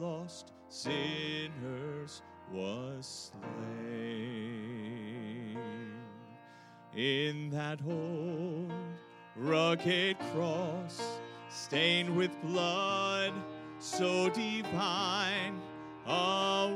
lost 0.00 0.52
sinners 0.68 2.22
was 2.52 3.32
slain. 3.32 4.78
In 6.94 7.50
that 7.50 7.80
old 7.86 8.72
rugged 9.36 10.16
cross, 10.32 11.20
stained 11.48 12.14
with 12.16 12.30
blood 12.42 13.32
so 13.78 14.28
divine, 14.30 15.60
a 16.06 16.72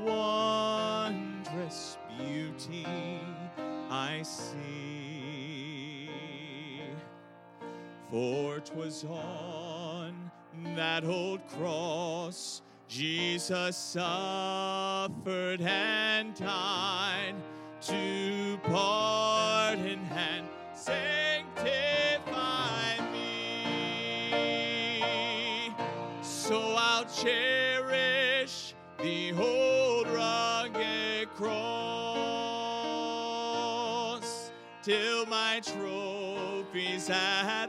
wondrous 1.07 1.99
beauty 2.19 2.87
I 3.91 4.23
see. 4.23 6.11
For 8.11 8.61
'twas 8.61 9.05
on 9.05 10.31
that 10.75 11.05
old 11.05 11.47
cross 11.49 12.63
Jesus 12.93 13.75
suffered 13.75 15.63
and 15.63 16.35
died 16.35 17.35
to 17.81 18.59
pardon 18.65 19.99
and 20.15 20.47
sanctify 20.75 21.71
me. 23.11 24.15
So 26.21 26.75
I'll 26.77 27.07
cherish 27.07 28.75
the 28.99 29.33
old 29.33 30.09
rugged 30.09 31.31
cross 31.31 31.63
till 34.83 35.25
my 35.25 35.61
trophies 35.65 37.09
at 37.09 37.62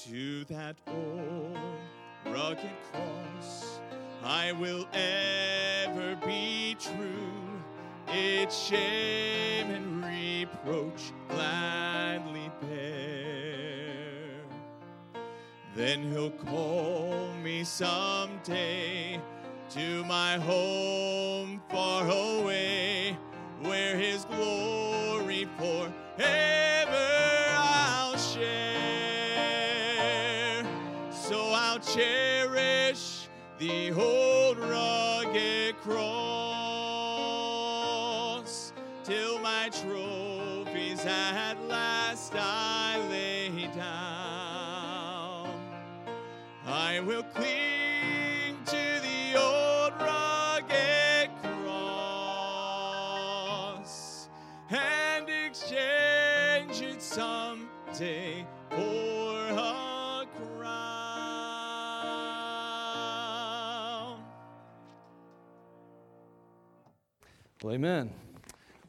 To 0.07 0.45
that 0.47 0.77
old 0.89 1.57
rugged 2.25 2.77
cross 2.91 3.79
I 4.25 4.51
will 4.51 4.89
ever 4.93 6.17
be 6.27 6.75
true. 6.81 7.63
Its 8.09 8.59
shame 8.59 9.71
and 9.71 10.05
reproach 10.05 11.13
gladly 11.29 11.96
Then 15.77 16.11
he'll 16.11 16.31
call 16.31 17.29
me 17.45 17.63
someday 17.63 19.21
to 19.69 20.05
my 20.05 20.39
home 20.39 21.61
far 21.69 22.09
away, 22.09 23.19
where 23.61 23.95
his 23.99 24.25
glory 24.25 25.47
forever 25.59 25.87
I'll 26.19 26.66
someday 57.97 58.45
for 58.71 59.49
a 59.53 60.27
crown. 60.37 60.77
Well, 67.63 67.75
amen. 67.75 68.11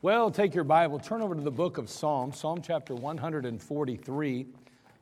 Well, 0.01 0.29
take 0.31 0.53
your 0.53 0.65
Bible, 0.65 0.99
turn 0.99 1.21
over 1.21 1.35
to 1.35 1.41
the 1.41 1.51
book 1.51 1.77
of 1.77 1.89
Psalms, 1.89 2.37
Psalm 2.37 2.61
chapter 2.61 2.95
143. 2.95 4.45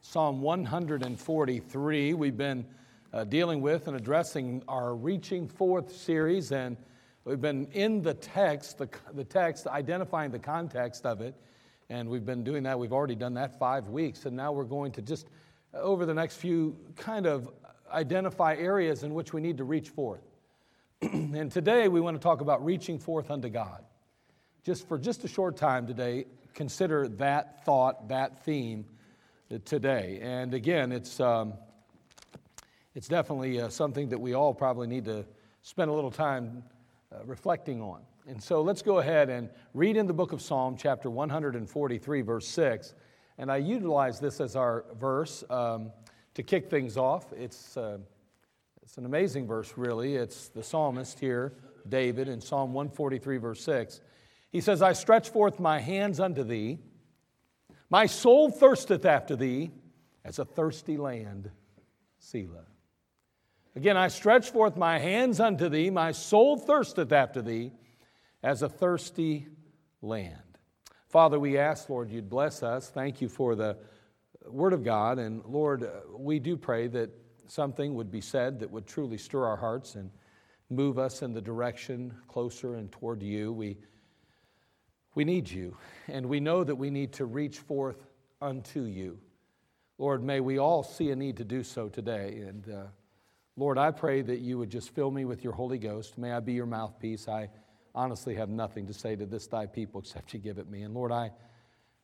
Psalm 0.01 0.41
143. 0.41 2.13
We've 2.13 2.38
been 2.38 2.65
uh, 3.11 3.23
dealing 3.23 3.61
with 3.61 3.88
and 3.88 3.97
addressing 3.97 4.61
our 4.67 4.94
Reaching 4.94 5.47
Forth 5.47 5.91
series, 5.91 6.51
and 6.51 6.77
we've 7.23 7.41
been 7.41 7.65
in 7.73 8.03
the 8.03 8.13
text, 8.13 8.77
the, 8.77 8.88
the 9.13 9.23
text, 9.23 9.65
identifying 9.67 10.29
the 10.31 10.39
context 10.39 11.05
of 11.07 11.21
it. 11.21 11.33
And 11.90 12.09
we've 12.09 12.25
been 12.25 12.44
doing 12.44 12.63
that. 12.63 12.79
We've 12.79 12.94
already 12.94 13.16
done 13.16 13.35
that 13.35 13.59
five 13.59 13.90
weeks. 13.90 14.25
And 14.25 14.35
now 14.35 14.51
we're 14.51 14.63
going 14.63 14.91
to 14.94 15.01
just, 15.01 15.28
uh, 15.73 15.79
over 15.79 16.06
the 16.06 16.13
next 16.13 16.38
few, 16.38 16.75
kind 16.96 17.25
of 17.25 17.50
identify 17.91 18.56
areas 18.56 19.03
in 19.03 19.13
which 19.13 19.34
we 19.34 19.41
need 19.41 19.57
to 19.57 19.63
reach 19.63 19.90
forth. 19.90 20.24
and 21.01 21.51
today 21.51 21.88
we 21.88 22.01
want 22.01 22.16
to 22.16 22.24
talk 22.24 22.41
about 22.41 22.66
reaching 22.66 22.97
forth 22.97 23.29
unto 23.29 23.50
God. 23.50 23.84
Just 24.63 24.88
for 24.88 24.97
just 24.97 25.24
a 25.24 25.28
short 25.28 25.57
time 25.57 25.85
today, 25.85 26.25
consider 26.56 27.07
that 27.07 27.63
thought, 27.66 28.07
that 28.09 28.44
theme 28.44 28.85
today. 29.66 30.19
And 30.24 30.56
again, 30.56 30.91
it's, 30.91 31.19
um, 31.19 31.53
it's 32.95 33.07
definitely 33.07 33.62
uh, 33.62 33.69
something 33.69 34.09
that 34.09 34.19
we 34.19 34.34
all 34.34 34.53
probably 34.53 34.88
need 34.88 35.06
to 35.06 35.25
spend 35.62 35.91
a 35.91 35.94
little 35.94 36.12
time 36.12 36.63
uh, 37.12 37.24
reflecting 37.25 37.81
on. 37.81 38.01
And 38.28 38.41
so 38.41 38.63
let's 38.63 38.81
go 38.81 38.97
ahead 38.97 39.30
and 39.30 39.52
read 39.75 39.97
in 39.97 40.08
the 40.08 40.13
book 40.13 40.31
of 40.31 40.41
Psalm, 40.41 40.75
chapter 40.75 41.12
143, 41.12 42.22
verse 42.22 42.47
6. 42.47 42.96
And 43.38 43.52
I 43.52 43.58
utilize 43.58 44.19
this 44.19 44.41
as 44.41 44.56
our 44.56 44.84
verse 45.00 45.44
um, 45.52 45.91
to 46.34 46.41
kick 46.41 46.68
things 46.68 46.97
off. 46.97 47.31
It's, 47.34 47.78
uh, 47.78 48.00
it's 48.81 48.97
an 48.97 49.06
amazing 49.06 49.46
verse, 49.46 49.74
really. 49.78 50.16
It's 50.16 50.50
the 50.50 50.63
psalmist 50.63 51.19
here, 51.19 51.53
David, 51.88 52.28
in 52.28 52.41
Psalm 52.41 52.74
143, 52.74 53.38
verse 53.38 53.63
6. 53.63 54.02
He 54.52 54.59
says, 54.59 54.81
I 54.81 54.94
stretch 54.94 55.30
forth 55.30 55.59
my 55.59 55.78
hands 55.78 56.19
unto 56.19 56.44
thee. 56.44 56.80
My 57.92 58.07
soul 58.07 58.50
thirsteth 58.50 59.06
after 59.06 59.36
thee 59.36 59.69
as 60.24 60.40
a 60.40 60.46
thirsty 60.46 60.97
land. 60.97 61.52
Selah. 62.18 62.66
Again, 63.75 63.97
I 63.97 64.07
stretch 64.07 64.50
forth 64.50 64.78
my 64.78 64.97
hands 64.97 65.40
unto 65.40 65.69
thee. 65.69 65.92
My 65.92 66.12
soul 66.12 66.57
thirsteth 66.57 67.12
after 67.12 67.44
thee 67.44 67.71
as 68.45 68.62
a 68.62 68.69
thirsty 68.69 69.47
land. 70.03 70.38
Father, 71.07 71.39
we 71.39 71.57
ask, 71.57 71.89
Lord, 71.89 72.12
you'd 72.12 72.30
bless 72.30 72.62
us. 72.62 72.88
Thank 72.92 73.19
you 73.19 73.27
for 73.27 73.56
the 73.56 73.75
Word 74.45 74.74
of 74.74 74.83
God. 74.83 75.18
And 75.18 75.44
Lord, 75.45 75.89
we 76.15 76.38
do 76.38 76.56
pray 76.56 76.86
that 76.89 77.09
something 77.47 77.95
would 77.95 78.12
be 78.12 78.21
said 78.21 78.59
that 78.59 78.69
would 78.69 78.86
truly 78.86 79.18
stir 79.18 79.45
our 79.45 79.57
hearts 79.57 79.95
and 79.95 80.12
move 80.69 81.00
us 81.00 81.24
in 81.24 81.33
the 81.33 81.42
direction 81.42 82.13
closer 82.27 82.75
and 82.75 82.92
toward 82.92 83.24
you. 83.24 83.51
We, 83.51 83.77
we 85.15 85.25
need 85.25 85.50
you, 85.50 85.75
and 86.07 86.27
we 86.27 86.39
know 86.39 86.63
that 86.63 86.75
we 86.75 86.92
need 86.92 87.13
to 87.13 87.25
reach 87.25 87.57
forth 87.57 88.06
unto 88.44 88.83
you. 88.83 89.18
Lord, 89.97 90.24
may 90.24 90.39
we 90.39 90.59
all 90.59 90.83
see 90.83 91.09
a 91.09 91.15
need 91.15 91.38
to 91.38 91.45
do 91.45 91.63
so 91.63 91.89
today. 91.89 92.44
And 92.47 92.69
uh, 92.71 92.83
Lord, 93.57 93.80
I 93.80 93.89
pray 93.89 94.21
that 94.21 94.39
you 94.39 94.59
would 94.59 94.69
just 94.69 94.94
fill 94.94 95.09
me 95.09 95.25
with 95.25 95.44
your 95.44 95.53
Holy 95.53 95.80
Ghost. 95.80 96.15
May 96.15 96.31
I 96.31 96.42
be 96.42 96.53
your 96.53 96.68
mouthpiece. 96.68 97.27
I 97.27 97.50
honestly 97.95 98.36
have 98.36 98.50
nothing 98.50 98.86
to 98.88 98.94
say 98.94 99.15
to 99.15 99.25
this 99.25 99.47
thy 99.47 99.65
people 99.65 100.01
except 100.01 100.33
you 100.33 100.39
give 100.39 100.57
it 100.57 100.69
me. 100.69 100.83
And 100.83 100.94
Lord, 100.94 101.12
I, 101.12 101.31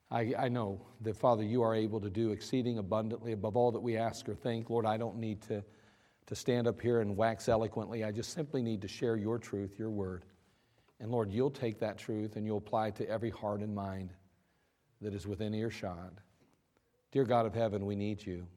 I, 0.10 0.34
I 0.40 0.50
know 0.50 0.82
that, 1.02 1.18
Father, 1.18 1.44
you 1.44 1.62
are 1.62 1.76
able 1.76 2.00
to 2.00 2.10
do 2.10 2.32
exceeding 2.32 2.80
abundantly 2.80 3.34
above 3.34 3.56
all 3.56 3.72
that 3.72 3.80
we 3.80 3.98
ask 3.98 4.28
or 4.28 4.36
think. 4.36 4.70
Lord, 4.70 4.86
I 4.86 4.98
don't 4.98 5.18
need 5.18 5.42
to, 5.44 5.64
to 6.28 6.36
stand 6.36 6.68
up 6.68 6.82
here 6.82 7.02
and 7.02 7.16
wax 7.16 7.50
eloquently. 7.50 8.04
I 8.04 8.12
just 8.12 8.34
simply 8.34 8.62
need 8.64 8.82
to 8.82 8.88
share 8.88 9.18
your 9.18 9.38
truth, 9.38 9.78
your 9.78 9.90
word. 9.90 10.26
And 11.00 11.12
Lord, 11.12 11.32
you'll 11.32 11.52
take 11.52 11.80
that 11.80 11.98
truth 11.98 12.36
and 12.36 12.46
you'll 12.46 12.58
apply 12.58 12.88
it 12.88 12.96
to 12.96 13.10
every 13.10 13.30
heart 13.30 13.62
and 13.62 13.76
mind 13.76 14.14
that 15.02 15.14
is 15.14 15.28
within 15.28 15.54
earshot. 15.54 16.14
Dear 17.12 17.26
God 17.26 17.46
of 17.46 17.54
heaven, 17.54 17.86
we 17.86 17.96
need 17.96 18.26
you. 18.26 18.48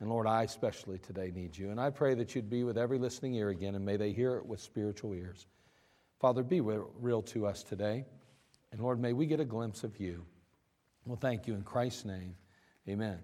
And 0.00 0.10
Lord, 0.10 0.26
I 0.26 0.42
especially 0.42 0.98
today 0.98 1.32
need 1.34 1.56
you. 1.56 1.70
And 1.70 1.80
I 1.80 1.90
pray 1.90 2.14
that 2.14 2.34
you'd 2.34 2.50
be 2.50 2.64
with 2.64 2.76
every 2.76 2.98
listening 2.98 3.34
ear 3.34 3.48
again, 3.48 3.74
and 3.74 3.84
may 3.84 3.96
they 3.96 4.12
hear 4.12 4.36
it 4.36 4.44
with 4.44 4.60
spiritual 4.60 5.14
ears. 5.14 5.46
Father, 6.20 6.42
be 6.42 6.60
real 6.60 7.22
to 7.22 7.46
us 7.46 7.62
today. 7.62 8.04
And 8.72 8.80
Lord, 8.80 9.00
may 9.00 9.12
we 9.12 9.26
get 9.26 9.40
a 9.40 9.44
glimpse 9.44 9.84
of 9.84 10.00
you. 10.00 10.24
Well, 11.04 11.18
thank 11.20 11.46
you 11.46 11.54
in 11.54 11.62
Christ's 11.62 12.04
name. 12.04 12.34
Amen. 12.88 13.18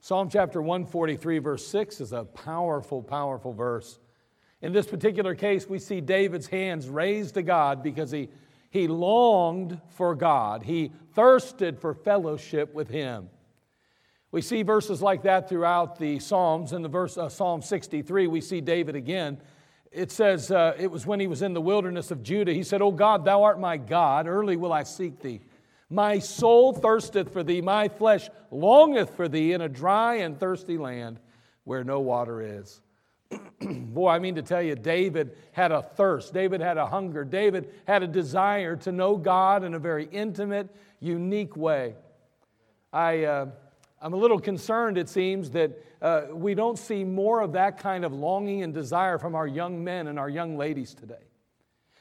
Psalm 0.00 0.28
chapter 0.28 0.60
143, 0.60 1.38
verse 1.38 1.66
6 1.66 2.00
is 2.00 2.12
a 2.12 2.24
powerful, 2.24 3.02
powerful 3.02 3.52
verse. 3.52 4.00
In 4.60 4.72
this 4.72 4.86
particular 4.86 5.34
case, 5.34 5.68
we 5.68 5.78
see 5.78 6.00
David's 6.00 6.46
hands 6.46 6.88
raised 6.88 7.34
to 7.34 7.42
God 7.42 7.82
because 7.82 8.10
he, 8.10 8.28
he 8.70 8.88
longed 8.88 9.80
for 9.90 10.14
God. 10.14 10.62
He 10.62 10.92
thirsted 11.14 11.78
for 11.78 11.94
fellowship 11.94 12.72
with 12.72 12.88
Him. 12.88 13.28
We 14.30 14.40
see 14.40 14.62
verses 14.62 15.02
like 15.02 15.22
that 15.24 15.48
throughout 15.48 15.98
the 15.98 16.18
Psalms. 16.18 16.72
In 16.72 16.82
the 16.82 16.88
verse 16.88 17.18
uh, 17.18 17.28
Psalm 17.28 17.60
63, 17.60 18.28
we 18.28 18.40
see 18.40 18.60
David 18.60 18.96
again. 18.96 19.38
It 19.92 20.10
says, 20.10 20.50
uh, 20.50 20.74
It 20.78 20.90
was 20.90 21.06
when 21.06 21.20
he 21.20 21.26
was 21.26 21.42
in 21.42 21.52
the 21.52 21.60
wilderness 21.60 22.10
of 22.10 22.22
Judah. 22.22 22.52
He 22.52 22.62
said, 22.62 22.82
O 22.82 22.90
God, 22.90 23.24
thou 23.24 23.42
art 23.42 23.60
my 23.60 23.76
God. 23.76 24.26
Early 24.26 24.56
will 24.56 24.72
I 24.72 24.82
seek 24.84 25.20
thee. 25.20 25.40
My 25.90 26.18
soul 26.18 26.72
thirsteth 26.72 27.32
for 27.32 27.42
thee. 27.42 27.60
My 27.60 27.88
flesh 27.88 28.30
longeth 28.50 29.14
for 29.14 29.28
thee 29.28 29.52
in 29.52 29.60
a 29.60 29.68
dry 29.68 30.16
and 30.16 30.40
thirsty 30.40 30.78
land 30.78 31.20
where 31.64 31.84
no 31.84 32.00
water 32.00 32.40
is. 32.40 32.80
Boy, 33.60 34.08
I 34.08 34.18
mean 34.18 34.34
to 34.36 34.42
tell 34.42 34.62
you, 34.62 34.74
David 34.74 35.36
had 35.52 35.70
a 35.70 35.82
thirst. 35.82 36.32
David 36.32 36.62
had 36.62 36.78
a 36.78 36.86
hunger. 36.86 37.24
David 37.24 37.74
had 37.86 38.02
a 38.02 38.06
desire 38.06 38.76
to 38.76 38.92
know 38.92 39.16
God 39.16 39.64
in 39.64 39.74
a 39.74 39.78
very 39.78 40.08
intimate, 40.10 40.74
unique 41.00 41.56
way. 41.56 41.94
I. 42.92 43.24
Uh, 43.24 43.46
I'm 44.02 44.14
a 44.14 44.16
little 44.16 44.40
concerned, 44.40 44.98
it 44.98 45.08
seems, 45.08 45.50
that 45.50 45.78
uh, 46.02 46.22
we 46.32 46.54
don't 46.54 46.76
see 46.76 47.04
more 47.04 47.40
of 47.40 47.52
that 47.52 47.78
kind 47.78 48.04
of 48.04 48.12
longing 48.12 48.64
and 48.64 48.74
desire 48.74 49.16
from 49.16 49.36
our 49.36 49.46
young 49.46 49.84
men 49.84 50.08
and 50.08 50.18
our 50.18 50.28
young 50.28 50.56
ladies 50.56 50.92
today. 50.92 51.28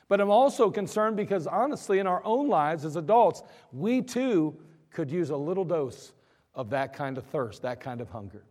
But 0.07 0.19
I'm 0.19 0.31
also 0.31 0.71
concerned 0.71 1.15
because, 1.15 1.45
honestly, 1.45 1.99
in 1.99 2.07
our 2.07 2.25
own 2.25 2.49
lives 2.49 2.85
as 2.85 2.95
adults, 2.95 3.43
we 3.71 4.01
too 4.01 4.57
could 4.89 5.11
use 5.11 5.29
a 5.29 5.37
little 5.37 5.63
dose 5.63 6.11
of 6.55 6.71
that 6.71 6.93
kind 6.93 7.19
of 7.19 7.25
thirst, 7.25 7.61
that 7.61 7.79
kind 7.79 8.01
of 8.01 8.09
hunger. 8.09 8.43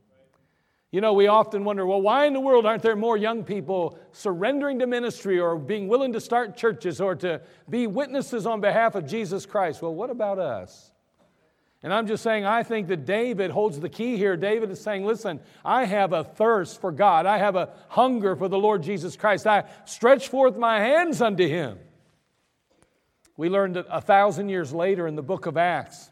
You 0.93 1.01
know, 1.01 1.13
we 1.13 1.27
often 1.27 1.65
wonder, 1.65 1.85
well, 1.87 2.01
why 2.01 2.27
in 2.27 2.33
the 2.33 2.41
world 2.41 2.67
aren't 2.67 2.83
there 2.83 2.97
more 2.97 3.17
young 3.17 3.45
people 3.45 3.99
surrendering 4.13 4.79
to 4.79 4.87
ministry 4.87 5.41
or 5.41 5.57
being 5.57 5.89
willing 5.89 6.13
to 6.13 6.21
start 6.21 6.57
churches 6.57 7.01
or 7.01 7.17
to 7.17 7.41
be 7.69 7.89
witnesses 7.89 8.47
on 8.47 8.61
behalf 8.61 8.95
of 8.95 9.07
Jesus 9.07 9.45
Christ? 9.45 9.83
Well, 9.83 9.95
what 9.95 10.11
about 10.11 10.39
us? 10.39 10.93
And 11.83 11.95
I'm 11.95 12.07
just 12.07 12.23
saying, 12.23 12.45
I 12.45 12.63
think 12.63 12.89
that 12.89 13.07
David 13.07 13.51
holds 13.51 13.81
the 13.81 13.89
key 13.89 14.17
here. 14.19 14.37
David 14.37 14.71
is 14.71 14.81
saying, 14.81 15.07
Listen, 15.07 15.41
I 15.65 15.87
have 15.87 16.13
a 16.13 16.25
thirst 16.25 16.81
for 16.81 16.93
God. 16.93 17.25
I 17.25 17.39
have 17.39 17.57
a 17.57 17.71
hunger 17.89 18.37
for 18.37 18.49
the 18.49 18.59
Lord 18.59 18.83
Jesus 18.83 19.17
Christ. 19.17 19.47
I 19.47 19.65
stretch 19.87 20.29
forth 20.29 20.57
my 20.57 20.79
hands 20.79 21.23
unto 21.23 21.49
him. 21.49 21.79
We 23.37 23.49
learned 23.49 23.79
a 23.79 24.03
thousand 24.03 24.51
years 24.51 24.75
later 24.75 25.07
in 25.07 25.17
the 25.17 25.23
book 25.23 25.47
of 25.47 25.57
Acts 25.57 26.11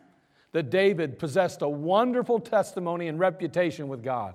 that 0.52 0.70
David 0.70 1.18
possessed 1.18 1.60
a 1.60 1.68
wonderful 1.68 2.40
testimony 2.40 3.08
and 3.08 3.18
reputation 3.18 3.88
with 3.88 4.02
God. 4.02 4.34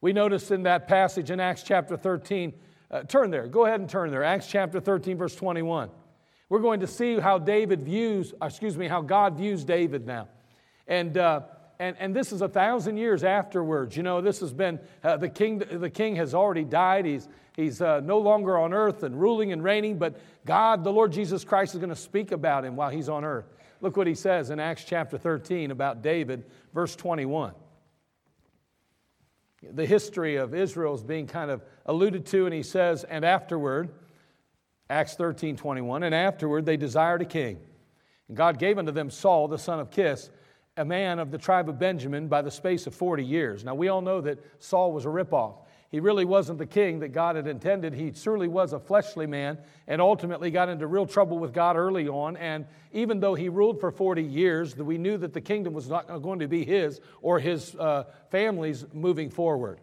We 0.00 0.14
notice 0.14 0.50
in 0.50 0.62
that 0.62 0.88
passage 0.88 1.30
in 1.30 1.40
Acts 1.40 1.62
chapter 1.62 1.98
13, 1.98 2.54
uh, 2.90 3.02
turn 3.02 3.30
there, 3.30 3.46
go 3.46 3.66
ahead 3.66 3.80
and 3.80 3.90
turn 3.90 4.10
there. 4.10 4.24
Acts 4.24 4.46
chapter 4.46 4.80
13, 4.80 5.18
verse 5.18 5.36
21. 5.36 5.90
We're 6.48 6.60
going 6.60 6.80
to 6.80 6.86
see 6.86 7.18
how 7.18 7.38
David 7.38 7.82
views, 7.82 8.32
excuse 8.40 8.76
me, 8.76 8.86
how 8.86 9.02
God 9.02 9.36
views 9.36 9.64
David 9.64 10.06
now. 10.06 10.28
And, 10.86 11.18
uh, 11.18 11.40
and, 11.78 11.96
and 11.98 12.14
this 12.14 12.30
is 12.32 12.40
a 12.40 12.48
thousand 12.48 12.98
years 12.98 13.24
afterwards. 13.24 13.96
You 13.96 14.04
know, 14.04 14.20
this 14.20 14.40
has 14.40 14.52
been, 14.52 14.78
uh, 15.02 15.16
the, 15.16 15.28
king, 15.28 15.58
the 15.58 15.90
king 15.90 16.16
has 16.16 16.34
already 16.34 16.64
died. 16.64 17.04
He's, 17.04 17.28
he's 17.56 17.82
uh, 17.82 18.00
no 18.00 18.18
longer 18.18 18.56
on 18.56 18.72
earth 18.72 19.02
and 19.02 19.20
ruling 19.20 19.52
and 19.52 19.62
reigning, 19.62 19.98
but 19.98 20.20
God, 20.44 20.84
the 20.84 20.92
Lord 20.92 21.12
Jesus 21.12 21.44
Christ, 21.44 21.74
is 21.74 21.80
going 21.80 21.90
to 21.90 21.96
speak 21.96 22.30
about 22.30 22.64
him 22.64 22.76
while 22.76 22.90
he's 22.90 23.08
on 23.08 23.24
earth. 23.24 23.46
Look 23.80 23.96
what 23.96 24.06
he 24.06 24.14
says 24.14 24.50
in 24.50 24.60
Acts 24.60 24.84
chapter 24.84 25.18
13 25.18 25.70
about 25.70 26.00
David, 26.00 26.44
verse 26.72 26.94
21. 26.94 27.52
The 29.72 29.84
history 29.84 30.36
of 30.36 30.54
Israel 30.54 30.94
is 30.94 31.02
being 31.02 31.26
kind 31.26 31.50
of 31.50 31.62
alluded 31.86 32.24
to, 32.26 32.46
and 32.46 32.54
he 32.54 32.62
says, 32.62 33.04
And 33.04 33.24
afterward, 33.24 33.90
Acts 34.88 35.14
13 35.14 35.56
21. 35.56 36.02
And 36.02 36.14
afterward 36.14 36.64
they 36.64 36.76
desired 36.76 37.22
a 37.22 37.26
king. 37.26 37.58
And 38.28 38.36
God 38.36 38.58
gave 38.58 38.78
unto 38.78 38.92
them 38.92 39.10
Saul, 39.10 39.48
the 39.48 39.58
son 39.58 39.80
of 39.80 39.90
Kish, 39.90 40.28
a 40.76 40.84
man 40.84 41.18
of 41.18 41.30
the 41.30 41.38
tribe 41.38 41.68
of 41.68 41.78
Benjamin, 41.78 42.28
by 42.28 42.42
the 42.42 42.50
space 42.50 42.86
of 42.86 42.94
40 42.94 43.24
years. 43.24 43.64
Now 43.64 43.74
we 43.74 43.88
all 43.88 44.00
know 44.00 44.20
that 44.20 44.38
Saul 44.58 44.92
was 44.92 45.04
a 45.04 45.08
ripoff. 45.08 45.56
He 45.88 46.00
really 46.00 46.24
wasn't 46.24 46.58
the 46.58 46.66
king 46.66 46.98
that 47.00 47.08
God 47.08 47.36
had 47.36 47.46
intended. 47.46 47.94
He 47.94 48.12
surely 48.12 48.48
was 48.48 48.72
a 48.72 48.80
fleshly 48.80 49.26
man 49.26 49.58
and 49.86 50.00
ultimately 50.00 50.50
got 50.50 50.68
into 50.68 50.86
real 50.86 51.06
trouble 51.06 51.38
with 51.38 51.52
God 51.52 51.76
early 51.76 52.08
on. 52.08 52.36
And 52.36 52.66
even 52.92 53.20
though 53.20 53.34
he 53.34 53.48
ruled 53.48 53.80
for 53.80 53.92
40 53.92 54.22
years, 54.22 54.76
we 54.76 54.98
knew 54.98 55.16
that 55.18 55.32
the 55.32 55.40
kingdom 55.40 55.74
was 55.74 55.88
not 55.88 56.06
going 56.22 56.40
to 56.40 56.48
be 56.48 56.64
his 56.64 57.00
or 57.22 57.38
his 57.38 57.76
uh, 57.76 58.04
family's 58.30 58.84
moving 58.92 59.30
forward. 59.30 59.80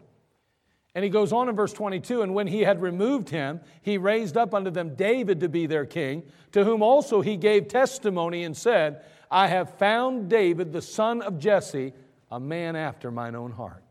And 0.94 1.02
he 1.02 1.10
goes 1.10 1.32
on 1.32 1.48
in 1.48 1.56
verse 1.56 1.72
22 1.72 2.22
And 2.22 2.34
when 2.34 2.46
he 2.46 2.60
had 2.60 2.80
removed 2.80 3.28
him, 3.28 3.60
he 3.82 3.98
raised 3.98 4.36
up 4.36 4.54
unto 4.54 4.70
them 4.70 4.94
David 4.94 5.40
to 5.40 5.48
be 5.48 5.66
their 5.66 5.86
king, 5.86 6.22
to 6.52 6.64
whom 6.64 6.82
also 6.82 7.20
he 7.20 7.36
gave 7.36 7.68
testimony 7.68 8.44
and 8.44 8.56
said, 8.56 9.04
I 9.30 9.48
have 9.48 9.78
found 9.78 10.28
David, 10.28 10.72
the 10.72 10.82
son 10.82 11.22
of 11.22 11.38
Jesse, 11.38 11.92
a 12.30 12.38
man 12.38 12.76
after 12.76 13.10
mine 13.10 13.34
own 13.34 13.50
heart, 13.50 13.82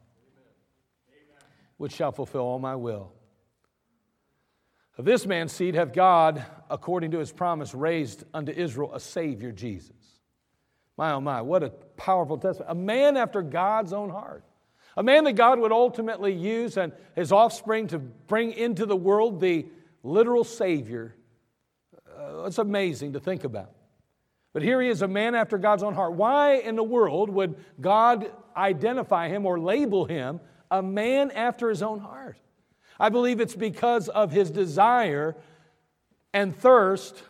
which 1.78 1.94
shall 1.94 2.12
fulfill 2.12 2.42
all 2.42 2.60
my 2.60 2.76
will. 2.76 3.12
Of 4.98 5.06
this 5.06 5.26
man's 5.26 5.52
seed 5.52 5.76
hath 5.76 5.92
God, 5.92 6.46
according 6.70 7.12
to 7.12 7.20
his 7.20 7.32
promise, 7.32 7.74
raised 7.74 8.24
unto 8.34 8.52
Israel 8.52 8.94
a 8.94 9.00
Savior, 9.00 9.52
Jesus. 9.52 9.96
My 10.98 11.14
oh 11.14 11.22
my, 11.22 11.42
what 11.42 11.64
a 11.64 11.70
powerful 11.70 12.38
testimony. 12.38 12.72
A 12.72 12.76
man 12.76 13.18
after 13.18 13.42
God's 13.42 13.92
own 13.92 14.12
heart. 14.12 14.44
A 14.95 15.04
man 15.04 15.24
that 15.24 15.34
God 15.34 15.60
would 15.60 15.72
ultimately 15.72 16.34
use 16.34 16.78
and 16.78 16.94
his 17.16 17.31
offspring 17.31 17.88
to 17.88 18.00
bring 18.00 18.54
into 18.54 18.86
the 18.86 18.95
world 18.95 19.40
the 19.40 19.66
literal 20.04 20.44
Savior. 20.44 21.16
Uh, 22.08 22.44
it's 22.44 22.60
amazing 22.60 23.13
to 23.13 23.20
think 23.20 23.44
about. 23.44 23.72
But 24.53 24.62
here 24.62 24.79
he 24.82 24.89
is, 24.89 25.01
a 25.01 25.08
man 25.08 25.34
after 25.34 25.58
God's 25.58 25.82
own 25.82 25.96
heart. 25.96 26.13
Why 26.13 26.56
in 26.56 26.75
the 26.75 26.84
world 26.84 27.29
would 27.32 27.56
God 27.82 28.32
identify 28.56 29.27
him 29.27 29.48
or 29.48 29.60
label 29.60 30.06
him 30.06 30.39
a 30.70 30.84
man 30.84 31.32
after 31.32 31.70
his 31.70 31.82
own 31.82 32.00
heart? 32.00 32.38
I 33.00 33.10
believe 33.10 33.39
it's 33.39 33.56
because 33.56 34.10
of 34.10 34.32
his 34.32 34.51
desire 34.51 35.36
and 36.34 36.56
thirst 36.56 37.24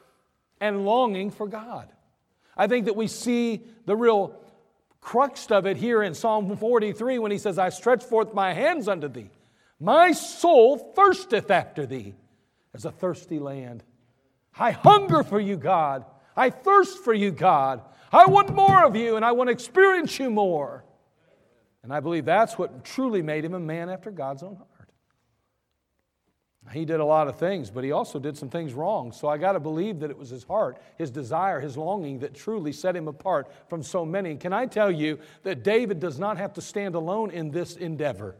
and 0.59 0.85
longing 0.85 1.31
for 1.31 1.47
God. 1.47 1.89
I 2.57 2.67
think 2.67 2.85
that 2.85 2.95
we 2.97 3.07
see 3.07 3.63
the 3.85 3.95
real 3.95 4.42
crux 5.03 5.51
of 5.51 5.65
it 5.67 5.77
here 5.77 6.01
in 6.01 6.13
Psalm 6.13 6.55
43 6.55 7.19
when 7.19 7.31
he 7.31 7.37
says, 7.37 7.59
I 7.59 7.69
stretch 7.69 8.03
forth 8.03 8.33
my 8.33 8.53
hands 8.53 8.87
unto 8.87 9.07
thee. 9.07 9.29
My 9.79 10.13
soul 10.13 10.77
thirsteth 10.77 11.51
after 11.51 11.85
thee 11.85 12.15
as 12.73 12.85
a 12.85 12.91
thirsty 12.91 13.37
land. 13.37 13.83
I 14.57 14.71
hunger 14.71 15.23
for 15.23 15.39
you, 15.39 15.57
God. 15.57 16.05
I 16.35 16.49
thirst 16.49 16.99
for 16.99 17.13
you, 17.13 17.31
God. 17.31 17.81
I 18.11 18.25
want 18.27 18.55
more 18.55 18.85
of 18.85 18.95
you 18.95 19.15
and 19.15 19.25
I 19.25 19.33
want 19.33 19.49
to 19.49 19.51
experience 19.51 20.17
you 20.19 20.29
more. 20.29 20.83
And 21.83 21.93
I 21.93 21.99
believe 21.99 22.25
that's 22.25 22.57
what 22.57 22.85
truly 22.85 23.21
made 23.21 23.43
him 23.43 23.53
a 23.53 23.59
man 23.59 23.89
after 23.89 24.09
God's 24.09 24.41
own 24.41 24.55
heart. 24.55 24.69
He 26.71 26.85
did 26.85 26.99
a 26.99 27.05
lot 27.05 27.27
of 27.27 27.37
things, 27.37 27.69
but 27.69 27.83
he 27.83 27.91
also 27.91 28.19
did 28.19 28.37
some 28.37 28.49
things 28.49 28.73
wrong. 28.73 29.11
So 29.11 29.27
I 29.27 29.37
got 29.37 29.51
to 29.51 29.59
believe 29.59 29.99
that 29.99 30.09
it 30.09 30.17
was 30.17 30.29
his 30.29 30.43
heart, 30.43 30.77
his 30.97 31.11
desire, 31.11 31.59
his 31.59 31.77
longing 31.77 32.19
that 32.19 32.33
truly 32.33 32.71
set 32.71 32.95
him 32.95 33.07
apart 33.07 33.51
from 33.67 33.83
so 33.83 34.05
many. 34.05 34.35
Can 34.35 34.53
I 34.53 34.65
tell 34.65 34.89
you 34.89 35.19
that 35.43 35.63
David 35.63 35.99
does 35.99 36.19
not 36.19 36.37
have 36.37 36.53
to 36.53 36.61
stand 36.61 36.95
alone 36.95 37.31
in 37.31 37.51
this 37.51 37.75
endeavor? 37.75 38.35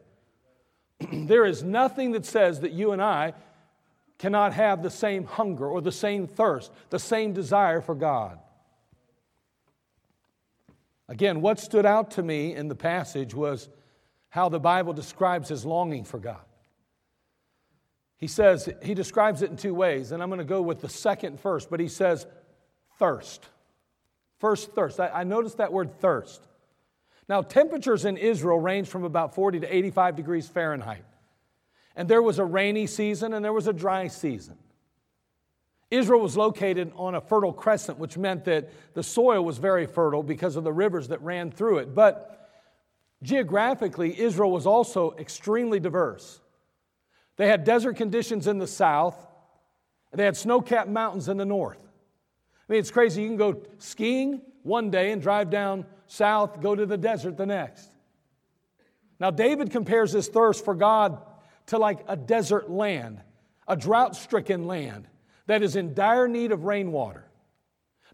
there 1.12 1.46
is 1.46 1.64
nothing 1.64 2.14
that 2.14 2.26
says 2.26 2.62
that 2.62 2.72
you 2.72 2.92
and 2.92 3.02
I 3.02 3.34
cannot 4.18 4.54
have 4.54 4.82
the 4.82 4.90
same 4.90 5.26
hunger 5.26 5.68
or 5.68 5.82
the 5.82 5.92
same 5.92 6.26
thirst, 6.28 6.72
the 6.90 7.00
same 7.00 7.34
desire 7.34 7.82
for 7.82 7.94
God. 7.94 8.40
Again, 11.10 11.42
what 11.42 11.60
stood 11.60 11.86
out 11.86 12.12
to 12.12 12.24
me 12.24 12.56
in 12.56 12.70
the 12.70 12.76
passage 12.76 13.34
was 13.34 13.70
how 14.30 14.50
the 14.50 14.60
Bible 14.60 14.94
describes 14.94 15.50
his 15.50 15.66
longing 15.66 16.06
for 16.06 16.20
God. 16.20 16.42
He 18.24 18.28
says, 18.28 18.70
he 18.82 18.94
describes 18.94 19.42
it 19.42 19.50
in 19.50 19.58
two 19.58 19.74
ways, 19.74 20.14
and 20.14 20.24
I'm 20.24 20.30
going 20.30 20.40
to 20.40 20.46
go 20.46 20.62
with 20.62 20.80
the 20.80 20.88
second 20.88 21.42
first, 21.42 21.70
but 21.70 21.82
he 21.82 21.90
says, 21.90 22.26
thirst. 22.98 23.46
First, 24.40 24.72
thirst. 24.72 25.02
I, 25.02 25.10
I 25.10 25.24
noticed 25.26 25.58
that 25.58 25.74
word 25.74 26.00
thirst. 26.00 26.42
Now, 27.28 27.42
temperatures 27.42 28.06
in 28.06 28.16
Israel 28.16 28.62
range 28.62 28.88
from 28.88 29.04
about 29.04 29.36
40 29.36 29.60
to 29.60 29.76
85 29.76 30.16
degrees 30.16 30.48
Fahrenheit. 30.48 31.04
And 31.98 32.08
there 32.08 32.22
was 32.22 32.40
a 32.40 32.46
rainy 32.46 32.88
season 32.88 33.34
and 33.34 33.44
there 33.44 33.52
was 33.52 33.68
a 33.68 33.74
dry 33.74 34.08
season. 34.08 34.58
Israel 35.92 36.22
was 36.22 36.38
located 36.38 36.94
on 36.96 37.16
a 37.16 37.20
fertile 37.20 37.52
crescent, 37.52 38.00
which 38.00 38.18
meant 38.18 38.46
that 38.46 38.70
the 38.94 39.04
soil 39.04 39.44
was 39.44 39.58
very 39.58 39.86
fertile 39.86 40.24
because 40.24 40.56
of 40.56 40.64
the 40.64 40.72
rivers 40.72 41.10
that 41.10 41.22
ran 41.22 41.52
through 41.52 41.80
it. 41.80 41.94
But 41.94 42.50
geographically, 43.22 44.18
Israel 44.18 44.52
was 44.52 44.66
also 44.66 45.14
extremely 45.20 45.82
diverse. 45.82 46.40
They 47.38 47.48
had 47.48 47.64
desert 47.64 47.98
conditions 47.98 48.48
in 48.48 48.60
the 48.60 48.68
south, 48.68 49.16
and 50.12 50.20
they 50.20 50.26
had 50.26 50.38
snow 50.38 50.62
capped 50.62 50.90
mountains 50.90 51.30
in 51.30 51.38
the 51.38 51.46
north. 51.46 51.80
I 51.80 52.72
mean, 52.72 52.80
it's 52.80 52.92
crazy. 52.92 53.24
You 53.24 53.30
can 53.30 53.38
go 53.38 53.62
skiing 53.80 54.42
one 54.62 54.90
day 54.90 55.12
and 55.12 55.22
drive 55.22 55.50
down 55.50 55.86
south, 56.08 56.62
go 56.62 56.76
to 56.76 56.86
the 56.86 56.98
desert 56.98 57.38
the 57.38 57.46
next. 57.46 57.90
Now, 59.20 59.32
David 59.32 59.72
compares 59.72 60.12
his 60.12 60.28
thirst 60.28 60.64
for 60.64 60.76
God 60.76 61.22
to 61.68 61.78
like 61.78 62.04
a 62.08 62.16
desert 62.16 62.70
land, 62.70 63.22
a 63.68 63.76
drought 63.76 64.16
stricken 64.16 64.68
land 64.68 65.08
that 65.48 65.64
is 65.64 65.76
in 65.76 65.94
dire 65.94 66.28
need 66.28 66.52
of 66.52 66.66
rainwater. 66.66 67.26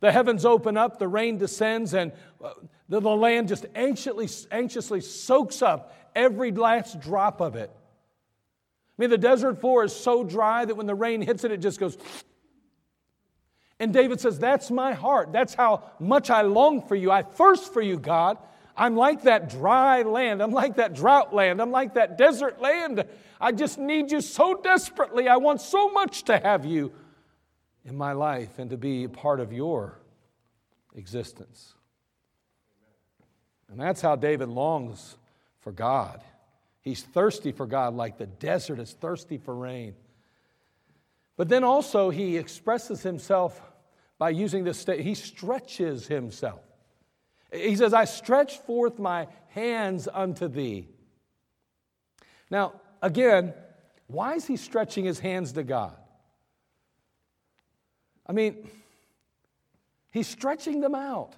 The 0.01 0.11
heavens 0.11 0.45
open 0.45 0.77
up, 0.77 0.97
the 0.97 1.07
rain 1.07 1.37
descends, 1.37 1.93
and 1.93 2.13
uh, 2.43 2.53
the 2.87 3.01
land 3.01 3.49
just 3.49 3.65
anxiously, 3.75 4.29
anxiously 4.51 5.01
soaks 5.01 5.61
up 5.61 5.93
every 6.15 6.51
last 6.51 6.99
drop 6.99 7.41
of 7.41 7.55
it. 7.55 7.69
I 8.99 9.03
mean, 9.03 9.11
the 9.11 9.17
desert 9.17 9.61
floor 9.61 9.85
is 9.85 9.95
so 9.95 10.25
dry 10.25 10.65
that 10.65 10.75
when 10.75 10.85
the 10.85 10.93
rain 10.93 11.21
hits 11.21 11.45
it, 11.45 11.51
it 11.51 11.61
just 11.61 11.79
goes. 11.79 11.97
And 13.79 13.93
David 13.93 14.19
says, 14.19 14.37
That's 14.37 14.69
my 14.69 14.91
heart. 14.91 15.31
That's 15.31 15.53
how 15.53 15.83
much 15.99 16.29
I 16.29 16.41
long 16.41 16.85
for 16.85 16.97
you. 16.97 17.09
I 17.09 17.21
thirst 17.21 17.71
for 17.71 17.81
you, 17.81 17.97
God. 17.97 18.37
I'm 18.75 18.97
like 18.97 19.23
that 19.23 19.49
dry 19.49 20.01
land. 20.01 20.43
I'm 20.43 20.51
like 20.51 20.75
that 20.75 20.95
drought 20.95 21.33
land. 21.33 21.61
I'm 21.61 21.71
like 21.71 21.93
that 21.93 22.17
desert 22.17 22.61
land. 22.61 23.05
I 23.39 23.53
just 23.53 23.77
need 23.79 24.11
you 24.11 24.19
so 24.19 24.53
desperately. 24.53 25.29
I 25.29 25.37
want 25.37 25.61
so 25.61 25.89
much 25.91 26.23
to 26.23 26.37
have 26.37 26.65
you 26.65 26.91
in 27.85 27.95
my 27.95 28.11
life 28.11 28.59
and 28.59 28.69
to 28.69 28.77
be 28.77 29.05
a 29.05 29.09
part 29.09 29.39
of 29.39 29.53
your 29.53 29.97
existence. 30.93 31.73
And 33.69 33.79
that's 33.79 34.01
how 34.01 34.17
David 34.17 34.49
longs 34.49 35.15
for 35.61 35.71
God. 35.71 36.21
He's 36.81 37.03
thirsty 37.03 37.51
for 37.51 37.65
God 37.65 37.93
like 37.93 38.17
the 38.17 38.25
desert 38.25 38.79
is 38.79 38.93
thirsty 38.93 39.37
for 39.37 39.53
rain. 39.53 39.95
But 41.37 41.49
then 41.49 41.63
also, 41.63 42.09
he 42.09 42.37
expresses 42.37 43.01
himself 43.01 43.61
by 44.17 44.31
using 44.31 44.65
this 44.65 44.77
state, 44.77 44.99
he 44.99 45.15
stretches 45.15 46.07
himself. 46.07 46.59
He 47.53 47.75
says, 47.77 47.93
I 47.93 48.03
stretch 48.05 48.57
forth 48.59 48.99
my 48.99 49.27
hands 49.49 50.07
unto 50.11 50.47
thee. 50.47 50.89
Now, 52.51 52.73
again, 53.01 53.53
why 54.07 54.33
is 54.33 54.45
he 54.45 54.57
stretching 54.57 55.05
his 55.05 55.19
hands 55.19 55.53
to 55.53 55.63
God? 55.63 55.95
I 58.27 58.33
mean, 58.33 58.69
he's 60.11 60.27
stretching 60.27 60.81
them 60.81 60.95
out. 60.95 61.35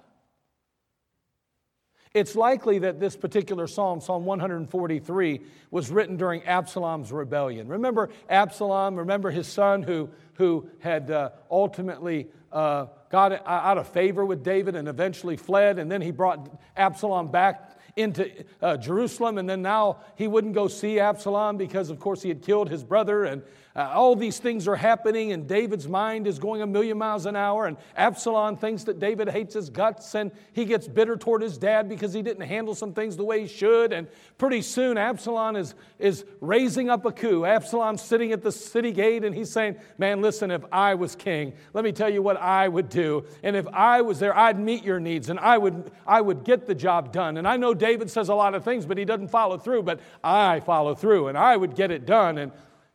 It's 2.14 2.36
likely 2.36 2.78
that 2.80 3.00
this 3.00 3.16
particular 3.16 3.66
psalm, 3.66 4.02
Psalm 4.02 4.26
143, 4.26 5.40
was 5.70 5.90
written 5.90 6.18
during 6.18 6.44
Absalom's 6.44 7.10
rebellion. 7.10 7.68
Remember 7.68 8.10
Absalom, 8.28 8.96
remember 8.96 9.30
his 9.30 9.46
son 9.46 9.82
who, 9.82 10.10
who 10.34 10.68
had 10.80 11.10
uh, 11.10 11.30
ultimately 11.50 12.28
uh, 12.52 12.86
got 13.10 13.46
out 13.46 13.78
of 13.78 13.88
favor 13.88 14.26
with 14.26 14.44
David 14.44 14.76
and 14.76 14.88
eventually 14.88 15.38
fled, 15.38 15.78
and 15.78 15.90
then 15.90 16.02
he 16.02 16.10
brought 16.10 16.50
Absalom 16.76 17.30
back 17.30 17.78
into 17.96 18.30
uh, 18.60 18.76
Jerusalem, 18.76 19.38
and 19.38 19.48
then 19.48 19.62
now 19.62 19.98
he 20.16 20.28
wouldn't 20.28 20.54
go 20.54 20.68
see 20.68 21.00
Absalom 21.00 21.56
because, 21.56 21.88
of 21.88 21.98
course, 21.98 22.20
he 22.20 22.28
had 22.28 22.42
killed 22.42 22.68
his 22.68 22.84
brother, 22.84 23.24
and 23.24 23.42
uh, 23.74 23.90
all 23.94 24.14
these 24.14 24.38
things 24.38 24.68
are 24.68 24.76
happening, 24.76 25.32
and 25.32 25.48
David's 25.48 25.88
mind 25.88 26.26
is 26.26 26.38
going 26.38 26.60
a 26.60 26.66
million 26.66 26.98
miles 26.98 27.24
an 27.24 27.36
hour, 27.36 27.66
and 27.66 27.78
Absalom 27.96 28.56
thinks 28.56 28.84
that 28.84 28.98
David 28.98 29.30
hates 29.30 29.54
his 29.54 29.70
guts, 29.70 30.14
and 30.14 30.30
he 30.52 30.66
gets 30.66 30.86
bitter 30.86 31.16
toward 31.16 31.40
his 31.40 31.56
dad 31.56 31.88
because 31.88 32.12
he 32.12 32.20
didn't 32.20 32.46
handle 32.46 32.74
some 32.74 32.92
things 32.92 33.16
the 33.16 33.24
way 33.24 33.40
he 33.40 33.48
should, 33.48 33.94
and 33.94 34.08
pretty 34.36 34.60
soon 34.60 34.98
Absalom 34.98 35.56
is, 35.56 35.74
is 35.98 36.26
raising 36.42 36.90
up 36.90 37.06
a 37.06 37.12
coup. 37.12 37.46
Absalom's 37.46 38.02
sitting 38.02 38.32
at 38.32 38.42
the 38.42 38.52
city 38.52 38.92
gate, 38.92 39.24
and 39.24 39.34
he's 39.34 39.50
saying, 39.50 39.76
Man, 39.96 40.20
listen, 40.20 40.50
if 40.50 40.62
I 40.70 40.94
was 40.94 41.16
king, 41.16 41.54
let 41.72 41.82
me 41.82 41.92
tell 41.92 42.10
you 42.10 42.20
what 42.20 42.36
I 42.36 42.68
would 42.68 42.90
do, 42.90 43.24
and 43.42 43.56
if 43.56 43.66
I 43.68 44.02
was 44.02 44.18
there, 44.18 44.36
I'd 44.36 44.58
meet 44.58 44.84
your 44.84 45.00
needs, 45.00 45.30
and 45.30 45.40
I 45.40 45.56
would, 45.56 45.90
I 46.06 46.20
would 46.20 46.44
get 46.44 46.66
the 46.66 46.74
job 46.74 47.10
done. 47.10 47.38
And 47.38 47.48
I 47.48 47.56
know 47.56 47.72
David 47.72 48.10
says 48.10 48.28
a 48.28 48.34
lot 48.34 48.54
of 48.54 48.64
things, 48.64 48.84
but 48.84 48.98
he 48.98 49.06
doesn't 49.06 49.28
follow 49.28 49.56
through, 49.56 49.84
but 49.84 50.00
I 50.22 50.60
follow 50.60 50.94
through, 50.94 51.28
and 51.28 51.38
I 51.38 51.56
would 51.56 51.74
get 51.74 51.90
it 51.90 52.04
done, 52.04 52.36
and 52.36 52.52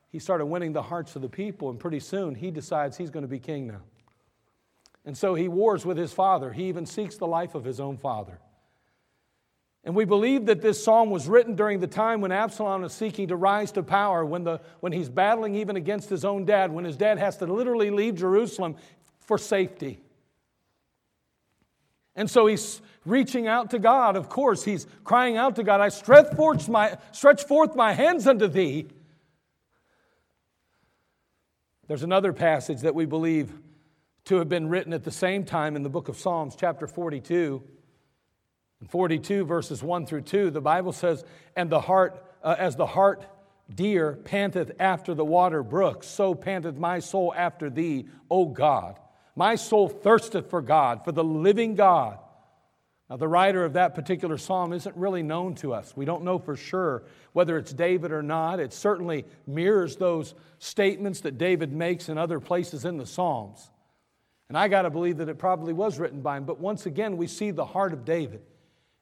he 0.09 0.19
started 0.19 0.45
winning 0.45 0.73
the 0.73 0.81
hearts 0.81 1.15
of 1.15 1.21
the 1.21 1.29
people, 1.29 1.69
and 1.69 1.79
pretty 1.79 1.99
soon 1.99 2.35
he 2.35 2.51
decides 2.51 2.97
he's 2.97 3.09
going 3.09 3.23
to 3.23 3.29
be 3.29 3.39
king 3.39 3.67
now. 3.67 3.81
And 5.05 5.17
so 5.17 5.35
he 5.35 5.47
wars 5.47 5.85
with 5.85 5.97
his 5.97 6.11
father. 6.11 6.51
He 6.51 6.65
even 6.65 6.85
seeks 6.85 7.17
the 7.17 7.27
life 7.27 7.55
of 7.55 7.63
his 7.63 7.79
own 7.79 7.97
father. 7.97 8.39
And 9.83 9.95
we 9.95 10.03
believe 10.03 10.47
that 10.47 10.61
this 10.61 10.83
psalm 10.83 11.11
was 11.11 11.29
written 11.29 11.55
during 11.55 11.79
the 11.79 11.87
time 11.87 12.19
when 12.19 12.33
Absalom 12.33 12.83
is 12.83 12.91
seeking 12.91 13.29
to 13.29 13.37
rise 13.37 13.71
to 13.73 13.83
power, 13.83 14.25
when, 14.25 14.43
the, 14.43 14.59
when 14.81 14.91
he's 14.91 15.07
battling 15.07 15.55
even 15.55 15.77
against 15.77 16.09
his 16.09 16.25
own 16.25 16.43
dad, 16.43 16.73
when 16.73 16.83
his 16.83 16.97
dad 16.97 17.17
has 17.17 17.37
to 17.37 17.45
literally 17.45 17.89
leave 17.89 18.15
Jerusalem 18.15 18.75
for 19.21 19.37
safety. 19.37 20.01
And 22.17 22.29
so 22.29 22.47
he's 22.47 22.81
reaching 23.05 23.47
out 23.47 23.69
to 23.69 23.79
God. 23.79 24.17
Of 24.17 24.27
course, 24.27 24.63
he's 24.65 24.87
crying 25.05 25.37
out 25.37 25.55
to 25.55 25.63
God, 25.63 25.79
I 25.79 25.87
stretch 25.87 26.35
forth 26.35 26.67
my, 26.67 26.97
stretch 27.13 27.45
forth 27.45 27.75
my 27.75 27.93
hands 27.93 28.27
unto 28.27 28.47
thee. 28.47 28.87
There's 31.87 32.03
another 32.03 32.33
passage 32.33 32.81
that 32.81 32.95
we 32.95 33.05
believe 33.05 33.49
to 34.25 34.35
have 34.37 34.49
been 34.49 34.67
written 34.67 34.91
at 34.91 35.05
the 35.05 35.11
same 35.11 35.45
time 35.45 35.77
in 35.77 35.83
the 35.83 35.89
book 35.89 36.09
of 36.09 36.17
Psalms, 36.17 36.55
chapter 36.59 36.85
42. 36.85 37.63
In 38.81 38.87
42, 38.87 39.45
verses 39.45 39.81
1 39.81 40.05
through 40.05 40.23
2, 40.23 40.51
the 40.51 40.59
Bible 40.59 40.91
says, 40.91 41.23
And 41.55 41.69
the 41.69 41.79
heart, 41.79 42.21
uh, 42.43 42.55
as 42.59 42.75
the 42.75 42.85
hart 42.85 43.25
deer 43.73 44.19
panteth 44.25 44.71
after 44.79 45.13
the 45.13 45.23
water 45.23 45.63
brooks, 45.63 46.07
so 46.07 46.35
panteth 46.35 46.75
my 46.75 46.99
soul 46.99 47.33
after 47.35 47.69
thee, 47.69 48.07
O 48.29 48.47
God. 48.47 48.99
My 49.37 49.55
soul 49.55 49.87
thirsteth 49.87 50.49
for 50.49 50.61
God, 50.61 51.05
for 51.05 51.13
the 51.13 51.23
living 51.23 51.75
God. 51.75 52.19
Now, 53.09 53.15
the 53.15 53.27
writer 53.27 53.63
of 53.63 53.73
that 53.73 53.95
particular 53.95 54.37
psalm 54.37 54.73
isn't 54.73 54.95
really 54.97 55.23
known 55.23 55.55
to 55.55 55.73
us. 55.73 55.95
We 55.95 56.03
don't 56.03 56.23
know 56.23 56.39
for 56.39 56.57
sure 56.57 57.03
whether 57.31 57.57
it's 57.57 57.71
David 57.71 58.11
or 58.11 58.21
not. 58.21 58.59
It 58.59 58.73
certainly 58.73 59.25
mirrors 59.45 59.95
those 59.95 60.35
statements 60.59 61.21
that 61.21 61.37
David 61.37 61.71
makes 61.71 62.09
in 62.09 62.17
other 62.17 62.41
places 62.41 62.83
in 62.83 62.97
the 62.97 63.05
Psalms. 63.05 63.69
And 64.49 64.57
I 64.57 64.67
got 64.67 64.81
to 64.81 64.89
believe 64.89 65.17
that 65.17 65.29
it 65.29 65.37
probably 65.37 65.73
was 65.73 65.99
written 65.99 66.21
by 66.21 66.37
him. 66.37 66.45
But 66.45 66.59
once 66.59 66.85
again, 66.85 67.15
we 67.15 67.27
see 67.27 67.51
the 67.51 67.65
heart 67.65 67.93
of 67.93 68.03
David. 68.03 68.41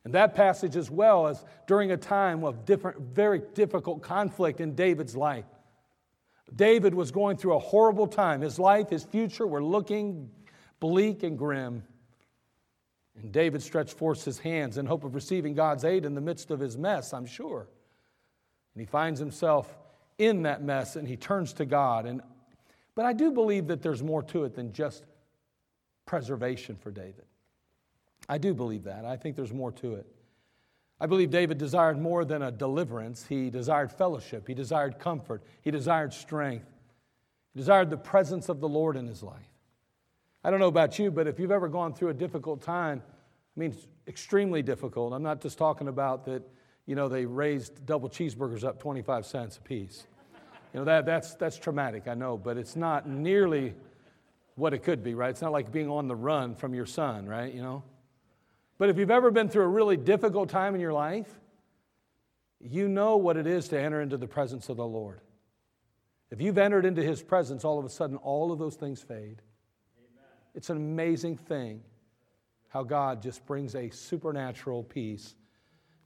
And 0.03 0.13
that 0.13 0.35
passage, 0.35 0.75
as 0.75 0.91
well 0.91 1.27
as 1.27 1.43
during 1.65 1.91
a 1.91 1.97
time 1.97 2.43
of 2.43 2.63
different, 2.63 3.00
very 3.00 3.41
difficult 3.55 4.03
conflict 4.03 4.62
in 4.62 4.75
David's 4.75 5.15
life. 5.15 5.45
David 6.55 6.93
was 6.93 7.12
going 7.12 7.38
through 7.38 7.55
a 7.55 7.59
horrible 7.59 8.05
time. 8.05 8.41
His 8.41 8.59
life, 8.59 8.89
his 8.89 9.03
future 9.03 9.47
were 9.47 9.63
looking 9.63 10.29
bleak 10.79 11.24
and 11.24 11.39
grim. 11.39 11.83
And 13.22 13.31
David 13.31 13.62
stretched 13.62 13.93
forth 13.93 14.25
his 14.25 14.39
hands 14.39 14.77
in 14.77 14.86
hope 14.86 15.03
of 15.03 15.15
receiving 15.15 15.53
God's 15.53 15.84
aid 15.84 16.05
in 16.05 16.15
the 16.15 16.22
midst 16.22 16.51
of 16.51 16.60
his 16.60 16.77
mess, 16.77 17.13
I'm 17.13 17.25
sure. 17.25 17.67
And 18.74 18.81
he 18.81 18.86
finds 18.86 19.19
himself 19.19 19.74
in 20.17 20.43
that 20.43 20.62
mess 20.62 20.95
and 20.95 21.07
he 21.07 21.15
turns 21.15 21.53
to 21.53 21.65
God. 21.65 22.05
And, 22.05 22.22
but 22.93 23.05
I 23.05 23.13
do 23.13 23.31
believe 23.31 23.67
that 23.67 23.81
there's 23.81 24.03
more 24.03 24.24
to 24.24 24.43
it 24.43 24.55
than 24.55 24.74
just 24.74 25.05
preservation 26.05 26.75
for 26.75 26.91
David. 26.91 27.25
I 28.27 28.38
do 28.38 28.53
believe 28.53 28.84
that. 28.84 29.05
I 29.05 29.17
think 29.17 29.36
there's 29.36 29.53
more 29.53 29.72
to 29.74 29.95
it. 29.95 30.07
I 31.00 31.07
believe 31.07 31.29
David 31.29 31.57
desired 31.57 32.00
more 32.00 32.24
than 32.24 32.41
a 32.41 32.51
deliverance. 32.51 33.25
He 33.27 33.50
desired 33.50 33.91
fellowship, 33.91 34.48
he 34.48 34.53
desired 34.53 34.98
comfort, 34.98 35.43
he 35.62 35.72
desired 35.72 36.13
strength, 36.13 36.67
he 37.53 37.60
desired 37.60 37.89
the 37.89 37.98
presence 37.98 38.50
of 38.50 38.62
the 38.62 38.69
Lord 38.69 38.95
in 38.95 39.07
his 39.07 39.22
life. 39.22 39.54
I 40.45 40.51
don't 40.51 40.59
know 40.59 40.67
about 40.67 40.99
you, 40.99 41.09
but 41.09 41.25
if 41.25 41.39
you've 41.39 41.49
ever 41.49 41.67
gone 41.67 41.91
through 41.91 42.09
a 42.09 42.13
difficult 42.13 42.61
time, 42.61 43.01
I 43.57 43.59
mean, 43.59 43.75
extremely 44.07 44.61
difficult. 44.61 45.11
I'm 45.11 45.23
not 45.23 45.41
just 45.41 45.57
talking 45.57 45.87
about 45.87 46.23
that, 46.25 46.43
you 46.85 46.93
know, 46.93 47.09
they 47.09 47.25
raised 47.25 47.83
double 47.87 48.09
cheeseburgers 48.09 48.63
up 48.63 48.79
25 48.79 49.25
cents 49.25 49.57
a 49.57 49.61
piece. 49.61 50.05
You 50.71 50.81
know, 50.81 50.85
that, 50.85 51.07
that's, 51.07 51.33
that's 51.33 51.57
traumatic, 51.57 52.07
I 52.07 52.13
know, 52.13 52.37
but 52.37 52.57
it's 52.57 52.75
not 52.75 53.09
nearly 53.09 53.73
what 54.53 54.75
it 54.75 54.83
could 54.83 55.03
be, 55.03 55.15
right? 55.15 55.31
It's 55.31 55.41
not 55.41 55.51
like 55.51 55.71
being 55.71 55.89
on 55.89 56.07
the 56.07 56.15
run 56.15 56.53
from 56.53 56.75
your 56.75 56.85
son, 56.85 57.25
right? 57.25 57.51
You 57.51 57.63
know? 57.63 57.83
But 58.77 58.89
if 58.89 58.99
you've 58.99 59.09
ever 59.09 59.31
been 59.31 59.49
through 59.49 59.63
a 59.63 59.67
really 59.67 59.97
difficult 59.97 60.49
time 60.49 60.75
in 60.75 60.79
your 60.79 60.93
life, 60.93 61.39
you 62.59 62.87
know 62.87 63.17
what 63.17 63.35
it 63.35 63.47
is 63.47 63.67
to 63.69 63.81
enter 63.81 63.99
into 63.99 64.17
the 64.17 64.27
presence 64.27 64.69
of 64.69 64.77
the 64.77 64.85
Lord. 64.85 65.21
If 66.29 66.39
you've 66.39 66.59
entered 66.59 66.85
into 66.85 67.01
his 67.01 67.23
presence, 67.23 67.65
all 67.65 67.79
of 67.79 67.85
a 67.85 67.89
sudden, 67.89 68.17
all 68.17 68.51
of 68.51 68.59
those 68.59 68.75
things 68.75 69.01
fade. 69.01 69.41
It's 70.55 70.69
an 70.69 70.77
amazing 70.77 71.38
thing 71.38 71.81
how 72.69 72.83
God 72.83 73.21
just 73.21 73.45
brings 73.45 73.75
a 73.75 73.89
supernatural 73.89 74.83
peace 74.83 75.35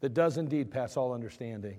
that 0.01 0.13
does 0.13 0.37
indeed 0.37 0.71
pass 0.71 0.97
all 0.97 1.13
understanding. 1.13 1.77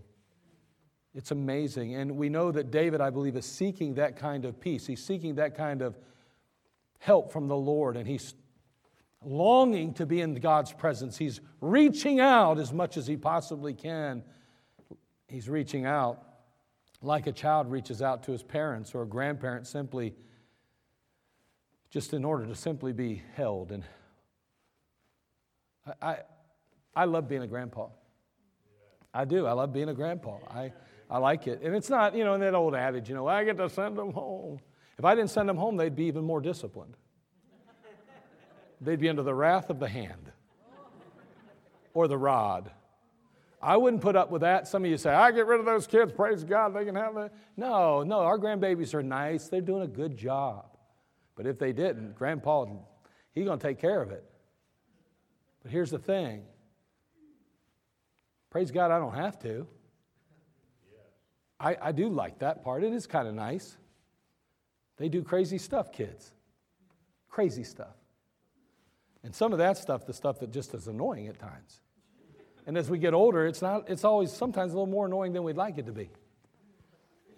It's 1.15 1.33
amazing. 1.33 1.97
And 1.97 2.17
we 2.17 2.29
know 2.29 2.53
that 2.53 2.71
David, 2.71 3.01
I 3.01 3.11
believe, 3.11 3.37
is 3.37 3.45
seeking 3.45 3.95
that 3.95 4.17
kind 4.17 4.45
of 4.45 4.61
peace. 4.61 4.87
He's 4.87 5.05
seeking 5.05 5.35
that 5.37 5.57
kind 5.57 5.83
of 5.83 5.99
help 6.99 7.33
from 7.33 7.49
the 7.49 7.57
Lord 7.57 7.97
and 7.97 8.07
he's 8.07 8.35
longing 9.25 9.93
to 9.95 10.07
be 10.07 10.21
in 10.21 10.35
God's 10.35 10.73
presence. 10.73 11.17
He's 11.17 11.41
reaching 11.61 12.21
out 12.21 12.59
as 12.59 12.73
much 12.73 12.97
as 12.97 13.07
he 13.07 13.17
possibly 13.17 13.75
can. 13.75 14.23
He's 15.29 15.49
reaching 15.49 15.85
out 15.85 16.23
like 17.03 17.27
a 17.27 17.33
child 17.33 17.71
reaches 17.71 18.03
out 18.03 18.23
to 18.25 18.33
his 18.33 18.43
parents 18.43 18.95
or 18.95 19.03
a 19.03 19.07
grandparent 19.07 19.67
simply 19.67 20.15
just 21.91 22.15
in 22.15 22.25
order 22.25 22.47
to 22.47 22.55
simply 22.55 22.93
be 22.93 23.23
held. 23.35 23.73
And 23.73 23.85
I, 25.87 26.09
I, 26.11 26.19
I 26.95 27.05
love 27.05 27.29
being 27.29 27.43
a 27.43 27.47
grandpa. 27.47 27.89
I 29.13 29.25
do. 29.25 29.47
I 29.47 29.53
love 29.53 29.73
being 29.73 29.89
a 29.89 29.95
grandpa. 29.95 30.39
I, 30.49 30.73
I 31.11 31.19
like 31.19 31.49
it. 31.49 31.61
And 31.63 31.75
it's 31.75 31.91
not, 31.91 32.15
you 32.15 32.25
know, 32.25 32.35
in 32.35 32.41
that 32.41 32.55
old 32.55 32.75
adage, 32.75 33.09
you 33.09 33.15
know, 33.15 33.27
I 33.27 33.45
get 33.45 33.57
to 33.59 33.69
send 33.69 33.97
them 33.99 34.13
home. 34.13 34.61
If 34.99 35.05
I 35.05 35.15
didn't 35.15 35.31
send 35.31 35.49
them 35.49 35.57
home, 35.57 35.77
they'd 35.77 35.97
be 35.97 36.05
even 36.05 36.25
more 36.25 36.41
disciplined. 36.41 36.97
they'd 38.81 39.01
be 39.01 39.09
under 39.09 39.23
the 39.23 39.35
wrath 39.35 39.71
of 39.71 39.81
the 39.81 39.89
hand 39.89 40.31
or 41.93 42.07
the 42.07 42.19
rod. 42.19 42.71
I 43.63 43.77
wouldn't 43.77 44.03
put 44.03 44.17
up 44.17 44.31
with 44.31 44.43
that. 44.43 44.69
Some 44.69 44.85
of 44.85 44.91
you 44.91 44.97
say, 44.97 45.11
I 45.11 45.33
get 45.33 45.47
rid 45.47 45.61
of 45.61 45.67
those 45.67 45.87
kids, 45.87 46.13
praise 46.13 46.45
God, 46.45 46.75
they 46.75 46.85
can 46.85 46.95
have 46.95 47.17
it. 47.17 47.33
No, 47.57 48.03
no, 48.03 48.21
our 48.21 48.39
grandbabies 48.39 48.95
are 48.95 49.03
nice. 49.03 49.49
They're 49.49 49.61
doing 49.61 49.83
a 49.83 49.89
good 49.89 50.17
job. 50.17 50.70
But 51.41 51.47
if 51.47 51.59
they 51.59 51.73
didn't, 51.73 52.17
Grandpa, 52.17 52.67
he's 53.33 53.47
going 53.47 53.59
to 53.59 53.67
take 53.67 53.79
care 53.79 54.03
of 54.03 54.11
it. 54.11 54.23
But 55.63 55.73
here's 55.73 55.91
the 55.91 55.99
thing 55.99 56.43
praise 58.51 58.71
God, 58.71 58.91
I 58.91 58.99
don't 58.99 59.15
have 59.15 59.39
to. 59.39 59.67
I, 61.59 61.79
I 61.81 61.93
do 61.93 62.11
like 62.11 62.41
that 62.41 62.63
part. 62.63 62.85
It 62.85 62.93
is 62.93 63.07
kind 63.07 63.27
of 63.27 63.33
nice. 63.33 63.75
They 64.99 65.09
do 65.09 65.23
crazy 65.23 65.57
stuff, 65.57 65.93
kids. 65.93 66.31
Crazy 67.31 67.65
stuff. 67.65 67.97
And 69.25 69.35
some 69.35 69.53
of 69.53 69.61
that 69.61 69.79
stuff, 69.79 70.05
the 70.05 70.13
stuff 70.13 70.41
that 70.41 70.53
just 70.53 70.75
is 70.75 70.89
annoying 70.89 71.27
at 71.27 71.39
times. 71.39 71.81
And 72.67 72.77
as 72.77 72.91
we 72.91 72.99
get 72.99 73.15
older, 73.15 73.47
it's 73.47 73.63
not, 73.63 73.89
it's 73.89 74.05
always 74.05 74.31
sometimes 74.31 74.75
a 74.75 74.77
little 74.77 74.93
more 74.93 75.07
annoying 75.07 75.33
than 75.33 75.43
we'd 75.43 75.57
like 75.57 75.79
it 75.79 75.87
to 75.87 75.93
be. 75.93 76.11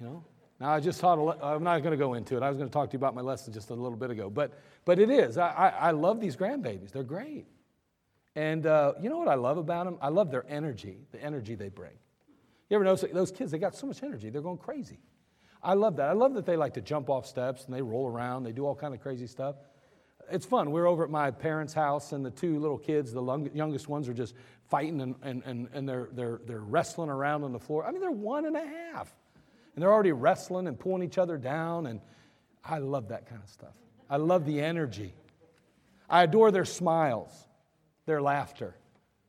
You 0.00 0.06
know? 0.06 0.24
Now, 0.60 0.72
I 0.72 0.80
just 0.80 1.00
thought, 1.00 1.38
I'm 1.42 1.64
not 1.64 1.78
going 1.78 1.90
to 1.90 1.96
go 1.96 2.14
into 2.14 2.36
it. 2.36 2.42
I 2.42 2.48
was 2.48 2.56
going 2.56 2.68
to 2.68 2.72
talk 2.72 2.90
to 2.90 2.94
you 2.94 2.98
about 2.98 3.14
my 3.14 3.20
lesson 3.20 3.52
just 3.52 3.70
a 3.70 3.74
little 3.74 3.96
bit 3.96 4.10
ago. 4.10 4.30
But, 4.30 4.52
but 4.84 4.98
it 4.98 5.10
is. 5.10 5.36
I, 5.36 5.48
I, 5.48 5.68
I 5.68 5.90
love 5.90 6.20
these 6.20 6.36
grandbabies, 6.36 6.92
they're 6.92 7.02
great. 7.02 7.46
And 8.34 8.66
uh, 8.66 8.94
you 9.00 9.10
know 9.10 9.18
what 9.18 9.28
I 9.28 9.34
love 9.34 9.58
about 9.58 9.84
them? 9.84 9.98
I 10.00 10.08
love 10.08 10.30
their 10.30 10.44
energy, 10.48 10.98
the 11.10 11.22
energy 11.22 11.54
they 11.54 11.68
bring. 11.68 11.92
You 12.70 12.76
ever 12.76 12.84
notice 12.84 13.04
those 13.12 13.30
kids, 13.30 13.50
they 13.50 13.58
got 13.58 13.74
so 13.74 13.86
much 13.86 14.02
energy, 14.02 14.30
they're 14.30 14.40
going 14.40 14.58
crazy. 14.58 15.00
I 15.62 15.74
love 15.74 15.96
that. 15.96 16.08
I 16.08 16.12
love 16.12 16.34
that 16.34 16.46
they 16.46 16.56
like 16.56 16.74
to 16.74 16.80
jump 16.80 17.10
off 17.10 17.26
steps 17.26 17.66
and 17.66 17.74
they 17.74 17.82
roll 17.82 18.08
around, 18.08 18.44
they 18.44 18.52
do 18.52 18.64
all 18.64 18.74
kind 18.74 18.94
of 18.94 19.00
crazy 19.00 19.26
stuff. 19.26 19.56
It's 20.30 20.46
fun. 20.46 20.70
We 20.70 20.80
are 20.80 20.86
over 20.86 21.04
at 21.04 21.10
my 21.10 21.30
parents' 21.30 21.74
house, 21.74 22.12
and 22.12 22.24
the 22.24 22.30
two 22.30 22.58
little 22.58 22.78
kids, 22.78 23.12
the 23.12 23.50
youngest 23.52 23.88
ones, 23.88 24.08
are 24.08 24.14
just 24.14 24.34
fighting 24.70 25.00
and, 25.00 25.14
and, 25.22 25.42
and, 25.44 25.68
and 25.74 25.88
they're, 25.88 26.08
they're, 26.12 26.40
they're 26.46 26.60
wrestling 26.60 27.10
around 27.10 27.44
on 27.44 27.52
the 27.52 27.58
floor. 27.58 27.84
I 27.84 27.90
mean, 27.90 28.00
they're 28.00 28.10
one 28.10 28.46
and 28.46 28.56
a 28.56 28.66
half 28.66 29.12
and 29.74 29.82
they're 29.82 29.92
already 29.92 30.12
wrestling 30.12 30.66
and 30.66 30.78
pulling 30.78 31.02
each 31.02 31.18
other 31.18 31.38
down. 31.38 31.86
And 31.86 32.00
I 32.64 32.78
love 32.78 33.08
that 33.08 33.26
kind 33.28 33.40
of 33.42 33.48
stuff. 33.48 33.74
I 34.08 34.16
love 34.16 34.44
the 34.44 34.60
energy. 34.60 35.14
I 36.08 36.24
adore 36.24 36.50
their 36.50 36.64
smiles, 36.64 37.30
their 38.06 38.20
laughter. 38.20 38.76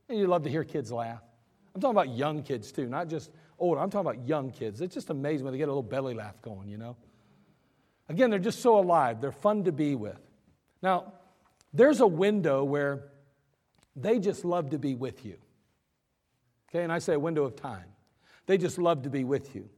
And 0.09 0.19
you 0.19 0.27
love 0.27 0.43
to 0.43 0.49
hear 0.49 0.63
kids 0.63 0.91
laugh. 0.91 1.21
I'm 1.73 1.81
talking 1.81 1.95
about 1.95 2.09
young 2.09 2.43
kids 2.43 2.71
too, 2.71 2.87
not 2.87 3.07
just 3.07 3.31
older. 3.57 3.79
I'm 3.79 3.89
talking 3.89 4.11
about 4.11 4.27
young 4.27 4.51
kids. 4.51 4.81
It's 4.81 4.93
just 4.93 5.09
amazing 5.09 5.45
when 5.45 5.53
they 5.53 5.57
get 5.57 5.69
a 5.69 5.71
little 5.71 5.81
belly 5.81 6.13
laugh 6.13 6.41
going, 6.41 6.67
you 6.67 6.77
know? 6.77 6.97
Again, 8.09 8.29
they're 8.29 8.39
just 8.39 8.61
so 8.61 8.77
alive. 8.77 9.21
They're 9.21 9.31
fun 9.31 9.63
to 9.63 9.71
be 9.71 9.95
with. 9.95 10.19
Now, 10.81 11.13
there's 11.73 12.01
a 12.01 12.07
window 12.07 12.63
where 12.63 13.05
they 13.95 14.19
just 14.19 14.43
love 14.43 14.71
to 14.71 14.77
be 14.77 14.93
with 14.93 15.25
you. 15.25 15.37
Okay, 16.69 16.83
and 16.83 16.91
I 16.91 16.99
say 16.99 17.13
a 17.13 17.19
window 17.19 17.43
of 17.43 17.55
time. 17.55 17.85
They 18.45 18.57
just 18.57 18.77
love 18.77 19.03
to 19.03 19.09
be 19.09 19.23
with 19.23 19.55
you. 19.55 19.69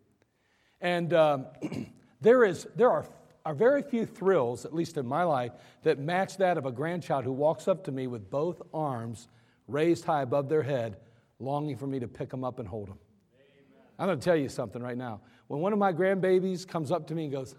And 0.82 1.14
um, 1.14 1.46
there, 2.22 2.44
is, 2.44 2.68
there 2.76 2.90
are, 2.90 3.06
are 3.46 3.54
very 3.54 3.82
few 3.82 4.06
thrills, 4.06 4.66
at 4.66 4.74
least 4.74 4.98
in 4.98 5.06
my 5.06 5.24
life, 5.24 5.52
that 5.84 6.00
match 6.00 6.38
that 6.38 6.58
of 6.58 6.66
a 6.66 6.72
grandchild 6.72 7.26
who 7.26 7.32
walks 7.32 7.68
up 7.68 7.84
to 7.86 7.92
me 7.92 8.08
with 8.08 8.30
both 8.30 8.62
arms 8.74 9.28
raised 9.68 10.06
high 10.06 10.22
above 10.22 10.50
their 10.50 10.64
head, 10.64 10.98
longing 11.40 11.78
for 11.78 11.88
me 11.88 12.00
to 12.00 12.08
pick 12.08 12.30
them 12.30 12.44
up 12.44 12.60
and 12.60 12.68
hold 12.68 12.88
them. 12.88 13.00
Amen. 13.38 13.84
I'm 14.00 14.08
going 14.08 14.20
to 14.20 14.24
tell 14.24 14.36
you 14.36 14.50
something 14.50 14.82
right 14.82 14.98
now. 14.98 15.22
When 15.48 15.60
one 15.60 15.74
of 15.74 15.80
my 15.80 15.94
grandbabies 15.94 16.68
comes 16.68 16.92
up 16.92 17.08
to 17.08 17.16
me 17.16 17.24
and 17.24 17.32
goes, 17.32 17.56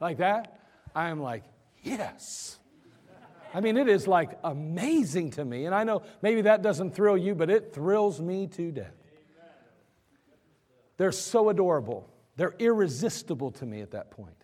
like 0.00 0.18
that, 0.18 0.60
I 0.94 1.10
am 1.10 1.20
like, 1.20 1.44
yes. 1.82 2.58
I 3.52 3.60
mean, 3.60 3.76
it 3.76 3.88
is 3.88 4.06
like 4.06 4.38
amazing 4.44 5.32
to 5.32 5.44
me. 5.44 5.66
And 5.66 5.74
I 5.74 5.84
know 5.84 6.02
maybe 6.22 6.42
that 6.42 6.62
doesn't 6.62 6.94
thrill 6.94 7.18
you, 7.18 7.34
but 7.34 7.50
it 7.50 7.74
thrills 7.74 8.20
me 8.20 8.46
to 8.48 8.70
death. 8.72 8.94
They're 11.00 11.12
so 11.12 11.48
adorable. 11.48 12.06
They're 12.36 12.54
irresistible 12.58 13.52
to 13.52 13.64
me 13.64 13.80
at 13.80 13.92
that 13.92 14.10
point. 14.10 14.36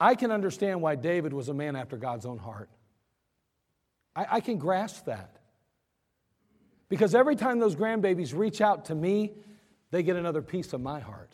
I 0.00 0.16
can 0.16 0.32
understand 0.32 0.82
why 0.82 0.96
David 0.96 1.32
was 1.32 1.48
a 1.48 1.54
man 1.54 1.76
after 1.76 1.96
God's 1.96 2.26
own 2.26 2.38
heart. 2.38 2.70
I, 4.16 4.26
I, 4.32 4.40
can 4.40 4.58
grasp 4.58 5.04
that. 5.04 5.36
Because 6.88 7.14
every 7.14 7.36
time 7.36 7.60
those 7.60 7.76
grandbabies 7.76 8.36
reach 8.36 8.60
out 8.60 8.86
to 8.86 8.96
me, 8.96 9.34
they 9.92 10.02
get 10.02 10.16
another 10.16 10.42
piece 10.42 10.72
of 10.72 10.80
my 10.80 10.98
heart. 10.98 11.30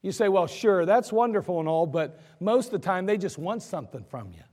You 0.00 0.10
say, 0.10 0.30
well, 0.30 0.46
sure, 0.46 0.86
that's 0.86 1.12
wonderful 1.12 1.60
and 1.60 1.68
all, 1.68 1.86
but 1.86 2.18
most 2.40 2.72
of 2.72 2.80
the 2.80 2.86
time 2.86 3.04
they 3.04 3.18
just 3.18 3.36
want 3.36 3.62
something 3.62 4.04
from 4.04 4.32
you. 4.32 4.44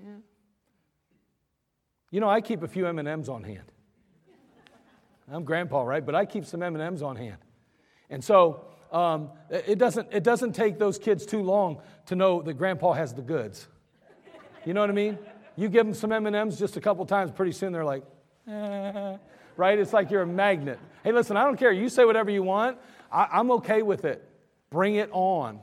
Yeah. 0.00 0.10
You 2.12 2.20
know, 2.20 2.28
I 2.28 2.40
keep 2.40 2.62
a 2.62 2.68
few 2.68 2.86
M&Ms 2.86 3.28
on 3.28 3.42
hand. 3.42 3.72
I'm 5.30 5.44
grandpa, 5.44 5.82
right? 5.82 6.04
But 6.04 6.14
I 6.14 6.24
keep 6.26 6.44
some 6.44 6.62
M&Ms 6.62 7.02
on 7.02 7.16
hand. 7.16 7.38
And 8.10 8.22
so 8.22 8.64
um, 8.92 9.30
it, 9.50 9.78
doesn't, 9.78 10.08
it 10.12 10.22
doesn't 10.22 10.52
take 10.52 10.78
those 10.78 10.98
kids 10.98 11.24
too 11.26 11.42
long 11.42 11.80
to 12.06 12.14
know 12.14 12.42
that 12.42 12.54
grandpa 12.54 12.92
has 12.92 13.14
the 13.14 13.22
goods. 13.22 13.66
You 14.64 14.74
know 14.74 14.80
what 14.80 14.90
I 14.90 14.94
mean? 14.94 15.18
You 15.56 15.68
give 15.68 15.86
them 15.86 15.94
some 15.94 16.12
M&Ms 16.12 16.58
just 16.58 16.76
a 16.76 16.80
couple 16.80 17.04
times, 17.06 17.30
pretty 17.30 17.52
soon 17.52 17.72
they're 17.72 17.84
like, 17.84 18.04
eh, 18.48 19.16
right? 19.56 19.78
It's 19.78 19.92
like 19.92 20.10
you're 20.10 20.22
a 20.22 20.26
magnet. 20.26 20.78
Hey, 21.02 21.12
listen, 21.12 21.36
I 21.36 21.44
don't 21.44 21.56
care. 21.56 21.72
You 21.72 21.88
say 21.88 22.04
whatever 22.04 22.30
you 22.30 22.42
want. 22.42 22.78
I, 23.10 23.28
I'm 23.32 23.50
okay 23.52 23.82
with 23.82 24.04
it. 24.04 24.28
Bring 24.70 24.96
it 24.96 25.10
on. 25.12 25.60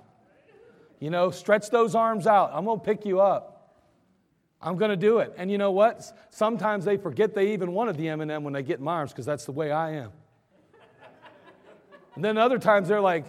You 1.00 1.10
know, 1.10 1.32
stretch 1.32 1.69
those 1.69 1.95
arms 1.95 2.28
out. 2.28 2.52
I'm 2.54 2.65
going 2.65 2.80
to 2.80 2.86
pick 2.86 3.06
you 3.06 3.21
up. 3.21 3.51
I'm 4.63 4.78
going 4.78 4.91
to 4.91 4.97
do 4.97 5.19
it. 5.19 5.34
And 5.38 5.50
you 5.50 5.58
know 5.58 5.71
what? 5.71 6.04
Sometimes 6.30 6.86
they 6.86 6.97
forget 6.97 7.34
they 7.34 7.54
even 7.54 7.71
wanted 7.71 7.97
the 7.97 8.10
M&M 8.10 8.43
when 8.43 8.54
they 8.54 8.63
get 8.63 8.80
in 8.80 8.86
my 8.86 9.04
because 9.06 9.26
that's 9.26 9.45
the 9.45 9.52
way 9.52 9.71
I 9.71 9.91
am. 9.93 10.12
and 12.15 12.24
then 12.24 12.38
other 12.38 12.60
times 12.60 12.88
they're 12.88 13.02
like, 13.02 13.26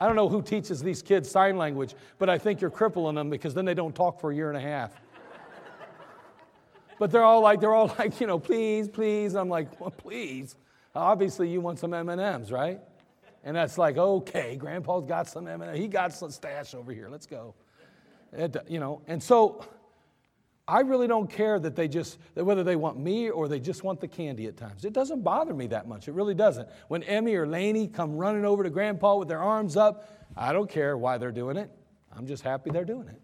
I 0.00 0.06
don't 0.06 0.16
know 0.16 0.28
who 0.28 0.42
teaches 0.42 0.82
these 0.82 1.02
kids 1.02 1.30
sign 1.30 1.56
language, 1.56 1.94
but 2.18 2.28
I 2.28 2.38
think 2.38 2.60
you're 2.60 2.70
crippling 2.70 3.14
them 3.14 3.30
because 3.30 3.54
then 3.54 3.64
they 3.64 3.74
don't 3.74 3.94
talk 3.94 4.20
for 4.20 4.30
a 4.30 4.34
year 4.34 4.48
and 4.48 4.56
a 4.56 4.60
half. 4.60 4.92
but 6.98 7.10
they're 7.10 7.22
all 7.22 7.40
like, 7.40 7.60
they're 7.60 7.74
all 7.74 7.94
like, 7.98 8.20
you 8.20 8.26
know, 8.26 8.38
please, 8.38 8.88
please. 8.88 9.34
I'm 9.34 9.48
like, 9.48 9.80
well, 9.80 9.90
please. 9.90 10.56
Obviously, 10.94 11.50
you 11.50 11.60
want 11.60 11.78
some 11.78 11.92
M&Ms, 11.92 12.50
right? 12.50 12.80
And 13.44 13.56
that's 13.56 13.78
like, 13.78 13.96
okay, 13.96 14.56
Grandpa's 14.56 15.04
got 15.04 15.28
some 15.28 15.46
M&Ms. 15.46 15.78
He 15.78 15.88
got 15.88 16.12
some 16.12 16.30
stash 16.30 16.74
over 16.74 16.92
here. 16.92 17.08
Let's 17.10 17.26
go. 17.26 17.54
It, 18.32 18.56
you 18.68 18.80
know, 18.80 19.02
and 19.06 19.22
so 19.22 19.64
I 20.68 20.80
really 20.80 21.06
don't 21.06 21.30
care 21.30 21.60
that 21.60 21.76
they 21.76 21.86
just, 21.86 22.18
that 22.34 22.44
whether 22.44 22.64
they 22.64 22.74
want 22.74 22.98
me 22.98 23.30
or 23.30 23.46
they 23.46 23.60
just 23.60 23.84
want 23.84 24.00
the 24.00 24.08
candy 24.08 24.46
at 24.46 24.56
times. 24.56 24.84
It 24.84 24.92
doesn't 24.92 25.22
bother 25.22 25.54
me 25.54 25.68
that 25.68 25.86
much. 25.86 26.08
It 26.08 26.12
really 26.12 26.34
doesn't. 26.34 26.68
When 26.88 27.04
Emmy 27.04 27.34
or 27.36 27.46
Laney 27.46 27.86
come 27.86 28.16
running 28.16 28.44
over 28.44 28.64
to 28.64 28.70
Grandpa 28.70 29.16
with 29.16 29.28
their 29.28 29.42
arms 29.42 29.76
up, 29.76 30.10
I 30.36 30.52
don't 30.52 30.68
care 30.68 30.98
why 30.98 31.18
they're 31.18 31.30
doing 31.30 31.56
it. 31.56 31.70
I'm 32.12 32.26
just 32.26 32.42
happy 32.42 32.70
they're 32.70 32.84
doing 32.84 33.08
it. 33.08 33.20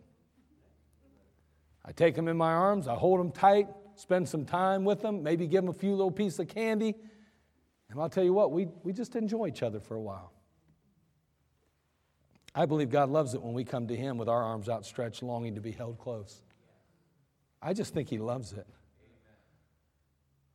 I 1.85 1.91
take 1.91 2.15
them 2.15 2.29
in 2.29 2.37
my 2.37 2.53
arms, 2.53 2.87
I 2.87 2.95
hold 2.95 3.19
them 3.19 3.33
tight, 3.33 3.67
spend 3.97 4.29
some 4.29 4.45
time 4.45 4.85
with 4.85 5.01
them, 5.01 5.23
maybe 5.23 5.49
give 5.49 5.63
them 5.65 5.71
a 5.71 5.77
few 5.77 5.91
little 5.91 6.13
pieces 6.13 6.39
of 6.39 6.49
candy. 6.49 6.95
And 7.91 8.01
I'll 8.01 8.09
tell 8.09 8.23
you 8.25 8.33
what, 8.33 8.53
we, 8.53 8.69
we 8.85 8.93
just 8.93 9.17
enjoy 9.17 9.49
each 9.49 9.65
other 9.65 9.81
for 9.81 9.97
a 9.97 10.01
while. 10.01 10.32
I 12.55 12.67
believe 12.67 12.91
God 12.91 13.09
loves 13.11 13.35
it 13.35 13.43
when 13.43 13.55
we 13.55 13.65
come 13.65 13.89
to 13.89 13.97
Him 13.97 14.19
with 14.19 14.29
our 14.29 14.43
arms 14.43 14.69
outstretched, 14.69 15.23
longing 15.23 15.55
to 15.55 15.61
be 15.61 15.71
held 15.71 15.99
close. 15.99 16.43
I 17.63 17.73
just 17.73 17.95
think 17.95 18.09
He 18.09 18.19
loves 18.19 18.53
it. 18.53 18.67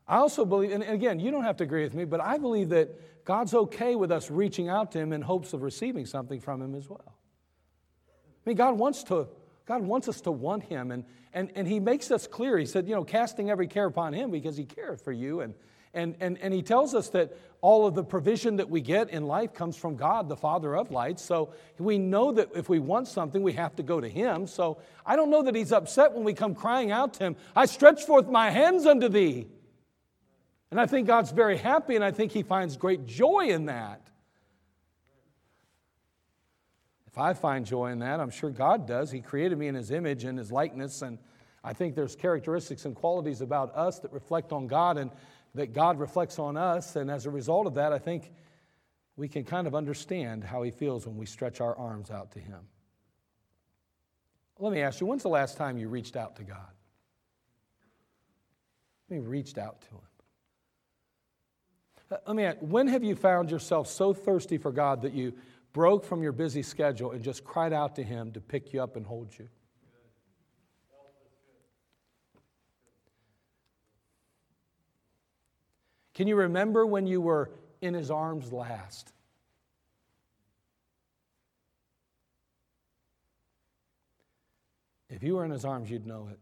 I 0.08 0.18
also 0.18 0.46
believe, 0.46 0.72
and 0.72 0.84
again, 0.84 1.20
you 1.20 1.32
don't 1.32 1.44
have 1.44 1.58
to 1.58 1.64
agree 1.64 1.84
with 1.84 1.94
me, 1.94 2.06
but 2.06 2.22
I 2.22 2.38
believe 2.38 2.70
that 2.70 3.26
God's 3.26 3.54
okay 3.54 3.96
with 3.96 4.12
us 4.12 4.32
reaching 4.32 4.70
out 4.70 4.92
to 4.94 5.00
Him 5.00 5.12
in 5.12 5.22
hopes 5.22 5.54
of 5.54 5.64
receiving 5.64 6.06
something 6.06 6.40
from 6.40 6.62
Him 6.62 6.76
as 6.76 6.90
well. 6.90 7.16
I 8.46 8.50
mean, 8.50 8.56
God 8.56 8.78
wants 8.78 9.04
to. 9.06 9.28
God 9.66 9.82
wants 9.82 10.08
us 10.08 10.22
to 10.22 10.32
want 10.32 10.64
Him, 10.64 10.92
and, 10.92 11.04
and, 11.34 11.52
and 11.56 11.68
He 11.68 11.82
makes 11.82 12.10
us 12.10 12.26
clear. 12.26 12.58
He 12.58 12.66
said, 12.66 12.88
you 12.88 12.96
know, 12.96 13.04
casting 13.04 13.50
every 13.50 13.68
care 13.68 13.86
upon 13.86 14.14
Him 14.14 14.32
because 14.32 14.56
He 14.56 14.64
cares 14.64 15.02
for 15.02 15.12
you. 15.12 15.42
And, 15.42 15.56
And, 15.98 16.16
and, 16.20 16.38
and 16.38 16.54
he 16.54 16.62
tells 16.62 16.94
us 16.94 17.10
that 17.10 17.36
all 17.60 17.88
of 17.88 17.96
the 17.96 18.04
provision 18.04 18.58
that 18.58 18.70
we 18.70 18.82
get 18.82 19.10
in 19.10 19.26
life 19.26 19.56
comes 19.56 19.76
from 19.76 19.96
God, 19.96 20.30
the 20.30 20.36
Father 20.36 20.76
of 20.76 20.92
lights. 20.92 21.24
So 21.24 21.54
we 21.80 21.98
know 21.98 22.32
that 22.34 22.50
if 22.56 22.70
we 22.70 22.78
want 22.78 23.08
something, 23.08 23.42
we 23.42 23.54
have 23.54 23.76
to 23.78 23.84
go 23.84 24.00
to 24.00 24.08
him. 24.08 24.46
So 24.46 24.78
I 25.04 25.16
don't 25.16 25.32
know 25.32 25.42
that 25.42 25.56
he's 25.56 25.72
upset 25.72 26.14
when 26.14 26.24
we 26.24 26.36
come 26.36 26.54
crying 26.54 26.92
out 26.92 27.16
to 27.16 27.24
him, 27.24 27.36
I 27.56 27.66
stretch 27.66 28.04
forth 28.04 28.28
my 28.28 28.52
hands 28.52 28.86
unto 28.86 29.10
thee. 29.10 29.48
And 30.70 30.80
I 30.80 30.86
think 30.86 31.08
God's 31.08 31.32
very 31.32 31.58
happy, 31.58 31.96
and 31.96 32.04
I 32.04 32.12
think 32.12 32.32
he 32.32 32.44
finds 32.44 32.78
great 32.78 33.08
joy 33.08 33.48
in 33.48 33.66
that. 33.66 34.02
If 37.08 37.18
I 37.18 37.34
find 37.34 37.66
joy 37.66 37.88
in 37.88 38.00
that, 38.00 38.20
I'm 38.20 38.30
sure 38.30 38.52
God 38.52 38.86
does. 38.86 39.10
He 39.10 39.22
created 39.22 39.58
me 39.58 39.68
in 39.68 39.74
his 39.74 39.90
image 39.90 40.26
and 40.26 40.38
his 40.38 40.52
likeness, 40.52 41.02
and 41.02 41.18
I 41.64 41.74
think 41.74 41.96
there's 41.96 42.16
characteristics 42.16 42.86
and 42.86 42.96
qualities 42.96 43.42
about 43.42 43.76
us 43.76 44.00
that 44.00 44.14
reflect 44.14 44.52
on 44.52 44.68
God 44.68 44.98
and 44.98 45.12
that 45.58 45.74
God 45.74 46.00
reflects 46.00 46.40
on 46.40 46.58
us. 46.58 46.96
And 46.96 47.12
as 47.12 47.26
a 47.26 47.30
result 47.30 47.68
of 47.68 47.76
that, 47.76 47.94
I 47.94 48.00
think 48.00 48.32
we 49.16 49.28
can 49.28 49.44
kind 49.44 49.68
of 49.68 49.76
understand 49.76 50.44
how 50.44 50.64
He 50.64 50.72
feels 50.72 51.06
when 51.06 51.18
we 51.18 51.26
stretch 51.26 51.62
our 51.62 51.76
arms 51.76 52.10
out 52.10 52.32
to 52.32 52.40
Him. 52.40 52.62
Let 54.60 54.74
me 54.74 54.82
ask 54.82 55.00
you, 55.00 55.06
when's 55.08 55.24
the 55.24 55.30
last 55.30 55.58
time 55.58 55.78
you 55.78 55.90
reached 55.90 56.16
out 56.16 56.38
to 56.38 56.44
God? 56.44 56.72
Me 59.10 59.20
reached 59.20 59.58
out 59.58 59.82
to 59.82 59.88
Him. 59.90 60.02
Let 62.26 62.36
me 62.36 62.44
ask, 62.44 62.58
when 62.62 62.88
have 62.88 63.04
you 63.04 63.16
found 63.16 63.52
yourself 63.52 63.88
so 63.88 64.14
thirsty 64.14 64.58
for 64.58 64.72
God 64.72 65.02
that 65.02 65.14
you 65.14 65.34
broke 65.74 66.06
from 66.06 66.24
your 66.24 66.32
busy 66.32 66.64
schedule 66.64 67.12
and 67.12 67.22
just 67.22 67.44
cried 67.44 67.74
out 67.74 67.96
to 67.96 68.04
Him 68.04 68.32
to 68.32 68.42
pick 68.42 68.74
you 68.74 68.82
up 68.82 68.96
and 68.96 69.06
hold 69.06 69.38
you? 69.38 69.50
Can 76.18 76.28
you 76.28 76.36
remember 76.36 76.84
when 76.84 77.06
you 77.06 77.22
were 77.22 77.52
in 77.80 77.94
His 77.94 78.10
arms 78.10 78.52
last? 78.52 79.14
If 85.12 85.22
you 85.22 85.36
were 85.36 85.46
in 85.46 85.52
His 85.52 85.64
arms, 85.64 85.92
you'd 85.92 86.08
know 86.08 86.28
it. 86.32 86.40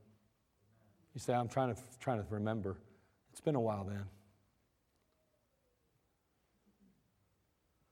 You 1.14 1.20
say, 1.20 1.34
I'm 1.34 1.50
trying 1.50 1.76
to, 1.76 1.82
trying 2.00 2.20
to 2.20 2.26
remember. 2.30 2.78
It's 3.34 3.42
been 3.42 3.56
a 3.56 3.60
while 3.60 3.84
then. 3.84 4.06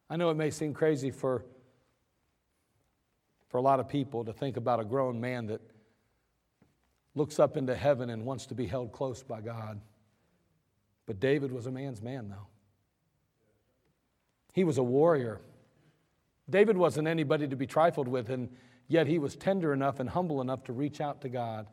I 0.10 0.16
know 0.16 0.30
it 0.30 0.38
may 0.38 0.52
seem 0.52 0.74
crazy 0.74 1.12
for, 1.12 1.44
for 3.50 3.58
a 3.58 3.62
lot 3.62 3.82
of 3.82 3.90
people 3.90 4.24
to 4.24 4.32
think 4.32 4.56
about 4.56 4.80
a 4.80 4.86
grown 4.86 5.20
man 5.20 5.48
that 5.48 5.60
looks 7.14 7.40
up 7.40 7.58
into 7.58 7.76
heaven 7.76 8.10
and 8.10 8.24
wants 8.24 8.46
to 8.46 8.56
be 8.56 8.68
held 8.68 8.94
close 8.94 9.22
by 9.22 9.42
God. 9.42 9.82
But 11.06 11.20
David 11.20 11.52
was 11.52 11.66
a 11.66 11.72
man's 11.72 12.02
man, 12.02 12.30
though. 12.30 12.48
He 14.54 14.64
was 14.64 14.78
a 14.78 14.84
warrior. 14.84 15.42
David 16.50 16.78
wasn't 16.78 17.08
anybody 17.08 17.48
to 17.48 17.56
be 17.56 17.68
trifled 17.68 18.08
with, 18.08 18.30
and 18.30 18.50
yet 18.88 19.08
he 19.08 19.20
was 19.20 19.36
tender 19.36 19.74
enough 19.74 20.00
and 20.00 20.10
humble 20.10 20.42
enough 20.42 20.64
to 20.66 20.74
reach 20.74 21.02
out 21.02 21.22
to 21.22 21.30
God. 21.30 21.68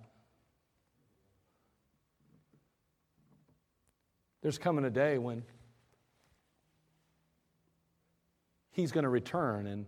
There's 4.43 4.59
coming 4.59 4.85
a 4.85 4.91
day 4.91 5.19
when 5.19 5.45
He's 8.73 8.93
going 8.93 9.05
to 9.05 9.11
return 9.11 9.67
and 9.67 9.85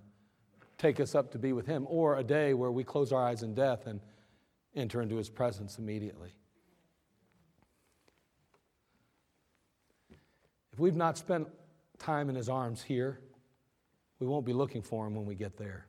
take 0.77 1.01
us 1.01 1.15
up 1.15 1.31
to 1.33 1.39
be 1.39 1.53
with 1.53 1.67
Him, 1.67 1.87
or 1.89 2.17
a 2.17 2.25
day 2.25 2.53
where 2.53 2.71
we 2.71 2.85
close 2.85 3.13
our 3.13 3.25
eyes 3.25 3.43
in 3.43 3.55
death 3.55 3.87
and 3.87 4.01
enter 4.75 5.01
into 5.01 5.17
His 5.17 5.31
presence 5.31 5.79
immediately. 5.79 6.35
If 10.73 10.79
we've 10.79 10.97
not 10.97 11.19
spent 11.19 11.49
time 11.99 12.29
in 12.31 12.35
His 12.35 12.49
arms 12.49 12.83
here, 12.83 13.21
we 14.19 14.27
won't 14.27 14.47
be 14.47 14.53
looking 14.53 14.83
for 14.83 15.07
Him 15.07 15.15
when 15.15 15.27
we 15.27 15.35
get 15.35 15.57
there. 15.57 15.87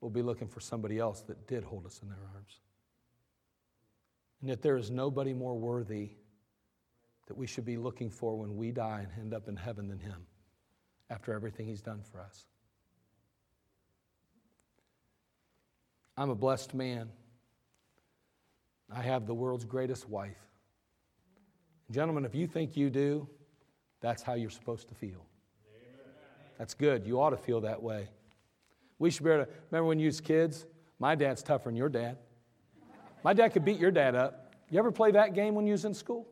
We'll 0.00 0.10
be 0.10 0.22
looking 0.22 0.48
for 0.48 0.60
somebody 0.60 0.98
else 0.98 1.20
that 1.22 1.46
did 1.46 1.62
hold 1.62 1.86
us 1.86 2.00
in 2.02 2.08
their 2.08 2.18
arms. 2.34 2.58
And 4.40 4.48
yet, 4.48 4.62
there 4.62 4.76
is 4.76 4.90
nobody 4.90 5.32
more 5.32 5.54
worthy 5.54 6.10
that 7.28 7.36
we 7.36 7.46
should 7.46 7.64
be 7.64 7.76
looking 7.76 8.10
for 8.10 8.36
when 8.36 8.56
we 8.56 8.72
die 8.72 9.00
and 9.00 9.10
end 9.20 9.34
up 9.34 9.48
in 9.48 9.56
heaven 9.56 9.88
than 9.88 9.98
Him 9.98 10.26
after 11.10 11.32
everything 11.32 11.66
He's 11.66 11.82
done 11.82 12.02
for 12.10 12.20
us. 12.20 12.46
I'm 16.16 16.30
a 16.30 16.34
blessed 16.34 16.74
man. 16.74 17.10
I 18.94 19.02
have 19.02 19.26
the 19.26 19.34
world's 19.34 19.64
greatest 19.64 20.08
wife. 20.08 20.36
Gentlemen, 21.90 22.24
if 22.24 22.34
you 22.34 22.46
think 22.46 22.76
you 22.76 22.90
do, 22.90 23.28
that's 24.02 24.22
how 24.22 24.34
you're 24.34 24.50
supposed 24.50 24.88
to 24.88 24.94
feel. 24.94 25.24
That's 26.58 26.74
good. 26.74 27.06
You 27.06 27.20
ought 27.20 27.30
to 27.30 27.36
feel 27.36 27.62
that 27.62 27.82
way. 27.82 28.08
We 28.98 29.10
should 29.10 29.24
be 29.24 29.30
able 29.30 29.46
to 29.46 29.50
remember 29.70 29.88
when 29.88 29.98
you 29.98 30.06
was 30.06 30.20
kids, 30.20 30.66
my 30.98 31.14
dad's 31.14 31.42
tougher 31.42 31.70
than 31.70 31.76
your 31.76 31.88
dad. 31.88 32.18
My 33.24 33.32
dad 33.32 33.48
could 33.48 33.64
beat 33.64 33.78
your 33.78 33.90
dad 33.90 34.14
up. 34.14 34.54
You 34.68 34.78
ever 34.78 34.92
play 34.92 35.12
that 35.12 35.34
game 35.34 35.54
when 35.54 35.66
you 35.66 35.72
was 35.72 35.84
in 35.84 35.94
school? 35.94 36.28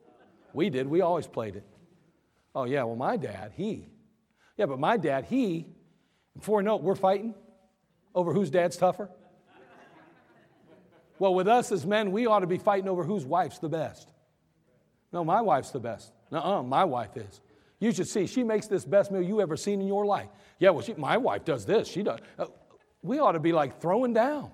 We 0.52 0.68
did. 0.70 0.87
We 0.87 1.00
always 1.00 1.26
played 1.26 1.56
it. 1.56 1.64
Oh 2.54 2.64
yeah, 2.64 2.83
well 2.83 2.96
my 2.96 3.16
dad, 3.16 3.52
he 3.56 3.88
yeah, 4.61 4.66
but 4.66 4.78
my 4.78 4.98
dad, 4.98 5.24
he, 5.24 5.64
before 6.37 6.59
we 6.59 6.64
know 6.64 6.76
it, 6.76 6.83
we're 6.83 6.94
fighting 6.94 7.35
over 8.14 8.35
whose 8.35 8.50
dad's 8.50 8.76
tougher. 8.76 9.09
Well, 11.18 11.33
with 11.33 11.48
us 11.48 11.72
as 11.72 11.87
men, 11.87 12.12
we 12.12 12.26
ought 12.26 12.40
to 12.40 12.46
be 12.46 12.59
fighting 12.59 12.87
over 12.87 13.02
whose 13.02 13.24
wife's 13.24 13.59
the 13.59 13.70
best. 13.70 14.11
No, 15.14 15.24
my 15.24 15.40
wife's 15.40 15.70
the 15.70 15.80
best. 15.80 16.12
No, 16.30 16.62
my 16.62 16.85
wife 16.85 17.16
is. 17.16 17.40
You 17.81 17.93
should 17.93 18.07
see, 18.07 18.27
she 18.27 18.45
makes 18.45 18.66
this 18.69 18.85
best 18.85 19.11
meal 19.11 19.23
you 19.23 19.40
ever 19.40 19.57
seen 19.57 19.81
in 19.81 19.88
your 19.88 20.07
life. 20.07 20.29
Yeah, 20.59 20.71
well, 20.71 20.83
she, 20.83 20.95
my 20.95 21.16
wife 21.16 21.45
does 21.45 21.66
this. 21.66 21.88
She 21.88 22.03
does. 22.03 22.21
Uh, 22.38 22.47
we 23.03 23.19
ought 23.19 23.33
to 23.33 23.40
be 23.40 23.53
like 23.53 23.81
throwing 23.81 24.12
down. 24.12 24.53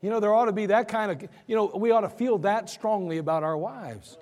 You 0.00 0.08
know, 0.08 0.20
there 0.20 0.32
ought 0.32 0.46
to 0.46 0.52
be 0.52 0.66
that 0.66 0.88
kind 0.88 1.10
of, 1.10 1.30
you 1.46 1.56
know, 1.56 1.66
we 1.74 1.90
ought 1.90 2.02
to 2.02 2.08
feel 2.08 2.38
that 2.38 2.70
strongly 2.70 3.18
about 3.18 3.42
our 3.42 3.58
wives 3.58 4.16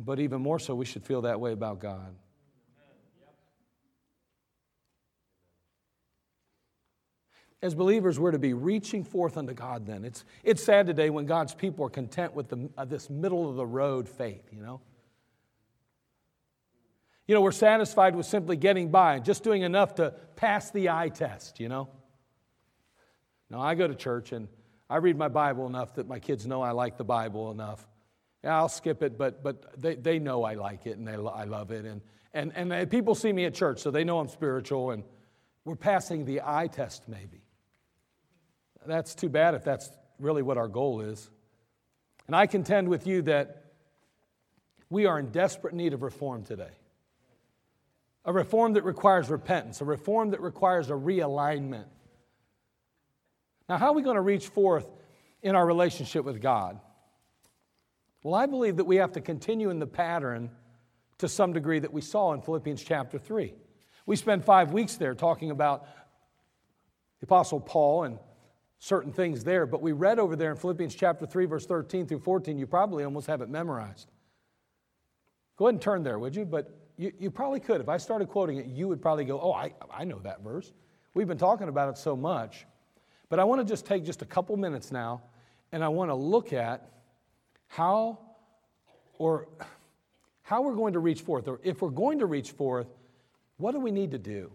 but 0.00 0.20
even 0.20 0.40
more 0.40 0.58
so, 0.58 0.74
we 0.74 0.84
should 0.84 1.04
feel 1.04 1.22
that 1.22 1.40
way 1.40 1.52
about 1.52 1.78
God. 1.80 2.14
As 7.64 7.74
believers, 7.74 8.20
we're 8.20 8.30
to 8.30 8.38
be 8.38 8.52
reaching 8.52 9.02
forth 9.02 9.38
unto 9.38 9.54
God 9.54 9.86
then. 9.86 10.04
It's, 10.04 10.26
it's 10.42 10.62
sad 10.62 10.86
today 10.86 11.08
when 11.08 11.24
God's 11.24 11.54
people 11.54 11.86
are 11.86 11.88
content 11.88 12.34
with 12.34 12.50
the, 12.50 12.68
uh, 12.76 12.84
this 12.84 13.08
middle 13.08 13.48
of 13.48 13.56
the 13.56 13.64
road 13.64 14.06
faith, 14.06 14.42
you 14.52 14.60
know? 14.60 14.82
You 17.26 17.34
know, 17.34 17.40
we're 17.40 17.52
satisfied 17.52 18.16
with 18.16 18.26
simply 18.26 18.56
getting 18.56 18.90
by 18.90 19.14
and 19.14 19.24
just 19.24 19.42
doing 19.42 19.62
enough 19.62 19.94
to 19.94 20.10
pass 20.36 20.72
the 20.72 20.90
eye 20.90 21.08
test, 21.08 21.58
you 21.58 21.70
know? 21.70 21.88
Now, 23.48 23.62
I 23.62 23.74
go 23.76 23.88
to 23.88 23.94
church 23.94 24.32
and 24.32 24.46
I 24.90 24.98
read 24.98 25.16
my 25.16 25.28
Bible 25.28 25.66
enough 25.66 25.94
that 25.94 26.06
my 26.06 26.18
kids 26.18 26.46
know 26.46 26.60
I 26.60 26.72
like 26.72 26.98
the 26.98 27.04
Bible 27.04 27.50
enough. 27.50 27.88
Yeah, 28.42 28.58
I'll 28.58 28.68
skip 28.68 29.02
it, 29.02 29.16
but, 29.16 29.42
but 29.42 29.80
they, 29.80 29.94
they 29.94 30.18
know 30.18 30.44
I 30.44 30.52
like 30.52 30.84
it 30.84 30.98
and 30.98 31.08
they, 31.08 31.14
I 31.14 31.44
love 31.44 31.70
it. 31.70 31.86
And, 31.86 32.02
and, 32.34 32.52
and 32.54 32.90
people 32.90 33.14
see 33.14 33.32
me 33.32 33.46
at 33.46 33.54
church, 33.54 33.80
so 33.80 33.90
they 33.90 34.04
know 34.04 34.18
I'm 34.18 34.28
spiritual, 34.28 34.90
and 34.90 35.02
we're 35.64 35.76
passing 35.76 36.26
the 36.26 36.42
eye 36.44 36.66
test, 36.66 37.08
maybe. 37.08 37.40
That's 38.86 39.14
too 39.14 39.28
bad 39.28 39.54
if 39.54 39.64
that's 39.64 39.90
really 40.18 40.42
what 40.42 40.58
our 40.58 40.68
goal 40.68 41.00
is. 41.00 41.30
And 42.26 42.34
I 42.34 42.46
contend 42.46 42.88
with 42.88 43.06
you 43.06 43.22
that 43.22 43.64
we 44.90 45.06
are 45.06 45.18
in 45.18 45.30
desperate 45.30 45.74
need 45.74 45.92
of 45.92 46.02
reform 46.02 46.44
today. 46.44 46.70
A 48.24 48.32
reform 48.32 48.74
that 48.74 48.84
requires 48.84 49.28
repentance, 49.28 49.80
a 49.80 49.84
reform 49.84 50.30
that 50.30 50.40
requires 50.40 50.88
a 50.88 50.94
realignment. 50.94 51.86
Now, 53.68 53.76
how 53.76 53.88
are 53.88 53.92
we 53.92 54.02
going 54.02 54.16
to 54.16 54.22
reach 54.22 54.48
forth 54.48 54.86
in 55.42 55.54
our 55.54 55.66
relationship 55.66 56.24
with 56.24 56.40
God? 56.40 56.80
Well, 58.22 58.34
I 58.34 58.46
believe 58.46 58.76
that 58.76 58.84
we 58.84 58.96
have 58.96 59.12
to 59.12 59.20
continue 59.20 59.68
in 59.68 59.78
the 59.78 59.86
pattern 59.86 60.50
to 61.18 61.28
some 61.28 61.52
degree 61.52 61.78
that 61.78 61.92
we 61.92 62.00
saw 62.00 62.32
in 62.32 62.40
Philippians 62.40 62.82
chapter 62.82 63.18
3. 63.18 63.52
We 64.06 64.16
spent 64.16 64.44
five 64.44 64.72
weeks 64.72 64.96
there 64.96 65.14
talking 65.14 65.50
about 65.50 65.86
the 67.20 67.26
Apostle 67.26 67.60
Paul 67.60 68.04
and 68.04 68.18
certain 68.84 69.10
things 69.10 69.42
there, 69.42 69.64
but 69.64 69.80
we 69.80 69.92
read 69.92 70.18
over 70.18 70.36
there 70.36 70.50
in 70.50 70.58
Philippians 70.58 70.94
chapter 70.94 71.24
3, 71.24 71.46
verse 71.46 71.64
13 71.64 72.06
through 72.06 72.18
14. 72.18 72.58
You 72.58 72.66
probably 72.66 73.02
almost 73.02 73.26
have 73.28 73.40
it 73.40 73.48
memorized. 73.48 74.10
Go 75.56 75.66
ahead 75.66 75.76
and 75.76 75.82
turn 75.82 76.02
there, 76.02 76.18
would 76.18 76.36
you? 76.36 76.44
But 76.44 76.70
you, 76.98 77.10
you 77.18 77.30
probably 77.30 77.60
could. 77.60 77.80
If 77.80 77.88
I 77.88 77.96
started 77.96 78.28
quoting 78.28 78.58
it, 78.58 78.66
you 78.66 78.86
would 78.88 79.00
probably 79.00 79.24
go, 79.24 79.40
Oh, 79.40 79.54
I, 79.54 79.72
I 79.90 80.04
know 80.04 80.18
that 80.18 80.42
verse. 80.42 80.70
We've 81.14 81.26
been 81.26 81.38
talking 81.38 81.68
about 81.68 81.88
it 81.88 81.96
so 81.96 82.14
much. 82.14 82.66
But 83.30 83.40
I 83.40 83.44
want 83.44 83.62
to 83.62 83.64
just 83.64 83.86
take 83.86 84.04
just 84.04 84.20
a 84.20 84.26
couple 84.26 84.54
minutes 84.58 84.92
now 84.92 85.22
and 85.72 85.82
I 85.82 85.88
want 85.88 86.10
to 86.10 86.14
look 86.14 86.52
at 86.52 86.86
how 87.68 88.18
or 89.16 89.48
how 90.42 90.60
we're 90.60 90.74
going 90.74 90.92
to 90.92 90.98
reach 90.98 91.22
forth, 91.22 91.48
or 91.48 91.58
if 91.62 91.80
we're 91.80 91.88
going 91.88 92.18
to 92.18 92.26
reach 92.26 92.50
forth, 92.50 92.88
what 93.56 93.72
do 93.72 93.80
we 93.80 93.90
need 93.90 94.10
to 94.10 94.18
do? 94.18 94.52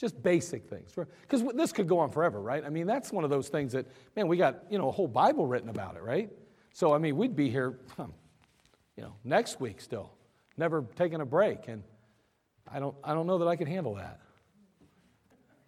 Just 0.00 0.22
basic 0.22 0.66
things. 0.66 0.96
Because 1.20 1.44
this 1.54 1.72
could 1.72 1.86
go 1.86 1.98
on 1.98 2.10
forever, 2.10 2.40
right? 2.40 2.64
I 2.64 2.70
mean, 2.70 2.86
that's 2.86 3.12
one 3.12 3.22
of 3.22 3.28
those 3.28 3.50
things 3.50 3.72
that, 3.72 3.86
man, 4.16 4.28
we 4.28 4.38
got, 4.38 4.62
you 4.70 4.78
know, 4.78 4.88
a 4.88 4.90
whole 4.90 5.06
Bible 5.06 5.46
written 5.46 5.68
about 5.68 5.94
it, 5.96 6.02
right? 6.02 6.30
So, 6.72 6.94
I 6.94 6.98
mean, 6.98 7.18
we'd 7.18 7.36
be 7.36 7.50
here, 7.50 7.78
you 7.98 9.02
know, 9.02 9.12
next 9.24 9.60
week 9.60 9.78
still, 9.78 10.10
never 10.56 10.86
taking 10.96 11.20
a 11.20 11.26
break. 11.26 11.68
And 11.68 11.82
I 12.66 12.80
don't, 12.80 12.96
I 13.04 13.12
don't 13.12 13.26
know 13.26 13.36
that 13.38 13.46
I 13.46 13.56
could 13.56 13.68
handle 13.68 13.96
that. 13.96 14.20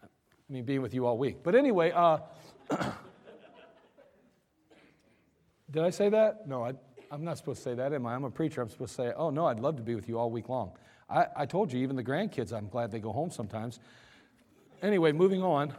I 0.03 0.07
mean, 0.49 0.65
being 0.65 0.81
with 0.81 0.95
you 0.95 1.05
all 1.05 1.19
week. 1.19 1.43
But 1.43 1.55
anyway, 1.55 1.93
uh, 1.95 2.21
did 5.71 5.83
I 5.83 5.91
say 5.91 6.09
that? 6.09 6.49
No, 6.49 6.65
I, 6.65 6.73
I'm 7.11 7.23
not 7.23 7.37
supposed 7.37 7.59
to 7.59 7.65
say 7.65 7.75
that, 7.75 7.93
am 7.93 8.07
I? 8.07 8.15
I'm 8.15 8.25
a 8.25 8.31
preacher. 8.31 8.63
I'm 8.63 8.71
supposed 8.71 8.97
to 8.97 9.03
say, 9.03 9.13
oh, 9.15 9.29
no, 9.29 9.45
I'd 9.45 9.61
love 9.61 9.77
to 9.77 9.83
be 9.83 9.95
with 9.95 10.09
you 10.09 10.19
all 10.19 10.31
week 10.31 10.49
long. 10.49 10.73
I, 11.11 11.27
I 11.37 11.45
told 11.45 11.71
you, 11.71 11.81
even 11.81 11.97
the 11.97 12.05
grandkids, 12.05 12.51
I'm 12.55 12.69
glad 12.69 12.91
they 12.91 12.99
go 12.99 13.13
home 13.13 13.31
sometimes. 13.31 13.79
Anyway, 14.83 15.13
moving 15.13 15.43
on. 15.43 15.73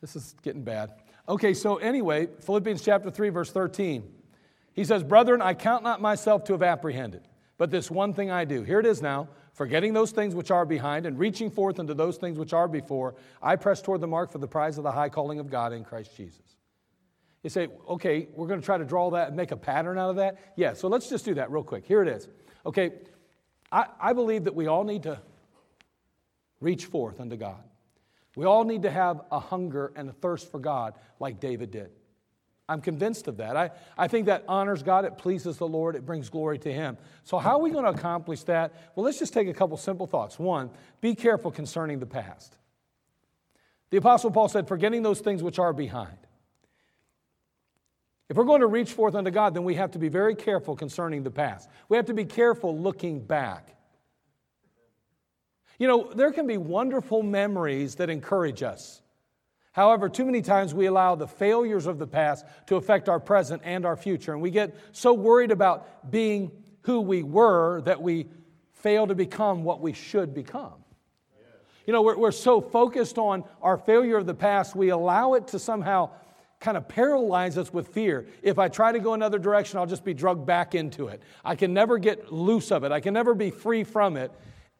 This 0.00 0.16
is 0.16 0.34
getting 0.42 0.62
bad. 0.62 0.92
Okay, 1.28 1.54
so 1.54 1.76
anyway, 1.76 2.28
Philippians 2.40 2.82
chapter 2.82 3.10
3, 3.10 3.28
verse 3.30 3.50
13. 3.50 4.12
He 4.74 4.84
says, 4.84 5.02
Brethren, 5.02 5.40
I 5.40 5.54
count 5.54 5.82
not 5.82 6.00
myself 6.00 6.44
to 6.44 6.52
have 6.52 6.62
apprehended, 6.62 7.22
but 7.56 7.70
this 7.70 7.90
one 7.90 8.12
thing 8.12 8.30
I 8.30 8.44
do. 8.44 8.62
Here 8.62 8.78
it 8.78 8.86
is 8.86 9.00
now 9.00 9.28
forgetting 9.56 9.94
those 9.94 10.10
things 10.10 10.34
which 10.34 10.50
are 10.50 10.66
behind 10.66 11.06
and 11.06 11.18
reaching 11.18 11.50
forth 11.50 11.80
unto 11.80 11.94
those 11.94 12.18
things 12.18 12.38
which 12.38 12.52
are 12.52 12.68
before, 12.68 13.14
I 13.42 13.56
press 13.56 13.80
toward 13.80 14.02
the 14.02 14.06
mark 14.06 14.30
for 14.30 14.36
the 14.36 14.46
prize 14.46 14.76
of 14.76 14.84
the 14.84 14.92
high 14.92 15.08
calling 15.08 15.38
of 15.38 15.50
God 15.50 15.72
in 15.72 15.82
Christ 15.82 16.14
Jesus. 16.14 16.42
You 17.42 17.48
say, 17.48 17.68
okay, 17.88 18.28
we're 18.34 18.48
going 18.48 18.60
to 18.60 18.66
try 18.66 18.76
to 18.76 18.84
draw 18.84 19.10
that 19.12 19.28
and 19.28 19.36
make 19.36 19.52
a 19.52 19.56
pattern 19.56 19.96
out 19.96 20.10
of 20.10 20.16
that? 20.16 20.52
Yeah, 20.56 20.74
so 20.74 20.88
let's 20.88 21.08
just 21.08 21.24
do 21.24 21.32
that 21.34 21.50
real 21.50 21.62
quick. 21.62 21.86
Here 21.86 22.02
it 22.02 22.08
is. 22.08 22.28
Okay, 22.66 22.92
I, 23.72 23.86
I 23.98 24.12
believe 24.12 24.44
that 24.44 24.54
we 24.54 24.66
all 24.66 24.84
need 24.84 25.04
to 25.04 25.22
reach 26.60 26.86
forth 26.86 27.20
unto 27.20 27.36
God. 27.36 27.62
We 28.36 28.44
all 28.44 28.64
need 28.64 28.82
to 28.82 28.90
have 28.90 29.22
a 29.30 29.40
hunger 29.40 29.92
and 29.96 30.10
a 30.10 30.12
thirst 30.12 30.50
for 30.50 30.58
God 30.58 30.94
like 31.18 31.40
David 31.40 31.70
did. 31.70 31.90
I'm 32.68 32.80
convinced 32.80 33.28
of 33.28 33.36
that. 33.36 33.56
I, 33.56 33.70
I 33.96 34.08
think 34.08 34.26
that 34.26 34.44
honors 34.48 34.82
God, 34.82 35.04
it 35.04 35.18
pleases 35.18 35.56
the 35.56 35.68
Lord, 35.68 35.94
it 35.94 36.04
brings 36.04 36.28
glory 36.28 36.58
to 36.58 36.72
Him. 36.72 36.98
So, 37.22 37.38
how 37.38 37.52
are 37.52 37.60
we 37.60 37.70
going 37.70 37.84
to 37.84 37.90
accomplish 37.90 38.42
that? 38.44 38.74
Well, 38.94 39.04
let's 39.06 39.18
just 39.18 39.32
take 39.32 39.48
a 39.48 39.54
couple 39.54 39.76
simple 39.76 40.06
thoughts. 40.06 40.38
One, 40.38 40.70
be 41.00 41.14
careful 41.14 41.50
concerning 41.50 42.00
the 42.00 42.06
past. 42.06 42.56
The 43.90 43.98
Apostle 43.98 44.32
Paul 44.32 44.48
said, 44.48 44.66
forgetting 44.66 45.02
those 45.02 45.20
things 45.20 45.44
which 45.44 45.60
are 45.60 45.72
behind. 45.72 46.18
If 48.28 48.36
we're 48.36 48.44
going 48.44 48.60
to 48.60 48.66
reach 48.66 48.90
forth 48.90 49.14
unto 49.14 49.30
God, 49.30 49.54
then 49.54 49.62
we 49.62 49.76
have 49.76 49.92
to 49.92 50.00
be 50.00 50.08
very 50.08 50.34
careful 50.34 50.74
concerning 50.74 51.22
the 51.22 51.30
past. 51.30 51.70
We 51.88 51.96
have 51.96 52.06
to 52.06 52.14
be 52.14 52.24
careful 52.24 52.76
looking 52.76 53.20
back. 53.20 53.76
You 55.78 55.88
know, 55.88 56.12
there 56.12 56.32
can 56.32 56.46
be 56.46 56.56
wonderful 56.56 57.22
memories 57.22 57.96
that 57.96 58.10
encourage 58.10 58.62
us. 58.62 59.02
However, 59.72 60.08
too 60.08 60.24
many 60.24 60.40
times 60.40 60.72
we 60.72 60.86
allow 60.86 61.16
the 61.16 61.26
failures 61.26 61.86
of 61.86 61.98
the 61.98 62.06
past 62.06 62.46
to 62.68 62.76
affect 62.76 63.10
our 63.10 63.20
present 63.20 63.60
and 63.64 63.84
our 63.84 63.96
future. 63.96 64.32
And 64.32 64.40
we 64.40 64.50
get 64.50 64.74
so 64.92 65.12
worried 65.12 65.50
about 65.50 66.10
being 66.10 66.50
who 66.82 67.02
we 67.02 67.22
were 67.22 67.82
that 67.82 68.00
we 68.00 68.28
fail 68.72 69.06
to 69.06 69.14
become 69.14 69.64
what 69.64 69.80
we 69.80 69.92
should 69.92 70.32
become. 70.32 70.72
You 71.86 71.92
know, 71.92 72.02
we're, 72.02 72.16
we're 72.16 72.32
so 72.32 72.60
focused 72.60 73.18
on 73.18 73.44
our 73.60 73.76
failure 73.76 74.16
of 74.16 74.26
the 74.26 74.34
past, 74.34 74.74
we 74.74 74.88
allow 74.88 75.34
it 75.34 75.48
to 75.48 75.58
somehow 75.58 76.10
kind 76.58 76.76
of 76.76 76.88
paralyze 76.88 77.58
us 77.58 77.72
with 77.72 77.88
fear. 77.88 78.26
If 78.42 78.58
I 78.58 78.68
try 78.68 78.92
to 78.92 78.98
go 78.98 79.14
another 79.14 79.38
direction, 79.38 79.78
I'll 79.78 79.86
just 79.86 80.04
be 80.04 80.14
drugged 80.14 80.46
back 80.46 80.74
into 80.74 81.08
it. 81.08 81.22
I 81.44 81.54
can 81.54 81.74
never 81.74 81.98
get 81.98 82.32
loose 82.32 82.72
of 82.72 82.82
it, 82.84 82.92
I 82.92 83.00
can 83.00 83.14
never 83.14 83.34
be 83.34 83.50
free 83.50 83.84
from 83.84 84.16
it. 84.16 84.32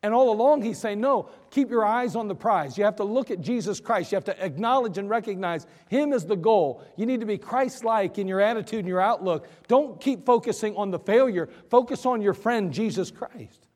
And 0.06 0.14
all 0.14 0.30
along, 0.30 0.62
he's 0.62 0.78
saying, 0.78 1.00
no, 1.00 1.28
keep 1.50 1.68
your 1.68 1.84
eyes 1.84 2.14
on 2.14 2.28
the 2.28 2.34
prize. 2.36 2.78
You 2.78 2.84
have 2.84 2.94
to 2.94 3.02
look 3.02 3.32
at 3.32 3.40
Jesus 3.40 3.80
Christ. 3.80 4.12
You 4.12 4.16
have 4.16 4.24
to 4.26 4.40
acknowledge 4.44 4.98
and 4.98 5.10
recognize 5.10 5.66
him 5.88 6.12
as 6.12 6.24
the 6.24 6.36
goal. 6.36 6.84
You 6.96 7.06
need 7.06 7.18
to 7.18 7.26
be 7.26 7.38
Christ 7.38 7.82
like 7.82 8.16
in 8.16 8.28
your 8.28 8.40
attitude 8.40 8.78
and 8.78 8.88
your 8.88 9.00
outlook. 9.00 9.48
Don't 9.66 10.00
keep 10.00 10.24
focusing 10.24 10.76
on 10.76 10.92
the 10.92 11.00
failure, 11.00 11.48
focus 11.70 12.06
on 12.06 12.22
your 12.22 12.34
friend, 12.34 12.72
Jesus 12.72 13.10
Christ. 13.10 13.66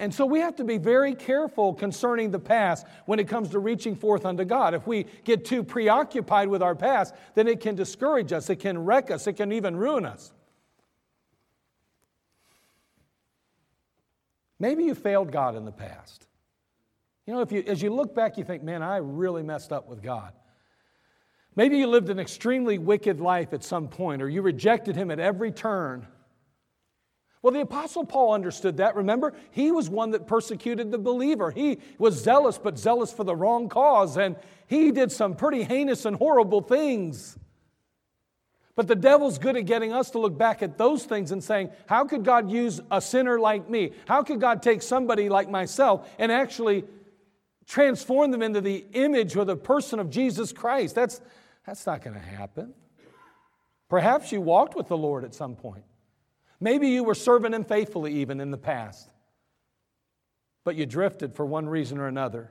And 0.00 0.12
so 0.12 0.26
we 0.26 0.40
have 0.40 0.56
to 0.56 0.64
be 0.64 0.78
very 0.78 1.14
careful 1.14 1.72
concerning 1.72 2.32
the 2.32 2.40
past 2.40 2.88
when 3.06 3.20
it 3.20 3.28
comes 3.28 3.50
to 3.50 3.60
reaching 3.60 3.94
forth 3.94 4.26
unto 4.26 4.44
God. 4.44 4.74
If 4.74 4.84
we 4.84 5.06
get 5.22 5.44
too 5.44 5.62
preoccupied 5.62 6.48
with 6.48 6.60
our 6.60 6.74
past, 6.74 7.14
then 7.36 7.46
it 7.46 7.60
can 7.60 7.76
discourage 7.76 8.32
us, 8.32 8.50
it 8.50 8.56
can 8.56 8.84
wreck 8.84 9.12
us, 9.12 9.28
it 9.28 9.34
can 9.34 9.52
even 9.52 9.76
ruin 9.76 10.04
us. 10.04 10.32
Maybe 14.60 14.84
you 14.84 14.94
failed 14.94 15.32
God 15.32 15.56
in 15.56 15.64
the 15.64 15.72
past. 15.72 16.26
You 17.26 17.34
know, 17.34 17.40
if 17.40 17.50
you, 17.50 17.64
as 17.66 17.82
you 17.82 17.92
look 17.92 18.14
back, 18.14 18.38
you 18.38 18.44
think, 18.44 18.62
man, 18.62 18.82
I 18.82 18.98
really 18.98 19.42
messed 19.42 19.72
up 19.72 19.88
with 19.88 20.02
God. 20.02 20.32
Maybe 21.56 21.78
you 21.78 21.86
lived 21.86 22.10
an 22.10 22.20
extremely 22.20 22.78
wicked 22.78 23.20
life 23.20 23.52
at 23.52 23.64
some 23.64 23.88
point, 23.88 24.22
or 24.22 24.28
you 24.28 24.42
rejected 24.42 24.94
Him 24.94 25.10
at 25.10 25.18
every 25.18 25.50
turn. 25.50 26.06
Well, 27.42 27.52
the 27.54 27.62
Apostle 27.62 28.04
Paul 28.04 28.34
understood 28.34 28.76
that. 28.76 28.96
Remember, 28.96 29.32
he 29.50 29.72
was 29.72 29.88
one 29.88 30.10
that 30.10 30.26
persecuted 30.26 30.90
the 30.90 30.98
believer. 30.98 31.50
He 31.50 31.78
was 31.98 32.22
zealous, 32.22 32.58
but 32.58 32.78
zealous 32.78 33.12
for 33.12 33.24
the 33.24 33.34
wrong 33.34 33.68
cause, 33.70 34.18
and 34.18 34.36
he 34.66 34.90
did 34.90 35.10
some 35.10 35.34
pretty 35.34 35.62
heinous 35.62 36.04
and 36.04 36.16
horrible 36.16 36.60
things. 36.60 37.38
But 38.80 38.88
the 38.88 38.96
devil's 38.96 39.36
good 39.36 39.58
at 39.58 39.66
getting 39.66 39.92
us 39.92 40.12
to 40.12 40.18
look 40.18 40.38
back 40.38 40.62
at 40.62 40.78
those 40.78 41.04
things 41.04 41.32
and 41.32 41.44
saying, 41.44 41.68
How 41.86 42.06
could 42.06 42.24
God 42.24 42.50
use 42.50 42.80
a 42.90 43.02
sinner 43.02 43.38
like 43.38 43.68
me? 43.68 43.90
How 44.08 44.22
could 44.22 44.40
God 44.40 44.62
take 44.62 44.80
somebody 44.80 45.28
like 45.28 45.50
myself 45.50 46.08
and 46.18 46.32
actually 46.32 46.84
transform 47.66 48.30
them 48.30 48.40
into 48.40 48.62
the 48.62 48.86
image 48.94 49.36
or 49.36 49.44
the 49.44 49.54
person 49.54 49.98
of 49.98 50.08
Jesus 50.08 50.54
Christ? 50.54 50.94
That's, 50.94 51.20
that's 51.66 51.84
not 51.84 52.02
going 52.02 52.14
to 52.14 52.22
happen. 52.22 52.72
Perhaps 53.90 54.32
you 54.32 54.40
walked 54.40 54.74
with 54.74 54.88
the 54.88 54.96
Lord 54.96 55.24
at 55.24 55.34
some 55.34 55.56
point. 55.56 55.84
Maybe 56.58 56.88
you 56.88 57.04
were 57.04 57.14
serving 57.14 57.52
Him 57.52 57.64
faithfully 57.64 58.14
even 58.14 58.40
in 58.40 58.50
the 58.50 58.56
past, 58.56 59.10
but 60.64 60.74
you 60.74 60.86
drifted 60.86 61.34
for 61.36 61.44
one 61.44 61.68
reason 61.68 61.98
or 61.98 62.06
another. 62.06 62.50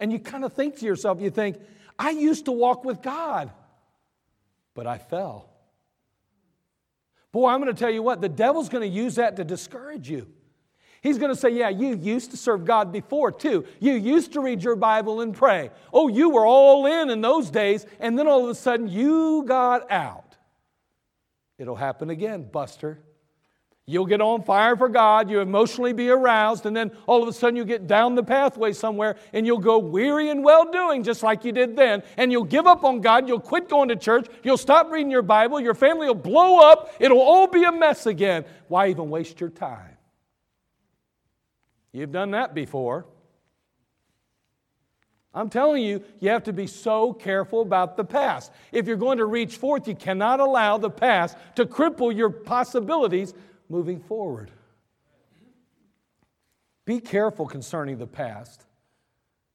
And 0.00 0.10
you 0.10 0.18
kind 0.18 0.44
of 0.44 0.54
think 0.54 0.78
to 0.80 0.86
yourself, 0.86 1.20
you 1.20 1.30
think, 1.30 1.56
I 2.00 2.10
used 2.10 2.46
to 2.46 2.50
walk 2.50 2.84
with 2.84 3.00
God, 3.00 3.52
but 4.74 4.88
I 4.88 4.98
fell. 4.98 5.50
Boy, 7.32 7.48
I'm 7.48 7.60
going 7.60 7.74
to 7.74 7.78
tell 7.78 7.90
you 7.90 8.02
what, 8.02 8.20
the 8.20 8.28
devil's 8.28 8.68
going 8.68 8.88
to 8.88 8.94
use 8.94 9.14
that 9.14 9.36
to 9.36 9.44
discourage 9.44 10.08
you. 10.08 10.28
He's 11.00 11.18
going 11.18 11.30
to 11.30 11.36
say, 11.36 11.50
Yeah, 11.50 11.70
you 11.70 11.96
used 11.96 12.30
to 12.30 12.36
serve 12.36 12.64
God 12.64 12.92
before 12.92 13.32
too. 13.32 13.66
You 13.80 13.94
used 13.94 14.32
to 14.34 14.40
read 14.40 14.62
your 14.62 14.76
Bible 14.76 15.20
and 15.20 15.34
pray. 15.34 15.70
Oh, 15.92 16.08
you 16.08 16.30
were 16.30 16.46
all 16.46 16.86
in 16.86 17.10
in 17.10 17.20
those 17.20 17.50
days, 17.50 17.86
and 17.98 18.18
then 18.18 18.28
all 18.28 18.44
of 18.44 18.50
a 18.50 18.54
sudden 18.54 18.86
you 18.86 19.44
got 19.46 19.90
out. 19.90 20.36
It'll 21.58 21.76
happen 21.76 22.10
again, 22.10 22.48
Buster. 22.50 23.02
You'll 23.84 24.06
get 24.06 24.20
on 24.20 24.44
fire 24.44 24.76
for 24.76 24.88
God, 24.88 25.28
you 25.28 25.40
emotionally 25.40 25.92
be 25.92 26.08
aroused, 26.08 26.66
and 26.66 26.76
then 26.76 26.92
all 27.06 27.20
of 27.20 27.28
a 27.28 27.32
sudden 27.32 27.56
you 27.56 27.64
get 27.64 27.88
down 27.88 28.14
the 28.14 28.22
pathway 28.22 28.72
somewhere 28.72 29.16
and 29.32 29.44
you'll 29.44 29.58
go 29.58 29.78
weary 29.78 30.30
and 30.30 30.44
well 30.44 30.70
doing, 30.70 31.02
just 31.02 31.24
like 31.24 31.44
you 31.44 31.50
did 31.50 31.74
then. 31.74 32.04
And 32.16 32.30
you'll 32.30 32.44
give 32.44 32.68
up 32.68 32.84
on 32.84 33.00
God, 33.00 33.26
you'll 33.26 33.40
quit 33.40 33.68
going 33.68 33.88
to 33.88 33.96
church, 33.96 34.28
you'll 34.44 34.56
stop 34.56 34.92
reading 34.92 35.10
your 35.10 35.22
Bible, 35.22 35.60
your 35.60 35.74
family 35.74 36.06
will 36.06 36.14
blow 36.14 36.60
up, 36.60 36.94
it'll 37.00 37.20
all 37.20 37.48
be 37.48 37.64
a 37.64 37.72
mess 37.72 38.06
again. 38.06 38.44
Why 38.68 38.88
even 38.88 39.10
waste 39.10 39.40
your 39.40 39.50
time? 39.50 39.96
You've 41.90 42.12
done 42.12 42.30
that 42.30 42.54
before. 42.54 43.06
I'm 45.34 45.48
telling 45.48 45.82
you, 45.82 46.04
you 46.20 46.28
have 46.28 46.44
to 46.44 46.52
be 46.52 46.66
so 46.66 47.12
careful 47.12 47.62
about 47.62 47.96
the 47.96 48.04
past. 48.04 48.52
If 48.70 48.86
you're 48.86 48.96
going 48.96 49.18
to 49.18 49.24
reach 49.24 49.56
forth, 49.56 49.88
you 49.88 49.94
cannot 49.94 50.40
allow 50.40 50.76
the 50.76 50.90
past 50.90 51.36
to 51.56 51.64
cripple 51.64 52.14
your 52.14 52.30
possibilities 52.30 53.32
moving 53.72 53.98
forward. 53.98 54.50
Be 56.84 57.00
careful 57.00 57.46
concerning 57.46 57.96
the 57.96 58.06
past. 58.06 58.66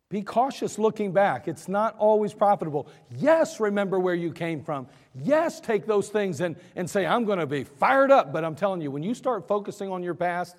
Be 0.10 0.24
cautious 0.24 0.80
looking 0.80 1.12
back. 1.12 1.48
It's 1.48 1.68
not 1.68 1.96
always 2.00 2.34
profitable. 2.34 2.88
Yes, 3.16 3.60
remember 3.60 4.00
where 4.00 4.16
you 4.16 4.32
came 4.32 4.64
from. 4.64 4.88
Yes, 5.14 5.60
take 5.60 5.86
those 5.86 6.10
things 6.10 6.42
and, 6.42 6.56
and 6.76 6.90
say, 6.90 7.06
I'm 7.06 7.26
going 7.26 7.40
to 7.40 7.46
be 7.46 7.64
fired 7.64 8.10
up. 8.10 8.34
But 8.34 8.44
I'm 8.44 8.56
telling 8.56 8.82
you, 8.82 8.90
when 8.90 9.04
you 9.04 9.14
start 9.14 9.48
focusing 9.48 9.90
on 9.92 10.02
your 10.02 10.16
past 10.16 10.56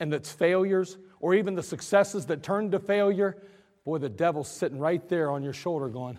and 0.00 0.12
its 0.12 0.32
failures 0.32 0.98
or 1.20 1.34
even 1.34 1.54
the 1.54 1.62
successes 1.62 2.26
that 2.26 2.42
turned 2.42 2.72
to 2.72 2.80
failure, 2.80 3.36
boy, 3.84 3.98
the 3.98 4.08
devil's 4.08 4.50
sitting 4.50 4.80
right 4.80 5.06
there 5.08 5.30
on 5.30 5.44
your 5.44 5.52
shoulder 5.52 5.88
going, 5.88 6.18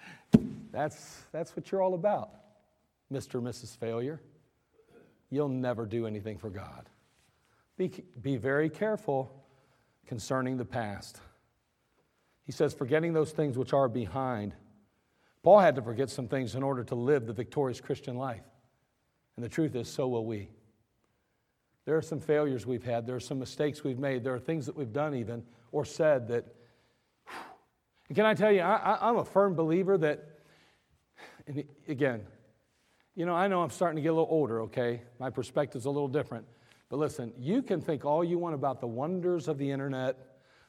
that's, 0.72 1.20
that's 1.32 1.54
what 1.54 1.70
you're 1.70 1.82
all 1.82 1.94
about, 1.94 2.30
Mr. 3.12 3.34
or 3.34 3.40
Mrs. 3.42 3.76
Failure 3.76 4.22
you'll 5.30 5.48
never 5.48 5.86
do 5.86 6.06
anything 6.06 6.38
for 6.38 6.50
God. 6.50 6.88
Be, 7.76 7.90
be 8.20 8.36
very 8.36 8.68
careful 8.68 9.44
concerning 10.06 10.56
the 10.56 10.64
past. 10.64 11.20
He 12.44 12.52
says, 12.52 12.74
forgetting 12.74 13.12
those 13.12 13.32
things 13.32 13.58
which 13.58 13.72
are 13.72 13.88
behind. 13.88 14.54
Paul 15.42 15.60
had 15.60 15.76
to 15.76 15.82
forget 15.82 16.10
some 16.10 16.28
things 16.28 16.54
in 16.54 16.62
order 16.62 16.82
to 16.84 16.94
live 16.94 17.26
the 17.26 17.32
victorious 17.32 17.80
Christian 17.80 18.16
life. 18.16 18.44
And 19.36 19.44
the 19.44 19.48
truth 19.48 19.74
is, 19.74 19.88
so 19.88 20.08
will 20.08 20.24
we. 20.24 20.48
There 21.84 21.96
are 21.96 22.02
some 22.02 22.20
failures 22.20 22.66
we've 22.66 22.84
had, 22.84 23.06
there 23.06 23.16
are 23.16 23.20
some 23.20 23.38
mistakes 23.38 23.84
we've 23.84 23.98
made, 23.98 24.24
there 24.24 24.34
are 24.34 24.40
things 24.40 24.66
that 24.66 24.76
we've 24.76 24.92
done, 24.92 25.14
even, 25.14 25.44
or 25.72 25.84
said 25.84 26.28
that. 26.28 26.44
And 28.08 28.16
can 28.16 28.26
I 28.26 28.34
tell 28.34 28.50
you, 28.50 28.60
I, 28.60 28.98
I'm 29.00 29.16
a 29.18 29.24
firm 29.24 29.54
believer 29.54 29.96
that 29.98 30.38
And 31.48 31.64
again, 31.88 32.26
you 33.18 33.26
know, 33.26 33.34
I 33.34 33.48
know 33.48 33.62
I'm 33.62 33.70
starting 33.70 33.96
to 33.96 34.02
get 34.02 34.10
a 34.10 34.12
little 34.12 34.28
older, 34.30 34.60
okay? 34.62 35.02
My 35.18 35.28
perspective's 35.28 35.86
a 35.86 35.90
little 35.90 36.06
different. 36.06 36.46
But 36.88 36.98
listen, 36.98 37.32
you 37.36 37.62
can 37.62 37.80
think 37.80 38.04
all 38.04 38.22
you 38.22 38.38
want 38.38 38.54
about 38.54 38.80
the 38.80 38.86
wonders 38.86 39.48
of 39.48 39.58
the 39.58 39.72
internet, 39.72 40.16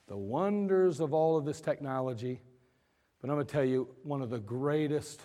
the 0.07 0.17
wonders 0.17 0.99
of 0.99 1.13
all 1.13 1.37
of 1.37 1.45
this 1.45 1.61
technology, 1.61 2.41
but 3.21 3.29
I'm 3.29 3.35
going 3.35 3.45
to 3.45 3.53
tell 3.53 3.63
you 3.63 3.87
one 4.01 4.23
of 4.23 4.31
the 4.31 4.39
greatest, 4.39 5.21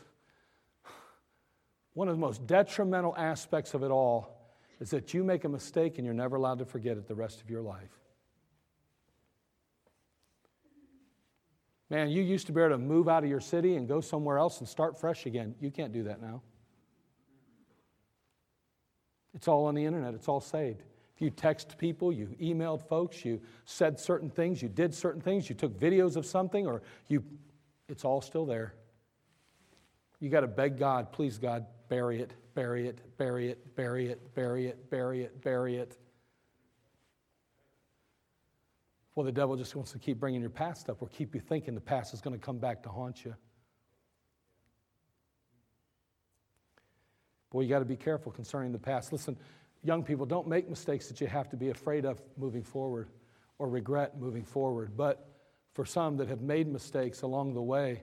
one 1.94 2.08
of 2.08 2.14
the 2.14 2.20
most 2.20 2.46
detrimental 2.46 3.14
aspects 3.16 3.72
of 3.72 3.82
it 3.82 3.90
all 3.90 4.52
is 4.78 4.90
that 4.90 5.14
you 5.14 5.24
make 5.24 5.44
a 5.44 5.48
mistake 5.48 5.96
and 5.96 6.04
you're 6.04 6.12
never 6.12 6.36
allowed 6.36 6.58
to 6.58 6.66
forget 6.66 6.98
it 6.98 7.08
the 7.08 7.14
rest 7.14 7.40
of 7.40 7.48
your 7.48 7.62
life. 7.62 8.02
Man, 11.88 12.10
you 12.10 12.22
used 12.22 12.48
to 12.48 12.52
be 12.52 12.60
able 12.60 12.72
to 12.72 12.78
move 12.78 13.08
out 13.08 13.24
of 13.24 13.30
your 13.30 13.40
city 13.40 13.76
and 13.76 13.88
go 13.88 14.02
somewhere 14.02 14.36
else 14.36 14.58
and 14.58 14.68
start 14.68 15.00
fresh 15.00 15.24
again. 15.24 15.54
You 15.58 15.70
can't 15.70 15.94
do 15.94 16.02
that 16.02 16.20
now. 16.20 16.42
It's 19.34 19.48
all 19.48 19.66
on 19.66 19.74
the 19.74 19.84
internet, 19.84 20.14
it's 20.14 20.28
all 20.28 20.40
saved. 20.40 20.82
If 21.14 21.22
you 21.22 21.30
text 21.30 21.76
people, 21.78 22.12
you 22.12 22.34
emailed 22.40 22.82
folks, 22.88 23.24
you 23.24 23.40
said 23.66 24.00
certain 24.00 24.30
things, 24.30 24.62
you 24.62 24.68
did 24.68 24.94
certain 24.94 25.20
things, 25.20 25.48
you 25.48 25.54
took 25.54 25.78
videos 25.78 26.16
of 26.16 26.26
something, 26.26 26.66
or 26.66 26.82
you, 27.08 27.22
it's 27.88 28.04
all 28.04 28.20
still 28.20 28.46
there. 28.46 28.74
You 30.20 30.28
got 30.28 30.40
to 30.40 30.48
beg 30.48 30.78
God, 30.78 31.12
please, 31.12 31.38
God, 31.38 31.66
bury 31.88 32.20
it, 32.20 32.32
bury 32.54 32.88
it, 32.88 33.00
bury 33.16 33.50
it, 33.50 33.76
bury 33.76 34.06
it, 34.06 34.34
bury 34.34 34.66
it, 34.66 34.90
bury 34.90 35.22
it, 35.22 35.42
bury 35.42 35.76
it. 35.76 35.98
Well, 39.14 39.24
the 39.24 39.32
devil 39.32 39.54
just 39.54 39.76
wants 39.76 39.92
to 39.92 39.98
keep 39.98 40.18
bringing 40.18 40.40
your 40.40 40.50
past 40.50 40.90
up 40.90 41.00
or 41.00 41.08
keep 41.08 41.34
you 41.34 41.40
thinking 41.40 41.74
the 41.74 41.80
past 41.80 42.14
is 42.14 42.20
going 42.20 42.36
to 42.38 42.44
come 42.44 42.58
back 42.58 42.82
to 42.82 42.88
haunt 42.88 43.24
you. 43.24 43.34
Boy, 47.54 47.60
you 47.60 47.68
got 47.68 47.78
to 47.78 47.84
be 47.84 47.94
careful 47.94 48.32
concerning 48.32 48.72
the 48.72 48.80
past. 48.80 49.12
Listen, 49.12 49.36
young 49.84 50.02
people, 50.02 50.26
don't 50.26 50.48
make 50.48 50.68
mistakes 50.68 51.06
that 51.06 51.20
you 51.20 51.28
have 51.28 51.48
to 51.50 51.56
be 51.56 51.70
afraid 51.70 52.04
of 52.04 52.20
moving 52.36 52.64
forward 52.64 53.06
or 53.60 53.68
regret 53.68 54.18
moving 54.18 54.42
forward. 54.42 54.96
But 54.96 55.28
for 55.72 55.84
some 55.84 56.16
that 56.16 56.26
have 56.26 56.40
made 56.40 56.66
mistakes 56.66 57.22
along 57.22 57.54
the 57.54 57.62
way, 57.62 58.02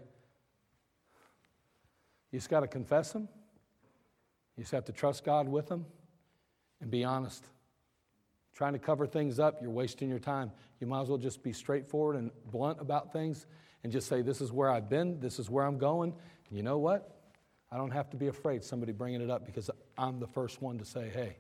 you 2.32 2.40
just 2.40 2.50
got 2.50 2.62
to 2.62 2.68
confess 2.68 3.12
them. 3.12 3.28
You 4.56 4.64
just 4.64 4.72
have 4.72 4.86
to 4.86 4.94
trust 4.94 5.26
God 5.26 5.50
with 5.50 5.68
them 5.68 5.86
and 6.80 6.90
be 6.90 7.04
honest. 7.04 7.44
Trying 8.56 8.72
to 8.72 8.80
cover 8.80 9.06
things 9.06 9.38
up, 9.38 9.62
you're 9.62 9.70
wasting 9.70 10.08
your 10.08 10.20
time. 10.20 10.54
You 10.80 10.88
might 10.88 11.02
as 11.02 11.10
well 11.10 11.18
just 11.18 11.44
be 11.44 11.52
straightforward 11.52 12.16
and 12.16 12.32
blunt 12.52 12.80
about 12.80 13.12
things 13.12 13.48
and 13.84 13.92
just 13.92 14.08
say, 14.08 14.22
This 14.22 14.40
is 14.40 14.54
where 14.54 14.70
I've 14.70 14.88
been, 14.88 15.20
this 15.20 15.40
is 15.40 15.50
where 15.50 15.66
I'm 15.66 15.78
going. 15.78 16.14
And 16.48 16.58
you 16.58 16.64
know 16.64 16.78
what? 16.78 17.21
I 17.72 17.78
don't 17.78 17.92
have 17.92 18.10
to 18.10 18.18
be 18.18 18.28
afraid 18.28 18.64
somebody 18.64 18.92
bringing 18.92 19.22
it 19.22 19.30
up 19.30 19.46
because 19.46 19.70
I'm 19.98 20.20
the 20.20 20.28
first 20.28 20.62
one 20.62 20.78
to 20.80 20.86
say, 20.86 21.10
hey, 21.10 21.38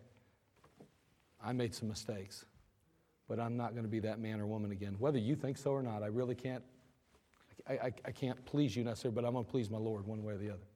I 1.43 1.51
made 1.51 1.75
some 1.75 1.89
mistakes, 1.89 2.45
but 3.27 3.39
I'm 3.39 3.57
not 3.57 3.71
going 3.71 3.83
to 3.83 3.89
be 3.89 3.99
that 4.01 4.19
man 4.19 4.39
or 4.39 4.45
woman 4.45 4.71
again. 4.71 4.95
Whether 4.99 5.17
you 5.17 5.35
think 5.35 5.57
so 5.57 5.71
or 5.71 5.83
not, 5.83 6.03
I 6.03 6.07
really 6.07 6.35
can't. 6.35 6.63
I, 7.67 7.73
I, 7.73 7.93
I 8.05 8.11
can't 8.11 8.43
please 8.45 8.75
you 8.75 8.83
necessarily, 8.83 9.15
but 9.15 9.25
I'm 9.25 9.33
going 9.33 9.45
to 9.45 9.51
please 9.51 9.69
my 9.69 9.77
Lord 9.77 10.07
one 10.07 10.23
way 10.23 10.33
or 10.33 10.37
the 10.37 10.49
other. 10.49 10.67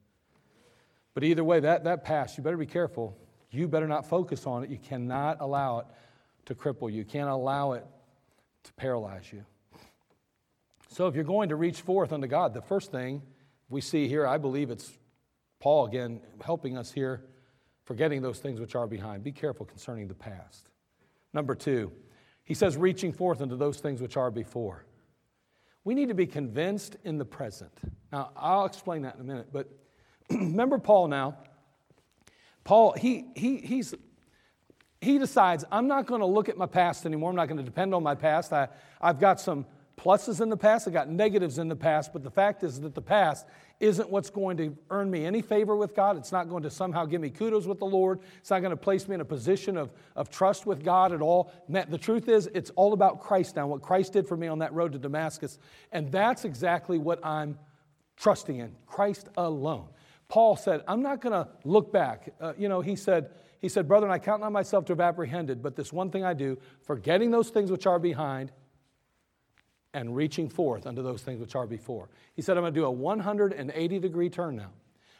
But 1.14 1.24
either 1.24 1.44
way, 1.44 1.62
that, 1.62 1.86
that 1.86 2.04
past, 2.04 2.38
you 2.38 2.44
better 2.44 2.58
be 2.58 2.66
careful. 2.66 3.18
You 3.50 3.68
better 3.68 3.88
not 3.88 4.06
focus 4.06 4.46
on 4.46 4.64
it. 4.64 4.70
You 4.70 4.78
cannot 4.78 5.38
allow 5.40 5.80
it 5.80 5.86
to 6.46 6.54
cripple 6.54 6.92
you, 6.92 6.98
you 6.98 7.06
can't 7.06 7.30
allow 7.30 7.72
it 7.72 7.86
to 8.64 8.74
paralyze 8.74 9.32
you. 9.32 9.44
So 10.90 11.08
if 11.08 11.16
you're 11.16 11.24
going 11.24 11.50
to 11.50 11.56
reach 11.56 11.82
forth 11.82 12.14
unto 12.14 12.28
God, 12.28 12.54
the 12.54 12.62
first 12.62 12.92
thing 12.92 13.22
we 13.70 13.82
see 13.82 14.08
here, 14.08 14.28
I 14.28 14.38
believe 14.38 14.70
it's 14.70 14.92
Paul, 15.66 15.88
again, 15.88 16.22
helping 16.44 16.78
us 16.78 16.92
here, 16.92 17.24
forgetting 17.86 18.22
those 18.22 18.38
things 18.38 18.60
which 18.60 18.76
are 18.76 18.86
behind. 18.86 19.24
Be 19.24 19.32
careful 19.32 19.66
concerning 19.66 20.08
the 20.08 20.14
past. 20.14 20.70
Number 21.34 21.56
two, 21.56 21.92
he 22.44 22.54
says, 22.54 22.78
reaching 22.78 23.12
forth 23.12 23.42
into 23.42 23.56
those 23.56 23.80
things 23.80 24.00
which 24.00 24.16
are 24.16 24.30
before. 24.30 24.86
We 25.84 25.96
need 25.96 26.10
to 26.10 26.14
be 26.14 26.28
convinced 26.28 26.98
in 27.04 27.18
the 27.18 27.26
present. 27.26 27.72
Now, 28.12 28.30
I'll 28.38 28.66
explain 28.66 29.02
that 29.02 29.16
in 29.16 29.22
a 29.22 29.24
minute, 29.24 29.48
but 29.52 29.68
remember 30.30 30.78
Paul 30.78 31.08
now. 31.08 31.36
Paul, 32.64 32.94
he, 32.94 33.26
he, 33.36 33.58
he's, 33.58 33.96
he 35.02 35.18
decides, 35.18 35.66
I'm 35.72 35.88
not 35.88 36.06
going 36.06 36.22
to 36.22 36.28
look 36.28 36.48
at 36.48 36.58
my 36.58 36.68
past 36.68 37.08
anymore. 37.08 37.32
I'm 37.32 37.36
not 37.36 37.48
going 37.48 37.58
to 37.58 37.64
depend 37.64 37.96
on 37.96 38.04
my 38.04 38.14
past. 38.14 38.54
I, 38.54 38.68
I've 39.02 39.20
got 39.20 39.40
some 39.42 39.66
pluses 39.98 40.42
in 40.42 40.50
the 40.50 40.58
past, 40.58 40.88
I 40.88 40.92
got 40.92 41.10
negatives 41.10 41.58
in 41.58 41.68
the 41.68 41.76
past, 41.76 42.12
but 42.14 42.24
the 42.24 42.32
fact 42.32 42.64
is 42.64 42.82
that 42.82 42.96
the 42.96 43.02
past 43.02 43.46
isn't 43.80 44.10
what's 44.10 44.30
going 44.30 44.58
to 44.58 44.76
earn 44.90 45.10
me 45.10 45.26
any 45.26 45.42
favor 45.42 45.76
with 45.76 45.96
God. 45.96 46.18
It's 46.18 46.32
not 46.32 46.50
going 46.50 46.64
to 46.64 46.70
somehow 46.70 47.06
give 47.06 47.22
me 47.22 47.30
kudos 47.30 47.66
with 47.66 47.80
the 47.80 47.86
Lord. 47.86 48.20
It's 48.38 48.50
not 48.50 48.60
going 48.60 48.72
to 48.72 48.78
place 48.78 49.08
me 49.08 49.16
in 49.16 49.22
a 49.22 49.26
position 49.26 49.78
of, 49.78 49.92
of 50.16 50.30
trust 50.30 50.66
with 50.66 50.84
God 50.84 51.12
at 51.12 51.22
all. 51.22 51.52
The 51.68 51.98
truth 51.98 52.30
is, 52.30 52.50
it's 52.54 52.72
all 52.72 52.94
about 52.94 53.22
Christ 53.22 53.56
now, 53.56 53.68
what 53.68 53.82
Christ 53.82 54.14
did 54.14 54.28
for 54.28 54.38
me 54.38 54.48
on 54.48 54.60
that 54.60 54.74
road 54.74 54.94
to 54.94 55.00
Damascus. 55.00 55.60
And 55.92 56.12
that's 56.12 56.46
exactly 56.46 56.98
what 56.98 57.26
I'm 57.26 57.58
trusting 58.18 58.60
in 58.60 58.76
Christ 58.88 59.30
alone. 59.38 59.88
Paul 60.28 60.56
said, 60.56 60.82
I'm 60.88 61.02
not 61.02 61.22
going 61.22 61.34
to 61.34 61.50
look 61.64 61.92
back. 61.92 62.34
Uh, 62.40 62.54
you 62.58 62.70
know, 62.70 62.82
he 62.82 62.96
said, 62.96 63.30
he 63.60 63.70
said, 63.70 63.88
Brethren, 63.88 64.12
I 64.12 64.20
count 64.20 64.42
not 64.42 64.52
myself 64.52 64.86
to 64.86 64.94
have 64.94 65.02
apprehended, 65.02 65.62
but 65.62 65.76
this 65.76 65.94
one 65.94 66.10
thing 66.10 66.24
I 66.24 66.34
do, 66.34 66.58
forgetting 66.82 67.32
those 67.32 67.50
things 67.50 67.72
which 67.72 67.86
are 67.86 68.00
behind 68.00 68.52
and 69.96 70.14
reaching 70.14 70.50
forth 70.50 70.86
unto 70.86 71.02
those 71.02 71.22
things 71.22 71.40
which 71.40 71.56
are 71.56 71.66
before. 71.66 72.10
He 72.36 72.42
said, 72.42 72.58
I'm 72.58 72.64
going 72.64 72.74
to 72.74 72.80
do 72.80 72.86
a 72.86 72.92
180 72.92 74.00
degree 74.00 74.30
turn 74.30 74.58
now. 74.58 74.72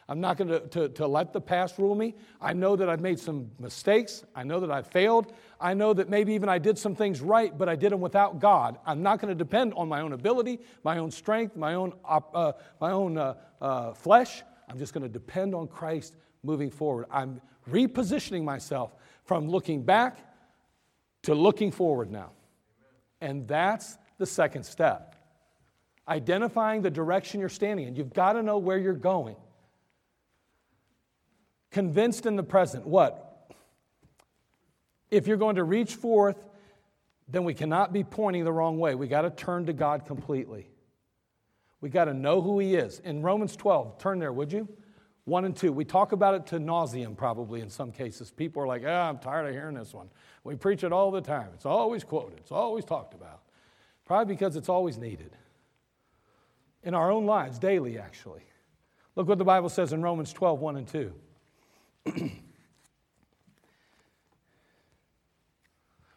I'm 0.06 0.20
not 0.20 0.36
going 0.36 0.48
to, 0.48 0.60
to, 0.60 0.88
to, 0.90 1.06
let 1.06 1.32
the 1.32 1.40
past 1.40 1.78
rule 1.78 1.94
me. 1.94 2.14
I 2.42 2.52
know 2.52 2.76
that 2.76 2.88
I've 2.88 3.00
made 3.00 3.18
some 3.18 3.50
mistakes. 3.58 4.22
I 4.34 4.44
know 4.44 4.60
that 4.60 4.70
I've 4.70 4.86
failed. 4.86 5.32
I 5.58 5.72
know 5.72 5.94
that 5.94 6.10
maybe 6.10 6.34
even 6.34 6.50
I 6.50 6.58
did 6.58 6.78
some 6.78 6.94
things 6.94 7.22
right, 7.22 7.56
but 7.56 7.70
I 7.70 7.74
did 7.74 7.90
them 7.90 8.00
without 8.00 8.38
God. 8.38 8.78
I'm 8.86 9.02
not 9.02 9.18
going 9.18 9.30
to 9.30 9.34
depend 9.34 9.72
on 9.74 9.88
my 9.88 10.02
own 10.02 10.12
ability, 10.12 10.60
my 10.84 10.98
own 10.98 11.10
strength, 11.10 11.56
my 11.56 11.74
own, 11.74 11.94
uh, 12.04 12.52
my 12.78 12.92
own 12.92 13.16
uh, 13.16 13.34
uh, 13.62 13.94
flesh. 13.94 14.42
I'm 14.68 14.78
just 14.78 14.92
going 14.92 15.02
to 15.02 15.08
depend 15.08 15.54
on 15.54 15.68
Christ 15.68 16.14
moving 16.42 16.70
forward. 16.70 17.06
I'm 17.10 17.40
repositioning 17.68 18.44
myself 18.44 18.94
from 19.24 19.48
looking 19.48 19.82
back 19.82 20.18
to 21.22 21.34
looking 21.34 21.72
forward 21.72 22.10
now. 22.12 22.30
And 23.20 23.48
that's 23.48 23.96
the 24.18 24.26
second 24.26 24.64
step 24.64 25.16
identifying 26.08 26.82
the 26.82 26.90
direction 26.90 27.40
you're 27.40 27.48
standing 27.48 27.88
in. 27.88 27.96
You've 27.96 28.12
got 28.12 28.34
to 28.34 28.42
know 28.42 28.58
where 28.58 28.78
you're 28.78 28.94
going. 28.94 29.36
Convinced 31.70 32.26
in 32.26 32.36
the 32.36 32.42
present. 32.42 32.86
What? 32.86 33.52
If 35.10 35.26
you're 35.26 35.36
going 35.36 35.56
to 35.56 35.64
reach 35.64 35.94
forth, 35.94 36.36
then 37.28 37.44
we 37.44 37.54
cannot 37.54 37.92
be 37.92 38.04
pointing 38.04 38.44
the 38.44 38.52
wrong 38.52 38.78
way. 38.78 38.94
We 38.94 39.08
got 39.08 39.22
to 39.22 39.30
turn 39.30 39.66
to 39.66 39.72
God 39.72 40.06
completely. 40.06 40.70
We 41.80 41.90
got 41.90 42.04
to 42.04 42.14
know 42.14 42.40
who 42.40 42.58
He 42.60 42.74
is. 42.76 43.00
In 43.00 43.22
Romans 43.22 43.56
12, 43.56 43.98
turn 43.98 44.18
there, 44.18 44.32
would 44.32 44.52
you? 44.52 44.68
1 45.24 45.44
and 45.44 45.56
2. 45.56 45.72
We 45.72 45.84
talk 45.84 46.12
about 46.12 46.34
it 46.34 46.46
to 46.46 46.60
nauseum, 46.60 47.16
probably 47.16 47.60
in 47.60 47.68
some 47.68 47.90
cases. 47.90 48.30
People 48.30 48.62
are 48.62 48.66
like, 48.66 48.82
ah, 48.86 49.08
I'm 49.08 49.18
tired 49.18 49.48
of 49.48 49.52
hearing 49.52 49.74
this 49.74 49.92
one. 49.92 50.08
We 50.44 50.54
preach 50.54 50.84
it 50.84 50.92
all 50.92 51.10
the 51.10 51.20
time. 51.20 51.48
It's 51.52 51.66
always 51.66 52.04
quoted, 52.04 52.38
it's 52.38 52.52
always 52.52 52.84
talked 52.84 53.12
about. 53.12 53.40
Probably 54.06 54.34
because 54.34 54.56
it's 54.56 54.68
always 54.68 54.96
needed. 54.96 55.36
In 56.82 56.94
our 56.94 57.10
own 57.10 57.26
lives, 57.26 57.58
daily, 57.58 57.98
actually. 57.98 58.42
Look 59.16 59.28
what 59.28 59.38
the 59.38 59.44
Bible 59.44 59.68
says 59.68 59.92
in 59.92 60.00
Romans 60.02 60.32
12, 60.32 60.60
1 60.60 60.76
and 60.76 60.88
2. 60.88 61.12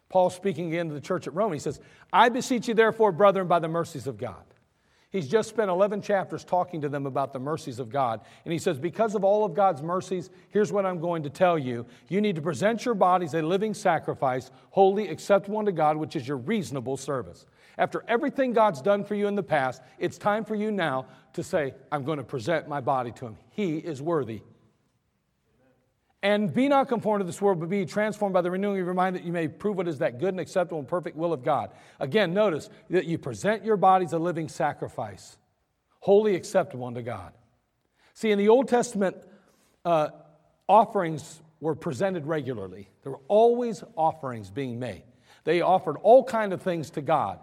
Paul 0.08 0.30
speaking 0.30 0.68
again 0.68 0.88
to 0.88 0.94
the 0.94 1.00
church 1.00 1.26
at 1.26 1.34
Rome, 1.34 1.52
he 1.52 1.58
says, 1.58 1.80
I 2.12 2.28
beseech 2.28 2.68
you, 2.68 2.74
therefore, 2.74 3.10
brethren, 3.12 3.48
by 3.48 3.58
the 3.58 3.68
mercies 3.68 4.06
of 4.06 4.16
God. 4.18 4.44
He's 5.10 5.26
just 5.28 5.48
spent 5.48 5.70
11 5.70 6.02
chapters 6.02 6.44
talking 6.44 6.80
to 6.82 6.88
them 6.88 7.04
about 7.04 7.32
the 7.32 7.40
mercies 7.40 7.80
of 7.80 7.90
God. 7.90 8.20
And 8.44 8.52
he 8.52 8.58
says, 8.60 8.78
Because 8.78 9.16
of 9.16 9.24
all 9.24 9.44
of 9.44 9.54
God's 9.54 9.82
mercies, 9.82 10.30
here's 10.50 10.70
what 10.70 10.86
I'm 10.86 11.00
going 11.00 11.24
to 11.24 11.30
tell 11.30 11.58
you. 11.58 11.84
You 12.08 12.20
need 12.20 12.36
to 12.36 12.42
present 12.42 12.84
your 12.84 12.94
bodies 12.94 13.34
a 13.34 13.42
living 13.42 13.74
sacrifice, 13.74 14.52
holy, 14.70 15.08
acceptable 15.08 15.58
unto 15.58 15.72
God, 15.72 15.96
which 15.96 16.14
is 16.14 16.28
your 16.28 16.36
reasonable 16.36 16.96
service. 16.96 17.44
After 17.80 18.04
everything 18.06 18.52
God's 18.52 18.82
done 18.82 19.04
for 19.04 19.14
you 19.14 19.26
in 19.26 19.36
the 19.36 19.42
past, 19.42 19.82
it's 19.98 20.18
time 20.18 20.44
for 20.44 20.54
you 20.54 20.70
now 20.70 21.06
to 21.32 21.42
say, 21.42 21.72
I'm 21.90 22.04
going 22.04 22.18
to 22.18 22.24
present 22.24 22.68
my 22.68 22.82
body 22.82 23.10
to 23.12 23.26
Him. 23.28 23.38
He 23.52 23.78
is 23.78 24.02
worthy. 24.02 24.42
And 26.22 26.52
be 26.52 26.68
not 26.68 26.88
conformed 26.88 27.22
to 27.22 27.24
this 27.24 27.40
world, 27.40 27.58
but 27.58 27.70
be 27.70 27.86
transformed 27.86 28.34
by 28.34 28.42
the 28.42 28.50
renewing 28.50 28.80
of 28.80 28.84
your 28.84 28.92
mind 28.92 29.16
that 29.16 29.24
you 29.24 29.32
may 29.32 29.48
prove 29.48 29.78
what 29.78 29.88
is 29.88 29.96
that 30.00 30.18
good 30.18 30.28
and 30.28 30.40
acceptable 30.40 30.78
and 30.78 30.86
perfect 30.86 31.16
will 31.16 31.32
of 31.32 31.42
God. 31.42 31.70
Again, 31.98 32.34
notice 32.34 32.68
that 32.90 33.06
you 33.06 33.16
present 33.16 33.64
your 33.64 33.78
bodies 33.78 34.12
a 34.12 34.18
living 34.18 34.50
sacrifice, 34.50 35.38
wholly 36.00 36.36
acceptable 36.36 36.84
unto 36.84 37.00
God. 37.00 37.32
See, 38.12 38.30
in 38.30 38.36
the 38.36 38.50
Old 38.50 38.68
Testament, 38.68 39.16
uh, 39.86 40.08
offerings 40.68 41.40
were 41.60 41.74
presented 41.74 42.26
regularly. 42.26 42.90
There 43.04 43.12
were 43.12 43.22
always 43.26 43.82
offerings 43.96 44.50
being 44.50 44.78
made. 44.78 45.04
They 45.44 45.62
offered 45.62 45.96
all 46.02 46.22
kind 46.22 46.52
of 46.52 46.60
things 46.60 46.90
to 46.90 47.00
God 47.00 47.38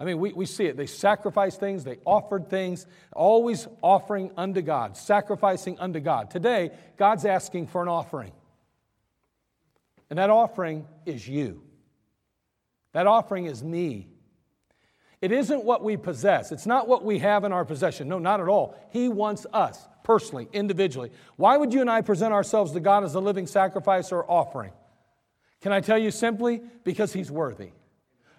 I 0.00 0.04
mean, 0.04 0.18
we, 0.18 0.32
we 0.32 0.46
see 0.46 0.66
it. 0.66 0.76
They 0.76 0.86
sacrificed 0.86 1.58
things, 1.58 1.84
they 1.84 1.98
offered 2.04 2.48
things, 2.48 2.86
always 3.12 3.66
offering 3.82 4.30
unto 4.36 4.62
God, 4.62 4.96
sacrificing 4.96 5.78
unto 5.80 6.00
God. 6.00 6.30
Today, 6.30 6.70
God's 6.96 7.24
asking 7.24 7.66
for 7.66 7.82
an 7.82 7.88
offering. 7.88 8.32
And 10.08 10.18
that 10.18 10.30
offering 10.30 10.86
is 11.04 11.26
you. 11.26 11.62
That 12.92 13.06
offering 13.06 13.46
is 13.46 13.62
me. 13.62 14.08
It 15.20 15.32
isn't 15.32 15.64
what 15.64 15.82
we 15.82 15.96
possess, 15.96 16.52
it's 16.52 16.66
not 16.66 16.86
what 16.86 17.04
we 17.04 17.18
have 17.18 17.42
in 17.44 17.52
our 17.52 17.64
possession. 17.64 18.08
No, 18.08 18.20
not 18.20 18.40
at 18.40 18.46
all. 18.46 18.76
He 18.90 19.08
wants 19.08 19.46
us 19.52 19.88
personally, 20.04 20.48
individually. 20.52 21.10
Why 21.36 21.56
would 21.56 21.74
you 21.74 21.80
and 21.80 21.90
I 21.90 22.02
present 22.02 22.32
ourselves 22.32 22.72
to 22.72 22.80
God 22.80 23.02
as 23.02 23.14
a 23.16 23.20
living 23.20 23.48
sacrifice 23.48 24.12
or 24.12 24.30
offering? 24.30 24.72
Can 25.60 25.72
I 25.72 25.80
tell 25.80 25.98
you 25.98 26.12
simply? 26.12 26.62
Because 26.84 27.12
He's 27.12 27.32
worthy. 27.32 27.72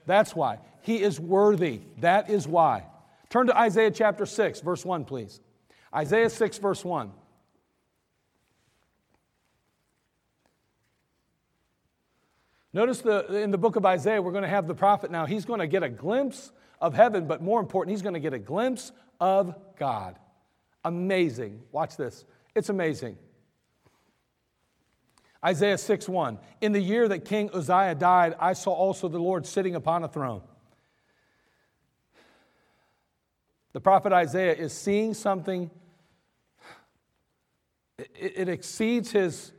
That's 0.06 0.34
why. 0.34 0.60
He 0.82 1.02
is 1.02 1.20
worthy. 1.20 1.82
That 2.00 2.30
is 2.30 2.48
why. 2.48 2.86
Turn 3.30 3.48
to 3.48 3.58
Isaiah 3.58 3.92
chapter 3.92 4.26
6, 4.26 4.62
verse 4.62 4.84
1, 4.84 5.06
please. 5.06 5.40
Isaiah 5.94 6.30
6, 6.30 6.58
verse 6.58 6.84
1. 6.84 7.12
Notice 12.72 13.02
the, 13.02 13.36
in 13.38 13.52
the 13.52 13.58
book 13.58 13.76
of 13.76 13.86
Isaiah, 13.86 14.22
we're 14.22 14.32
going 14.32 14.44
to 14.44 14.50
have 14.50 14.68
the 14.68 14.76
prophet 14.76 15.10
now. 15.10 15.26
He's 15.26 15.46
going 15.46 15.60
to 15.60 15.68
get 15.68 15.82
a 15.82 15.90
glimpse 15.90 16.52
of 16.80 16.94
heaven, 16.94 17.26
but 17.26 17.42
more 17.42 17.60
important, 17.60 17.92
he's 17.92 18.02
going 18.02 18.14
to 18.14 18.20
get 18.20 18.34
a 18.34 18.40
glimpse 18.40 18.92
of 19.20 19.56
God. 19.78 20.18
Amazing. 20.86 21.62
Watch 21.72 21.98
this. 21.98 22.26
It's 22.56 22.70
amazing. 22.70 23.18
Isaiah 25.44 25.78
6 25.78 26.08
1. 26.10 26.38
In 26.62 26.72
the 26.72 26.80
year 26.80 27.08
that 27.08 27.26
King 27.26 27.50
Uzziah 27.54 27.96
died, 27.96 28.36
I 28.40 28.54
saw 28.54 28.72
also 28.72 29.08
the 29.08 29.20
Lord 29.20 29.46
sitting 29.46 29.76
upon 29.76 30.04
a 30.04 30.08
throne. 30.08 30.42
The 33.74 33.80
prophet 33.80 34.12
Isaiah 34.12 34.56
is 34.56 34.74
seeing 34.74 35.14
something, 35.14 35.70
it, 37.98 38.50
exceeds 38.50 39.12
his 39.12 39.52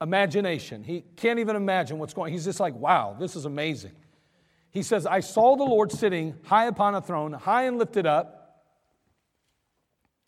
imagination. 0.00 0.84
He 0.84 1.04
can't 1.16 1.38
even 1.38 1.56
imagine 1.56 1.98
what's 1.98 2.12
going 2.12 2.30
on. 2.30 2.32
He's 2.32 2.44
just 2.44 2.60
like, 2.60 2.74
wow, 2.74 3.16
this 3.18 3.34
is 3.34 3.44
amazing. 3.44 3.92
He 4.70 4.82
says, 4.82 5.06
I 5.06 5.20
saw 5.20 5.56
the 5.56 5.64
Lord 5.64 5.90
sitting 5.90 6.36
high 6.44 6.66
upon 6.66 6.94
a 6.94 7.00
throne, 7.00 7.32
high 7.32 7.64
and 7.64 7.78
lifted 7.78 8.06
up. 8.06 8.64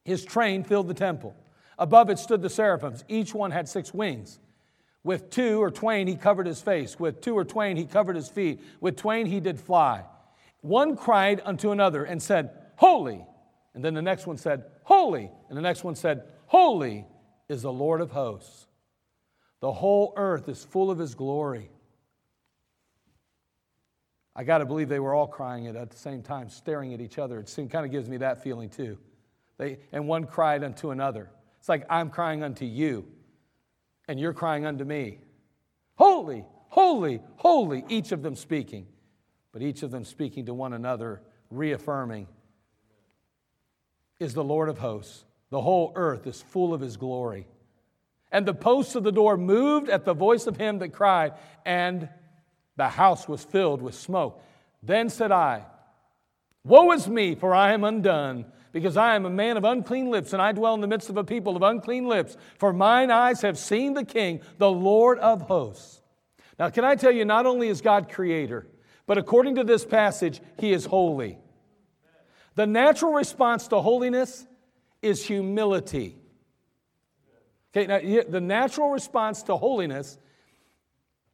His 0.04 0.24
train 0.24 0.64
filled 0.64 0.88
the 0.88 0.94
temple. 0.94 1.36
Above 1.78 2.10
it 2.10 2.18
stood 2.18 2.40
the 2.40 2.50
seraphims. 2.50 3.04
Each 3.08 3.34
one 3.34 3.50
had 3.50 3.68
six 3.68 3.92
wings. 3.92 4.38
With 5.04 5.30
two 5.30 5.62
or 5.62 5.70
twain 5.70 6.06
he 6.06 6.16
covered 6.16 6.46
his 6.46 6.60
face. 6.60 6.98
With 6.98 7.20
two 7.20 7.36
or 7.36 7.44
twain 7.44 7.76
he 7.76 7.84
covered 7.84 8.16
his 8.16 8.28
feet. 8.28 8.62
With 8.80 8.96
twain 8.96 9.26
he 9.26 9.40
did 9.40 9.60
fly. 9.60 10.04
One 10.62 10.96
cried 10.96 11.40
unto 11.44 11.70
another 11.70 12.04
and 12.04 12.22
said, 12.22 12.50
Holy. 12.80 13.22
And 13.74 13.84
then 13.84 13.92
the 13.92 14.00
next 14.00 14.26
one 14.26 14.38
said, 14.38 14.64
Holy. 14.84 15.30
And 15.50 15.58
the 15.58 15.60
next 15.60 15.84
one 15.84 15.94
said, 15.94 16.22
Holy 16.46 17.04
is 17.46 17.60
the 17.60 17.70
Lord 17.70 18.00
of 18.00 18.10
hosts. 18.10 18.68
The 19.60 19.70
whole 19.70 20.14
earth 20.16 20.48
is 20.48 20.64
full 20.64 20.90
of 20.90 20.98
his 20.98 21.14
glory. 21.14 21.68
I 24.34 24.44
got 24.44 24.58
to 24.58 24.64
believe 24.64 24.88
they 24.88 24.98
were 24.98 25.12
all 25.12 25.26
crying 25.26 25.66
it 25.66 25.76
at 25.76 25.90
the 25.90 25.96
same 25.98 26.22
time, 26.22 26.48
staring 26.48 26.94
at 26.94 27.02
each 27.02 27.18
other. 27.18 27.38
It 27.38 27.50
seemed, 27.50 27.70
kind 27.70 27.84
of 27.84 27.92
gives 27.92 28.08
me 28.08 28.16
that 28.16 28.42
feeling 28.42 28.70
too. 28.70 28.96
They, 29.58 29.80
and 29.92 30.08
one 30.08 30.24
cried 30.24 30.64
unto 30.64 30.90
another. 30.90 31.28
It's 31.58 31.68
like 31.68 31.84
I'm 31.90 32.08
crying 32.08 32.42
unto 32.42 32.64
you, 32.64 33.06
and 34.08 34.18
you're 34.18 34.32
crying 34.32 34.64
unto 34.64 34.86
me. 34.86 35.18
Holy, 35.96 36.46
holy, 36.68 37.20
holy, 37.36 37.84
each 37.90 38.12
of 38.12 38.22
them 38.22 38.36
speaking, 38.36 38.86
but 39.52 39.60
each 39.60 39.82
of 39.82 39.90
them 39.90 40.06
speaking 40.06 40.46
to 40.46 40.54
one 40.54 40.72
another, 40.72 41.20
reaffirming, 41.50 42.26
is 44.20 44.34
the 44.34 44.44
Lord 44.44 44.68
of 44.68 44.78
hosts. 44.78 45.24
The 45.50 45.60
whole 45.60 45.92
earth 45.96 46.26
is 46.26 46.40
full 46.40 46.72
of 46.72 46.80
his 46.80 46.96
glory. 46.96 47.48
And 48.30 48.46
the 48.46 48.54
posts 48.54 48.94
of 48.94 49.02
the 49.02 49.10
door 49.10 49.36
moved 49.36 49.88
at 49.88 50.04
the 50.04 50.14
voice 50.14 50.46
of 50.46 50.56
him 50.56 50.78
that 50.78 50.92
cried, 50.92 51.32
and 51.64 52.08
the 52.76 52.88
house 52.88 53.26
was 53.26 53.42
filled 53.42 53.82
with 53.82 53.96
smoke. 53.96 54.40
Then 54.82 55.08
said 55.08 55.32
I, 55.32 55.64
Woe 56.62 56.92
is 56.92 57.08
me, 57.08 57.34
for 57.34 57.54
I 57.54 57.72
am 57.72 57.84
undone, 57.84 58.44
because 58.70 58.96
I 58.96 59.16
am 59.16 59.24
a 59.24 59.30
man 59.30 59.56
of 59.56 59.64
unclean 59.64 60.10
lips, 60.10 60.32
and 60.32 60.40
I 60.40 60.52
dwell 60.52 60.74
in 60.74 60.80
the 60.80 60.86
midst 60.86 61.08
of 61.08 61.16
a 61.16 61.24
people 61.24 61.56
of 61.56 61.62
unclean 61.62 62.06
lips. 62.06 62.36
For 62.58 62.72
mine 62.72 63.10
eyes 63.10 63.40
have 63.42 63.58
seen 63.58 63.94
the 63.94 64.04
King, 64.04 64.42
the 64.58 64.70
Lord 64.70 65.18
of 65.18 65.42
hosts. 65.42 66.00
Now, 66.58 66.68
can 66.68 66.84
I 66.84 66.94
tell 66.94 67.10
you, 67.10 67.24
not 67.24 67.46
only 67.46 67.68
is 67.68 67.80
God 67.80 68.10
creator, 68.10 68.66
but 69.06 69.18
according 69.18 69.56
to 69.56 69.64
this 69.64 69.84
passage, 69.84 70.40
he 70.58 70.72
is 70.72 70.84
holy. 70.84 71.38
The 72.54 72.66
natural 72.66 73.12
response 73.12 73.68
to 73.68 73.80
holiness 73.80 74.46
is 75.02 75.24
humility. 75.24 76.16
Okay, 77.74 77.86
now 77.86 78.22
the 78.28 78.40
natural 78.40 78.90
response 78.90 79.42
to 79.44 79.56
holiness 79.56 80.18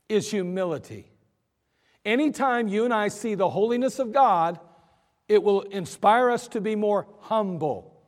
is 0.08 0.30
humility. 0.30 1.10
Anytime 2.04 2.68
you 2.68 2.84
and 2.84 2.94
I 2.94 3.08
see 3.08 3.34
the 3.34 3.48
holiness 3.48 3.98
of 3.98 4.12
God, 4.12 4.60
it 5.28 5.42
will 5.42 5.62
inspire 5.62 6.30
us 6.30 6.46
to 6.48 6.60
be 6.60 6.76
more 6.76 7.06
humble. 7.20 8.00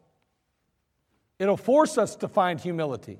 It'll 1.38 1.56
force 1.56 1.98
us 1.98 2.16
to 2.16 2.28
find 2.28 2.60
humility. 2.60 3.18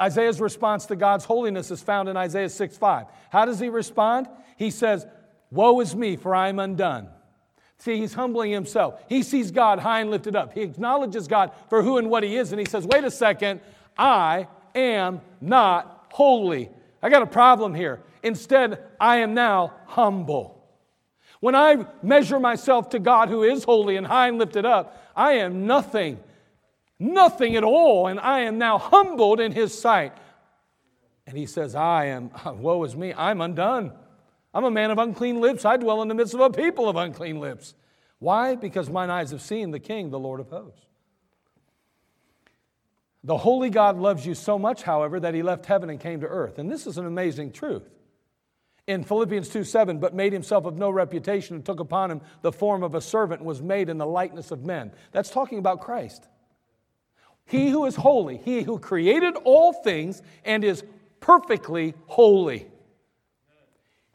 Isaiah's 0.00 0.40
response 0.40 0.86
to 0.86 0.96
God's 0.96 1.24
holiness 1.24 1.70
is 1.70 1.82
found 1.82 2.08
in 2.08 2.16
Isaiah 2.16 2.48
6 2.48 2.76
5. 2.76 3.06
How 3.30 3.44
does 3.44 3.60
he 3.60 3.68
respond? 3.68 4.28
He 4.56 4.70
says, 4.70 5.06
Woe 5.50 5.80
is 5.80 5.94
me, 5.94 6.16
for 6.16 6.34
I 6.34 6.48
am 6.48 6.58
undone. 6.58 7.08
See, 7.78 7.98
he's 7.98 8.14
humbling 8.14 8.50
himself. 8.50 9.00
He 9.08 9.22
sees 9.22 9.52
God 9.52 9.78
high 9.78 10.00
and 10.00 10.10
lifted 10.10 10.34
up. 10.34 10.52
He 10.52 10.62
acknowledges 10.62 11.28
God 11.28 11.52
for 11.68 11.82
who 11.82 11.98
and 11.98 12.10
what 12.10 12.24
he 12.24 12.36
is, 12.36 12.50
and 12.50 12.58
he 12.58 12.66
says, 12.66 12.84
Wait 12.86 13.04
a 13.04 13.10
second, 13.10 13.60
I 13.96 14.48
am 14.74 15.20
not 15.40 16.06
holy. 16.12 16.70
I 17.00 17.08
got 17.08 17.22
a 17.22 17.26
problem 17.26 17.74
here. 17.74 18.00
Instead, 18.22 18.84
I 19.00 19.18
am 19.18 19.32
now 19.32 19.72
humble. 19.86 20.58
When 21.40 21.54
I 21.54 21.86
measure 22.02 22.40
myself 22.40 22.90
to 22.90 22.98
God 22.98 23.28
who 23.28 23.44
is 23.44 23.62
holy 23.62 23.96
and 23.96 24.06
high 24.06 24.26
and 24.26 24.38
lifted 24.38 24.66
up, 24.66 25.12
I 25.14 25.34
am 25.34 25.66
nothing, 25.66 26.18
nothing 26.98 27.54
at 27.54 27.62
all, 27.62 28.08
and 28.08 28.18
I 28.18 28.40
am 28.40 28.58
now 28.58 28.78
humbled 28.78 29.38
in 29.38 29.52
His 29.52 29.78
sight. 29.78 30.16
And 31.28 31.38
He 31.38 31.46
says, 31.46 31.76
I 31.76 32.06
am, 32.06 32.32
woe 32.44 32.82
is 32.82 32.96
me, 32.96 33.14
I'm 33.14 33.40
undone. 33.40 33.92
I'm 34.58 34.64
a 34.64 34.72
man 34.72 34.90
of 34.90 34.98
unclean 34.98 35.40
lips. 35.40 35.64
I 35.64 35.76
dwell 35.76 36.02
in 36.02 36.08
the 36.08 36.16
midst 36.16 36.34
of 36.34 36.40
a 36.40 36.50
people 36.50 36.88
of 36.88 36.96
unclean 36.96 37.38
lips. 37.38 37.76
Why? 38.18 38.56
Because 38.56 38.90
mine 38.90 39.08
eyes 39.08 39.30
have 39.30 39.40
seen 39.40 39.70
the 39.70 39.78
King, 39.78 40.10
the 40.10 40.18
Lord 40.18 40.40
of 40.40 40.48
hosts. 40.48 40.84
The 43.22 43.36
holy 43.36 43.70
God 43.70 43.98
loves 43.98 44.26
you 44.26 44.34
so 44.34 44.58
much, 44.58 44.82
however, 44.82 45.20
that 45.20 45.32
he 45.32 45.44
left 45.44 45.66
heaven 45.66 45.90
and 45.90 46.00
came 46.00 46.22
to 46.22 46.26
earth. 46.26 46.58
And 46.58 46.68
this 46.68 46.88
is 46.88 46.98
an 46.98 47.06
amazing 47.06 47.52
truth. 47.52 47.88
In 48.88 49.04
Philippians 49.04 49.48
2 49.48 49.62
7, 49.62 50.00
but 50.00 50.12
made 50.12 50.32
himself 50.32 50.64
of 50.64 50.76
no 50.76 50.90
reputation 50.90 51.54
and 51.54 51.64
took 51.64 51.78
upon 51.78 52.10
him 52.10 52.20
the 52.42 52.50
form 52.50 52.82
of 52.82 52.96
a 52.96 53.00
servant 53.00 53.44
was 53.44 53.62
made 53.62 53.88
in 53.88 53.98
the 53.98 54.06
likeness 54.06 54.50
of 54.50 54.64
men. 54.64 54.90
That's 55.12 55.30
talking 55.30 55.60
about 55.60 55.82
Christ. 55.82 56.26
He 57.44 57.70
who 57.70 57.86
is 57.86 57.94
holy, 57.94 58.38
he 58.38 58.62
who 58.62 58.80
created 58.80 59.36
all 59.44 59.72
things 59.72 60.20
and 60.44 60.64
is 60.64 60.82
perfectly 61.20 61.94
holy. 62.06 62.66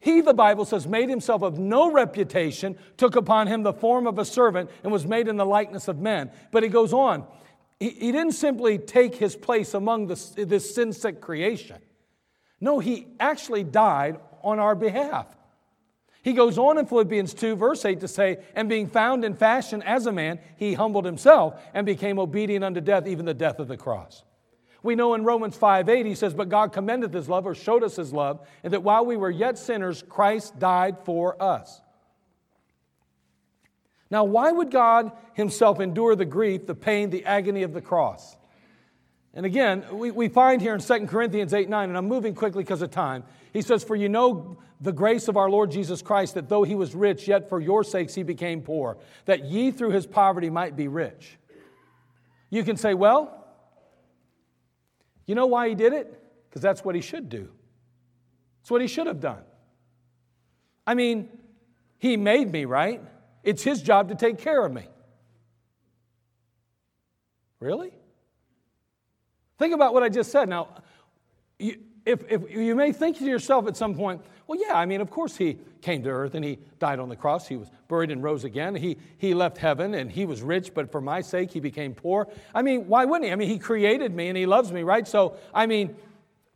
He, 0.04 0.20
the 0.20 0.34
Bible 0.34 0.66
says, 0.66 0.86
made 0.86 1.08
himself 1.08 1.43
of 1.43 1.58
no 1.58 1.89
reputation, 1.89 2.78
took 2.97 3.16
upon 3.16 3.47
him 3.47 3.64
the 3.64 3.72
form 3.72 4.06
of 4.06 4.20
a 4.20 4.26
servant, 4.26 4.70
and 4.84 4.91
was 4.91 5.06
made 5.06 5.30
in 5.30 5.38
the 5.38 5.45
likeness 5.45 5.88
of 5.88 5.97
men. 5.97 6.30
But 6.51 6.62
he 6.62 6.68
goes 6.68 6.91
on, 6.91 7.26
he, 7.80 7.91
he 7.91 8.12
didn't 8.12 8.34
simply 8.34 8.78
take 8.78 9.16
his 9.16 9.38
place 9.38 9.74
among 9.74 10.08
this, 10.08 10.32
this 10.32 10.76
sin 10.76 10.91
sick 10.91 11.22
creation. 11.22 11.78
No, 12.60 12.80
he 12.80 13.08
actually 13.18 13.64
died 13.64 14.20
on 14.43 14.60
our 14.60 14.76
behalf. 14.76 15.26
He 16.22 16.34
goes 16.34 16.58
on 16.58 16.78
in 16.78 16.86
Philippians 16.86 17.34
2, 17.34 17.56
verse 17.56 17.86
8 17.86 18.01
to 18.01 18.10
say, 18.10 18.39
And 18.56 18.68
being 18.68 18.88
found 18.88 19.24
in 19.24 19.36
fashion 19.36 19.82
as 19.84 20.06
a 20.06 20.12
man, 20.12 20.39
he 20.58 20.74
humbled 20.74 21.06
himself 21.06 21.62
and 21.74 21.86
became 21.86 22.20
obedient 22.20 22.66
unto 22.66 22.82
death, 22.82 23.08
even 23.08 23.26
the 23.26 23.34
death 23.34 23.58
of 23.58 23.70
the 23.70 23.78
cross. 23.78 24.24
We 24.84 24.95
know 24.95 25.13
in 25.13 25.23
Romans 25.23 25.55
5 25.55 25.88
8, 25.88 26.05
he 26.05 26.13
says, 26.13 26.34
But 26.34 26.49
God 26.49 26.73
commendeth 26.73 27.13
his 27.13 27.29
love 27.29 27.47
or 27.47 27.55
showed 27.55 27.84
us 27.84 27.95
his 27.95 28.13
love, 28.13 28.45
and 28.63 28.73
that 28.73 28.84
while 28.84 29.05
we 29.05 29.15
were 29.15 29.31
yet 29.31 29.57
sinners, 29.57 30.03
Christ 30.07 30.59
died 30.59 30.97
for 31.05 31.41
us. 31.41 31.81
Now, 34.11 34.25
why 34.25 34.51
would 34.51 34.69
God 34.69 35.11
Himself 35.34 35.79
endure 35.79 36.15
the 36.15 36.25
grief, 36.25 36.67
the 36.67 36.75
pain, 36.75 37.09
the 37.09 37.25
agony 37.25 37.63
of 37.63 37.73
the 37.73 37.81
cross? 37.81 38.38
And 39.34 39.43
again, 39.43 39.86
we, 39.91 40.11
we 40.11 40.27
find 40.27 40.61
here 40.61 40.75
in 40.75 40.81
2 40.81 41.07
Corinthians 41.07 41.51
8 41.53 41.67
9, 41.67 41.89
and 41.89 41.97
I'm 41.97 42.07
moving 42.07 42.36
quickly 42.36 42.63
because 42.63 42.84
of 42.84 42.91
time. 42.91 43.23
He 43.53 43.63
says, 43.63 43.84
For 43.84 43.95
you 43.95 44.09
know 44.09 44.57
the 44.81 44.91
grace 44.91 45.29
of 45.29 45.38
our 45.38 45.49
Lord 45.49 45.71
Jesus 45.71 46.01
Christ, 46.01 46.36
that 46.36 46.49
though 46.49 46.63
he 46.63 46.75
was 46.75 46.93
rich, 46.93 47.27
yet 47.27 47.49
for 47.49 47.59
your 47.59 47.84
sakes 47.84 48.13
he 48.13 48.21
became 48.21 48.61
poor, 48.61 48.97
that 49.25 49.45
ye 49.45 49.71
through 49.71 49.91
his 49.91 50.05
poverty 50.05 50.51
might 50.51 50.75
be 50.75 50.88
rich. 50.88 51.39
You 52.51 52.63
can 52.63 52.77
say, 52.77 52.93
Well, 52.93 53.42
you 55.26 55.36
know 55.36 55.45
why 55.45 55.69
he 55.69 55.76
did 55.76 55.93
it? 55.93 56.19
Because 56.49 56.61
that's 56.61 56.84
what 56.84 56.95
he 56.95 57.01
should 57.01 57.30
do. 57.30 57.49
It's 58.61 58.71
what 58.71 58.82
he 58.82 58.88
should 58.88 59.07
have 59.07 59.19
done. 59.19 59.43
I 60.86 60.93
mean, 60.93 61.30
He 61.97 62.17
made 62.17 62.51
me, 62.51 62.65
right? 62.65 63.01
It's 63.43 63.63
His 63.63 63.82
job 63.82 64.09
to 64.09 64.15
take 64.15 64.38
care 64.38 64.65
of 64.65 64.71
me. 64.71 64.88
Really? 67.59 67.93
Think 69.57 69.74
about 69.74 69.93
what 69.93 70.03
I 70.03 70.09
just 70.09 70.32
said. 70.32 70.49
Now, 70.49 70.67
you, 71.59 71.80
if, 72.05 72.24
if 72.30 72.51
you 72.51 72.76
may 72.76 72.91
think 72.91 73.17
to 73.19 73.26
yourself 73.26 73.67
at 73.67 73.78
some 73.78 73.95
point, 73.95 74.21
well, 74.47 74.59
yeah, 74.59 74.75
I 74.75 74.85
mean, 74.85 75.01
of 75.01 75.09
course 75.09 75.37
he 75.37 75.57
came 75.81 76.03
to 76.03 76.09
earth 76.09 76.35
and 76.35 76.43
he 76.43 76.59
died 76.79 76.99
on 76.99 77.09
the 77.09 77.15
cross. 77.15 77.47
He 77.47 77.55
was 77.55 77.69
buried 77.87 78.11
and 78.11 78.21
rose 78.21 78.43
again. 78.43 78.75
He, 78.75 78.97
he 79.17 79.33
left 79.33 79.57
heaven 79.57 79.93
and 79.93 80.11
he 80.11 80.25
was 80.25 80.41
rich, 80.41 80.73
but 80.73 80.91
for 80.91 81.01
my 81.01 81.21
sake 81.21 81.51
he 81.51 81.59
became 81.59 81.93
poor. 81.93 82.27
I 82.53 82.61
mean, 82.61 82.87
why 82.87 83.05
wouldn't 83.05 83.25
he? 83.25 83.31
I 83.31 83.35
mean, 83.35 83.49
he 83.49 83.59
created 83.59 84.13
me 84.13 84.27
and 84.27 84.37
he 84.37 84.45
loves 84.45 84.71
me, 84.71 84.83
right? 84.83 85.07
So, 85.07 85.37
I 85.53 85.65
mean, 85.65 85.95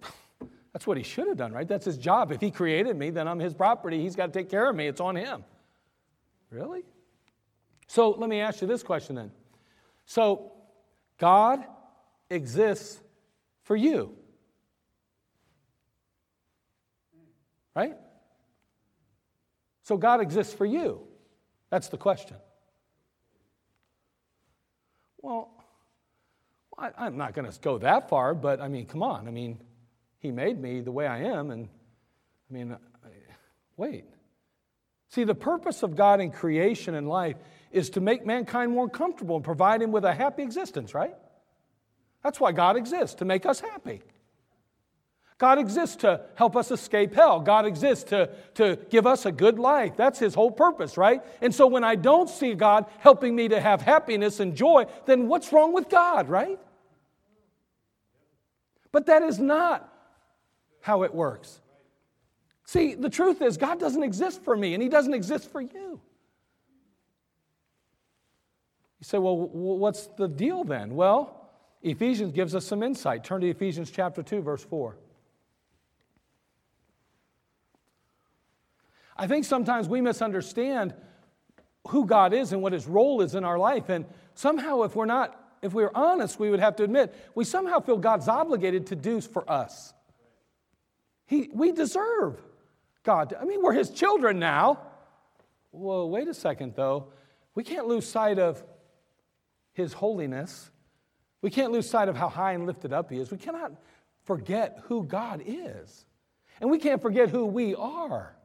that's 0.74 0.86
what 0.86 0.98
he 0.98 1.04
should 1.04 1.28
have 1.28 1.38
done, 1.38 1.54
right? 1.54 1.68
That's 1.68 1.86
his 1.86 1.98
job. 1.98 2.32
If 2.32 2.42
he 2.42 2.52
created 2.52 2.96
me, 2.98 3.10
then 3.10 3.28
I'm 3.28 3.40
his 3.40 3.54
property. 3.54 4.02
He's 4.02 4.16
got 4.16 4.28
to 4.28 4.32
take 4.34 4.50
care 4.50 4.70
of 4.70 4.76
me. 4.76 4.88
It's 4.88 5.02
on 5.02 5.16
him. 5.16 5.44
Really? 6.50 6.84
So 7.88 8.12
let 8.12 8.30
me 8.30 8.42
ask 8.42 8.62
you 8.62 8.68
this 8.68 8.84
question 8.84 9.16
then. 9.16 9.32
So, 10.06 10.52
God 11.18 11.64
exists 12.30 13.00
for 13.64 13.76
you. 13.76 14.16
Right? 17.78 17.96
So 19.84 19.98
God 19.98 20.20
exists 20.20 20.52
for 20.52 20.66
you. 20.66 21.02
That's 21.70 21.90
the 21.90 21.98
question. 21.98 22.36
Well, 25.22 25.52
I, 26.76 27.06
am 27.06 27.18
not 27.18 27.36
going 27.36 27.50
to 27.50 27.60
go 27.60 27.78
that 27.78 28.10
far, 28.10 28.34
but 28.34 28.60
I 28.62 28.68
mean, 28.68 28.88
come 28.88 29.04
on. 29.04 29.28
I 29.28 29.32
mean, 29.32 29.60
He 30.18 30.32
made 30.32 30.60
me 30.60 30.82
the 30.82 30.92
way 30.92 31.06
I 31.06 31.20
am, 31.20 31.52
and 31.52 31.70
I 32.50 32.54
mean, 32.54 32.76
wait. 33.76 34.06
See, 35.10 35.24
the 35.24 35.36
purpose 35.36 35.84
of 35.84 35.96
God 35.96 36.20
in 36.20 36.32
creation 36.32 36.96
and 36.96 37.08
life 37.08 37.36
is 37.72 37.92
to 37.92 38.02
make 38.02 38.26
mankind 38.26 38.72
more 38.72 38.90
comfortable 38.90 39.36
and 39.36 39.46
provide 39.46 39.84
him 39.84 39.92
with 39.92 40.04
a 40.04 40.16
happy 40.16 40.42
existence, 40.42 40.96
right? 40.96 41.14
That's 42.24 42.40
why 42.40 42.54
God 42.54 42.76
exists, 42.76 43.18
to 43.18 43.26
make 43.26 43.46
us 43.46 43.60
happy. 43.60 44.02
God 45.38 45.60
exists 45.60 45.98
to 45.98 46.22
help 46.34 46.56
us 46.56 46.72
escape 46.72 47.14
hell. 47.14 47.40
God 47.40 47.66
exists 47.66 48.06
to, 48.06 48.30
to 48.56 48.78
give 48.90 49.06
us 49.06 49.26
a 49.28 49.32
good 49.32 49.60
life. 49.60 49.96
That's 49.96 50.18
His 50.18 50.34
whole 50.34 50.50
purpose, 50.50 50.98
right? 50.98 51.22
And 51.42 51.54
so 51.54 51.68
when 51.68 51.84
I 51.84 51.96
don't 51.96 52.30
see 52.30 52.56
God 52.56 52.86
helping 53.00 53.36
me 53.36 53.48
to 53.50 53.62
have 53.62 53.82
happiness 53.82 54.40
and 54.40 54.56
joy, 54.56 54.86
then 55.06 55.28
what's 55.28 55.54
wrong 55.54 55.74
with 55.74 55.90
God, 55.90 56.28
right? 56.28 56.60
But 58.92 59.06
that 59.06 59.22
is 59.22 59.38
not 59.38 59.88
how 60.82 61.04
it 61.04 61.14
works. 61.14 61.62
See, 62.66 62.96
the 62.96 63.10
truth 63.10 63.42
is, 63.42 63.58
God 63.58 63.80
doesn't 63.80 64.04
exist 64.04 64.44
for 64.44 64.58
me, 64.58 64.74
and 64.74 64.82
He 64.82 64.90
doesn't 64.90 65.14
exist 65.14 65.52
for 65.52 65.62
you. 65.62 66.02
You 69.00 69.04
say, 69.04 69.20
well, 69.20 69.38
what's 69.38 70.08
the 70.18 70.28
deal 70.28 70.64
then? 70.64 70.96
Well, 70.96 71.52
Ephesians 71.84 72.32
gives 72.32 72.56
us 72.56 72.66
some 72.66 72.82
insight. 72.82 73.24
Turn 73.24 73.42
to 73.42 73.48
Ephesians 73.48 73.92
chapter 73.92 74.24
2, 74.24 74.42
verse 74.42 74.64
4. 74.64 74.98
I 79.18 79.28
think 79.28 79.46
sometimes 79.46 79.88
we 79.88 80.02
misunderstand 80.02 80.94
who 81.88 82.06
God 82.06 82.34
is 82.34 82.54
and 82.54 82.62
what 82.62 82.74
his 82.74 82.88
role 82.88 83.22
is 83.22 83.36
in 83.36 83.44
our 83.44 83.58
life. 83.58 83.90
And 83.90 84.06
somehow, 84.36 84.84
if 84.84 84.96
we're 84.96 85.06
not, 85.06 85.58
if 85.62 85.74
we're 85.74 85.92
honest, 85.96 86.40
we 86.40 86.50
would 86.50 86.60
have 86.60 86.76
to 86.78 86.84
admit 86.84 87.14
we 87.34 87.44
somehow 87.44 87.80
feel 87.80 87.98
God's 87.98 88.28
obligated 88.28 88.88
to 88.88 88.96
do 88.96 89.22
for 89.22 89.50
us. 89.50 89.94
He, 91.26 91.50
we 91.54 91.72
deserve 91.72 92.42
God. 93.04 93.34
I 93.40 93.46
mean, 93.46 93.62
we're 93.62 93.74
his 93.74 93.90
children 93.90 94.40
now. 94.40 94.82
Well, 95.72 96.10
wait 96.10 96.28
a 96.28 96.34
second, 96.34 96.74
though. 96.76 97.08
We 97.56 97.64
can't 97.64 97.88
lose 97.88 98.08
sight 98.08 98.40
of 98.40 98.64
his 99.74 99.94
holiness. 99.94 100.70
We 101.42 101.50
can't 101.50 101.72
lose 101.72 101.90
sight 101.90 102.08
of 102.08 102.16
how 102.16 102.30
high 102.30 102.54
and 102.54 102.66
lifted 102.66 102.94
up 102.94 103.12
he 103.12 103.18
is. 103.18 103.32
We 103.32 103.38
cannot 103.38 103.74
forget 104.24 104.80
who 104.84 105.04
God 105.04 105.42
is. 105.46 106.06
And 106.62 106.70
we 106.70 106.80
can't 106.80 107.02
forget 107.02 107.30
who 107.30 107.46
we 107.46 107.76
are. 107.76 108.37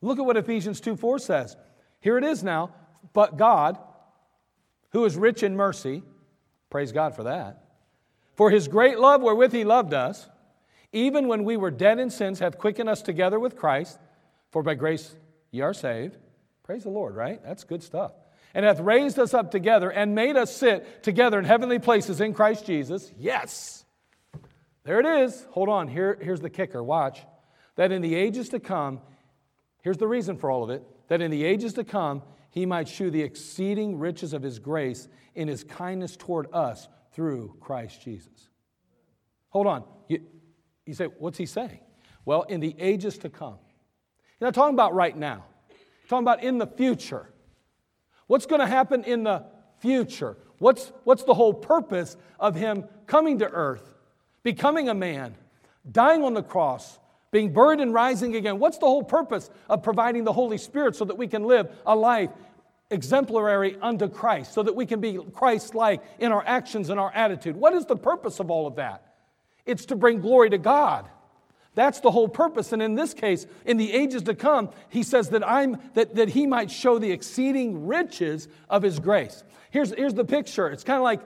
Look 0.00 0.18
at 0.18 0.24
what 0.24 0.36
Ephesians 0.36 0.80
2 0.80 0.96
4 0.96 1.18
says. 1.18 1.56
Here 2.00 2.18
it 2.18 2.24
is 2.24 2.42
now. 2.42 2.74
But 3.12 3.36
God, 3.36 3.78
who 4.90 5.04
is 5.04 5.16
rich 5.16 5.42
in 5.42 5.56
mercy, 5.56 6.02
praise 6.70 6.92
God 6.92 7.14
for 7.14 7.24
that, 7.24 7.64
for 8.34 8.50
his 8.50 8.68
great 8.68 8.98
love 8.98 9.22
wherewith 9.22 9.52
he 9.52 9.64
loved 9.64 9.94
us, 9.94 10.28
even 10.92 11.28
when 11.28 11.44
we 11.44 11.56
were 11.56 11.70
dead 11.70 11.98
in 11.98 12.10
sins, 12.10 12.38
hath 12.38 12.58
quickened 12.58 12.88
us 12.88 13.02
together 13.02 13.38
with 13.38 13.56
Christ, 13.56 13.98
for 14.50 14.62
by 14.62 14.74
grace 14.74 15.14
ye 15.50 15.60
are 15.60 15.74
saved. 15.74 16.16
Praise 16.62 16.84
the 16.84 16.90
Lord, 16.90 17.14
right? 17.14 17.42
That's 17.44 17.64
good 17.64 17.82
stuff. 17.82 18.12
And 18.54 18.64
hath 18.64 18.80
raised 18.80 19.18
us 19.18 19.34
up 19.34 19.50
together 19.50 19.90
and 19.90 20.14
made 20.14 20.36
us 20.36 20.56
sit 20.56 21.02
together 21.02 21.38
in 21.38 21.44
heavenly 21.44 21.78
places 21.78 22.20
in 22.20 22.32
Christ 22.32 22.64
Jesus. 22.64 23.12
Yes. 23.18 23.84
There 24.84 25.00
it 25.00 25.06
is. 25.06 25.46
Hold 25.50 25.68
on. 25.68 25.88
Here, 25.88 26.18
here's 26.20 26.40
the 26.40 26.50
kicker. 26.50 26.82
Watch. 26.82 27.20
That 27.76 27.90
in 27.90 28.00
the 28.00 28.14
ages 28.14 28.50
to 28.50 28.60
come, 28.60 29.00
Here's 29.84 29.98
the 29.98 30.08
reason 30.08 30.38
for 30.38 30.50
all 30.50 30.64
of 30.64 30.70
it 30.70 30.82
that 31.08 31.20
in 31.20 31.30
the 31.30 31.44
ages 31.44 31.74
to 31.74 31.84
come, 31.84 32.22
he 32.50 32.64
might 32.64 32.88
shew 32.88 33.10
the 33.10 33.20
exceeding 33.20 33.98
riches 33.98 34.32
of 34.32 34.42
his 34.42 34.58
grace 34.58 35.08
in 35.34 35.46
his 35.46 35.62
kindness 35.62 36.16
toward 36.16 36.46
us 36.54 36.88
through 37.12 37.54
Christ 37.60 38.00
Jesus. 38.00 38.48
Hold 39.50 39.66
on. 39.66 39.84
You, 40.08 40.20
you 40.86 40.94
say, 40.94 41.04
what's 41.18 41.36
he 41.36 41.44
saying? 41.44 41.80
Well, 42.24 42.42
in 42.42 42.60
the 42.60 42.74
ages 42.78 43.18
to 43.18 43.28
come. 43.28 43.58
You're 44.40 44.46
not 44.46 44.54
talking 44.54 44.74
about 44.74 44.94
right 44.94 45.14
now, 45.14 45.44
You're 45.68 46.08
talking 46.08 46.24
about 46.24 46.42
in 46.42 46.56
the 46.56 46.66
future. 46.66 47.28
What's 48.26 48.46
going 48.46 48.60
to 48.60 48.66
happen 48.66 49.04
in 49.04 49.24
the 49.24 49.44
future? 49.80 50.38
What's, 50.60 50.92
what's 51.04 51.24
the 51.24 51.34
whole 51.34 51.52
purpose 51.52 52.16
of 52.40 52.54
him 52.54 52.84
coming 53.06 53.40
to 53.40 53.50
earth, 53.50 53.94
becoming 54.42 54.88
a 54.88 54.94
man, 54.94 55.34
dying 55.90 56.24
on 56.24 56.32
the 56.32 56.42
cross, 56.42 56.98
being 57.34 57.52
buried 57.52 57.80
and 57.80 57.92
rising 57.92 58.36
again. 58.36 58.60
What's 58.60 58.78
the 58.78 58.86
whole 58.86 59.02
purpose 59.02 59.50
of 59.68 59.82
providing 59.82 60.22
the 60.22 60.32
Holy 60.32 60.56
Spirit 60.56 60.94
so 60.94 61.04
that 61.04 61.18
we 61.18 61.26
can 61.26 61.42
live 61.42 61.68
a 61.84 61.96
life 61.96 62.30
exemplary 62.92 63.76
unto 63.82 64.08
Christ, 64.08 64.52
so 64.52 64.62
that 64.62 64.76
we 64.76 64.86
can 64.86 65.00
be 65.00 65.18
Christ 65.32 65.74
like 65.74 66.00
in 66.20 66.30
our 66.30 66.44
actions 66.46 66.90
and 66.90 67.00
our 67.00 67.10
attitude? 67.12 67.56
What 67.56 67.74
is 67.74 67.86
the 67.86 67.96
purpose 67.96 68.38
of 68.38 68.52
all 68.52 68.68
of 68.68 68.76
that? 68.76 69.16
It's 69.66 69.86
to 69.86 69.96
bring 69.96 70.20
glory 70.20 70.48
to 70.50 70.58
God. 70.58 71.06
That's 71.74 71.98
the 71.98 72.12
whole 72.12 72.28
purpose. 72.28 72.72
And 72.72 72.80
in 72.80 72.94
this 72.94 73.14
case, 73.14 73.48
in 73.66 73.78
the 73.78 73.92
ages 73.92 74.22
to 74.22 74.36
come, 74.36 74.70
he 74.88 75.02
says 75.02 75.30
that 75.30 75.44
I'm 75.44 75.78
that, 75.94 76.14
that 76.14 76.28
he 76.28 76.46
might 76.46 76.70
show 76.70 77.00
the 77.00 77.10
exceeding 77.10 77.88
riches 77.88 78.46
of 78.70 78.84
his 78.84 79.00
grace. 79.00 79.42
Here's, 79.72 79.92
here's 79.92 80.14
the 80.14 80.24
picture. 80.24 80.68
It's 80.68 80.84
kind 80.84 80.98
of 80.98 81.02
like 81.02 81.20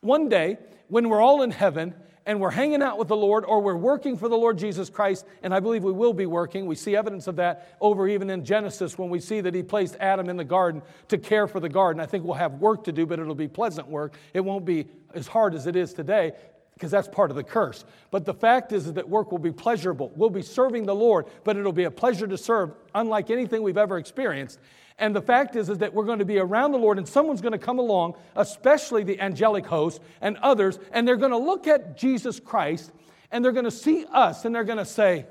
one 0.00 0.28
day 0.28 0.58
when 0.88 1.08
we're 1.08 1.22
all 1.22 1.42
in 1.42 1.52
heaven 1.52 1.94
and 2.26 2.40
we're 2.40 2.50
hanging 2.50 2.82
out 2.82 2.98
with 2.98 3.08
the 3.08 3.16
Lord 3.16 3.44
or 3.44 3.60
we're 3.60 3.76
working 3.76 4.16
for 4.16 4.28
the 4.28 4.36
Lord 4.36 4.58
Jesus 4.58 4.88
Christ, 4.88 5.26
and 5.42 5.54
I 5.54 5.60
believe 5.60 5.84
we 5.84 5.92
will 5.92 6.12
be 6.12 6.26
working. 6.26 6.66
We 6.66 6.74
see 6.74 6.96
evidence 6.96 7.26
of 7.26 7.36
that 7.36 7.76
over 7.80 8.08
even 8.08 8.30
in 8.30 8.44
Genesis 8.44 8.98
when 8.98 9.10
we 9.10 9.20
see 9.20 9.40
that 9.40 9.54
He 9.54 9.62
placed 9.62 9.96
Adam 10.00 10.28
in 10.28 10.36
the 10.36 10.44
garden 10.44 10.82
to 11.08 11.18
care 11.18 11.46
for 11.46 11.60
the 11.60 11.68
garden. 11.68 12.00
I 12.00 12.06
think 12.06 12.24
we'll 12.24 12.34
have 12.34 12.54
work 12.54 12.84
to 12.84 12.92
do, 12.92 13.06
but 13.06 13.18
it'll 13.18 13.34
be 13.34 13.48
pleasant 13.48 13.88
work. 13.88 14.16
It 14.32 14.40
won't 14.40 14.64
be 14.64 14.86
as 15.14 15.26
hard 15.26 15.54
as 15.54 15.66
it 15.66 15.76
is 15.76 15.92
today 15.92 16.32
because 16.74 16.90
that's 16.90 17.08
part 17.08 17.30
of 17.30 17.36
the 17.36 17.44
curse. 17.44 17.84
But 18.10 18.24
the 18.24 18.34
fact 18.34 18.72
is, 18.72 18.92
that 18.92 19.08
work 19.08 19.30
will 19.30 19.38
be 19.38 19.52
pleasurable. 19.52 20.12
We'll 20.16 20.30
be 20.30 20.42
serving 20.42 20.86
the 20.86 20.94
Lord, 20.94 21.26
but 21.44 21.56
it'll 21.56 21.72
be 21.72 21.84
a 21.84 21.90
pleasure 21.90 22.26
to 22.26 22.36
serve, 22.36 22.72
unlike 22.94 23.30
anything 23.30 23.62
we've 23.62 23.78
ever 23.78 23.96
experienced. 23.96 24.58
And 24.98 25.14
the 25.14 25.22
fact 25.22 25.56
is, 25.56 25.68
is 25.68 25.78
that 25.78 25.92
we're 25.92 26.04
going 26.04 26.20
to 26.20 26.24
be 26.24 26.38
around 26.38 26.72
the 26.72 26.78
Lord, 26.78 26.98
and 26.98 27.08
someone's 27.08 27.40
going 27.40 27.52
to 27.52 27.58
come 27.58 27.78
along, 27.80 28.14
especially 28.36 29.02
the 29.02 29.20
angelic 29.20 29.66
host 29.66 30.00
and 30.20 30.36
others, 30.36 30.78
and 30.92 31.06
they're 31.06 31.16
going 31.16 31.32
to 31.32 31.38
look 31.38 31.66
at 31.66 31.96
Jesus 31.96 32.38
Christ 32.38 32.92
and 33.34 33.44
they're 33.44 33.52
going 33.52 33.64
to 33.64 33.70
see 33.72 34.06
us 34.12 34.44
and 34.44 34.54
they're 34.54 34.62
going 34.62 34.78
to 34.78 34.84
say, 34.84 35.26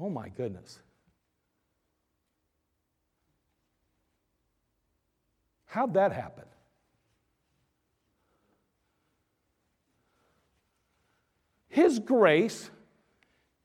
Oh 0.00 0.08
my 0.08 0.28
goodness. 0.28 0.78
How'd 5.66 5.94
that 5.94 6.12
happen? 6.12 6.44
His 11.68 11.98
grace 11.98 12.70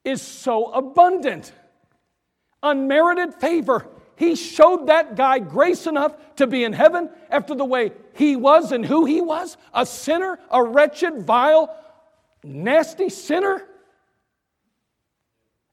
is 0.03 0.23
so 0.23 0.71
abundant, 0.71 1.51
unmerited 2.63 3.35
favor 3.35 3.87
he 4.15 4.35
showed 4.35 4.87
that 4.87 5.15
guy 5.15 5.39
grace 5.39 5.87
enough 5.87 6.15
to 6.35 6.47
be 6.47 6.63
in 6.63 6.73
heaven 6.73 7.09
after 7.29 7.55
the 7.55 7.65
way 7.65 7.91
he 8.13 8.35
was 8.35 8.71
and 8.71 8.85
who 8.85 9.05
he 9.05 9.21
was 9.21 9.57
a 9.73 9.85
sinner, 9.85 10.39
a 10.51 10.63
wretched, 10.63 11.23
vile, 11.23 11.75
nasty 12.43 13.09
sinner. 13.09 13.63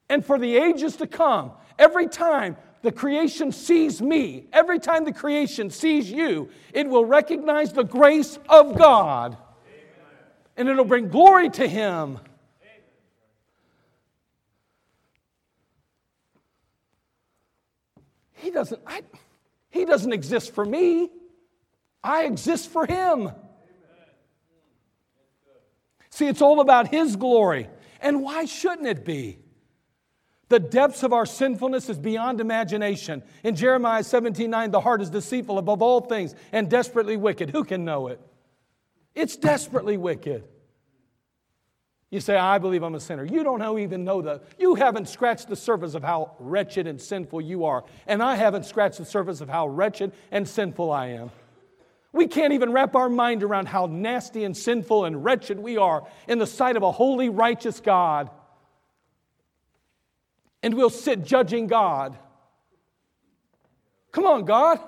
And 0.09 0.25
for 0.25 0.39
the 0.39 0.57
ages 0.57 0.97
to 0.97 1.07
come, 1.07 1.53
every 1.79 2.09
time 2.09 2.57
the 2.83 2.93
creation 2.93 3.53
sees 3.53 4.01
me, 4.01 4.47
every 4.53 4.79
time 4.79 5.05
the 5.05 5.13
creation 5.13 5.71
sees 5.71 6.11
you, 6.11 6.49
it 6.73 6.89
will 6.89 7.05
recognize 7.05 7.73
the 7.73 7.85
grace 7.85 8.39
of 8.49 8.77
God. 8.77 9.37
And 10.57 10.69
it'll 10.69 10.85
bring 10.85 11.09
glory 11.09 11.51
to 11.51 11.69
Him. 11.69 12.19
He 18.41 18.51
doesn't, 18.51 18.81
I, 18.87 19.03
he 19.71 19.85
doesn't 19.85 20.13
exist 20.13 20.55
for 20.55 20.65
me. 20.65 21.11
I 22.03 22.25
exist 22.25 22.71
for 22.71 22.87
him. 22.87 23.31
See, 26.11 26.27
it's 26.27 26.43
all 26.43 26.61
about 26.61 26.89
his 26.89 27.17
glory. 27.17 27.69
And 28.01 28.23
why 28.23 28.47
shouldn't 28.47 28.89
it 28.89 29.05
be? 29.05 29.39
The 30.49 30.59
depths 30.59 31.05
of 31.05 31.13
our 31.13 31.27
sinfulness 31.27 31.89
is 31.89 31.99
beyond 31.99 32.41
imagination. 32.41 33.23
In 33.45 33.55
Jeremiah 33.55 34.03
17 34.03 34.51
9, 34.51 34.71
the 34.73 34.81
heart 34.81 35.01
is 35.01 35.09
deceitful 35.09 35.59
above 35.59 35.81
all 35.81 36.01
things 36.01 36.35
and 36.51 36.69
desperately 36.69 37.17
wicked. 37.17 37.51
Who 37.51 37.63
can 37.63 37.85
know 37.85 38.09
it? 38.09 38.21
It's 39.15 39.37
desperately 39.37 39.97
wicked. 39.97 40.45
You 42.11 42.19
say, 42.19 42.37
I 42.37 42.59
believe 42.59 42.83
I'm 42.83 42.97
a 42.97 43.01
sinner. 43.01 43.25
You 43.25 43.45
don't 43.45 43.79
even 43.79 44.05
know 44.05 44.21
the, 44.21 44.43
you 44.59 44.75
haven't 44.75 45.09
scratched 45.09 45.49
the 45.49 45.55
surface 45.55 45.95
of 45.95 46.03
how 46.03 46.35
wretched 46.41 46.89
and 46.89 47.01
sinful 47.01 47.41
you 47.41 47.65
are. 47.65 47.85
And 48.07 48.21
I 48.21 48.35
haven't 48.35 48.67
scratched 48.67 48.99
the 48.99 49.05
surface 49.05 49.41
of 49.41 49.49
how 49.49 49.69
wretched 49.69 50.13
and 50.33 50.49
sinful 50.49 50.91
I 50.91 51.07
am. 51.09 51.31
We 52.13 52.27
can't 52.27 52.53
even 52.53 52.73
wrap 52.73 52.97
our 52.97 53.09
mind 53.09 53.45
around 53.45 53.67
how 53.67 53.87
nasty 53.87 54.43
and 54.43 54.57
sinful 54.57 55.05
and 55.05 55.25
wretched 55.25 55.61
we 55.61 55.77
are 55.77 56.05
in 56.27 56.41
the 56.41 56.47
sight 56.47 56.77
of 56.77 56.83
a 56.83 56.91
holy, 56.91 57.29
righteous 57.29 57.79
God. 57.79 58.29
And 60.65 60.75
we'll 60.75 60.91
sit 60.91 61.25
judging 61.25 61.69
God. 61.69 62.19
Come 64.11 64.27
on, 64.27 64.45
God. 64.45 64.81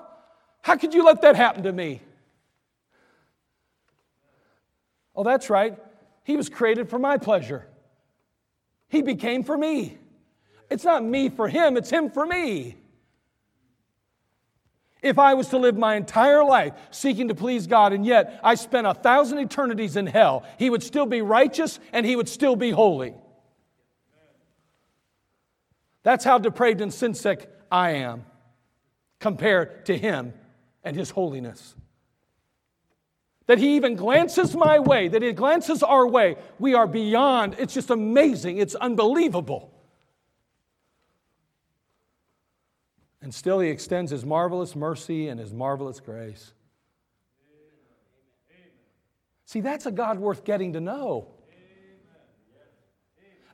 How 0.61 0.75
could 0.75 0.93
you 0.93 1.05
let 1.05 1.21
that 1.21 1.37
happen 1.37 1.63
to 1.63 1.71
me? 1.71 2.01
Oh, 5.15 5.23
that's 5.23 5.49
right. 5.49 5.77
He 6.23 6.37
was 6.37 6.49
created 6.49 6.89
for 6.89 6.99
my 6.99 7.17
pleasure. 7.17 7.67
He 8.87 9.01
became 9.01 9.43
for 9.43 9.57
me. 9.57 9.97
It's 10.69 10.83
not 10.83 11.03
me 11.03 11.29
for 11.29 11.47
him, 11.47 11.77
it's 11.77 11.89
him 11.89 12.09
for 12.09 12.25
me. 12.25 12.77
If 15.01 15.19
I 15.19 15.33
was 15.33 15.49
to 15.49 15.57
live 15.57 15.77
my 15.77 15.95
entire 15.95 16.45
life 16.45 16.73
seeking 16.91 17.27
to 17.27 17.35
please 17.35 17.67
God 17.67 17.91
and 17.91 18.05
yet 18.05 18.39
I 18.41 18.55
spent 18.55 18.87
a 18.87 18.93
thousand 18.93 19.39
eternities 19.39 19.97
in 19.97 20.07
hell, 20.07 20.45
he 20.57 20.69
would 20.69 20.81
still 20.81 21.05
be 21.05 21.21
righteous 21.21 21.79
and 21.91 22.05
he 22.05 22.15
would 22.15 22.29
still 22.29 22.55
be 22.55 22.71
holy. 22.71 23.13
That's 26.03 26.23
how 26.23 26.37
depraved 26.37 26.79
and 26.79 26.93
sin 26.93 27.13
sick 27.13 27.49
I 27.69 27.91
am 27.91 28.25
compared 29.19 29.85
to 29.87 29.97
him 29.97 30.33
and 30.85 30.95
his 30.95 31.09
holiness 31.09 31.75
that 33.47 33.57
he 33.57 33.75
even 33.75 33.95
glances 33.95 34.55
my 34.55 34.79
way, 34.79 35.07
that 35.07 35.21
he 35.21 35.31
glances 35.33 35.83
our 35.83 36.07
way, 36.07 36.37
we 36.59 36.73
are 36.73 36.87
beyond. 36.87 37.55
It's 37.59 37.73
just 37.73 37.89
amazing. 37.89 38.57
It's 38.57 38.75
unbelievable. 38.75 39.71
And 43.21 43.33
still, 43.33 43.59
he 43.59 43.69
extends 43.69 44.11
his 44.11 44.25
marvelous 44.25 44.75
mercy 44.75 45.29
and 45.29 45.39
his 45.39 45.53
marvelous 45.53 45.99
grace. 45.99 46.51
See, 49.45 49.61
that's 49.61 49.85
a 49.85 49.91
God 49.91 50.19
worth 50.19 50.43
getting 50.43 50.73
to 50.73 50.81
know. 50.81 51.27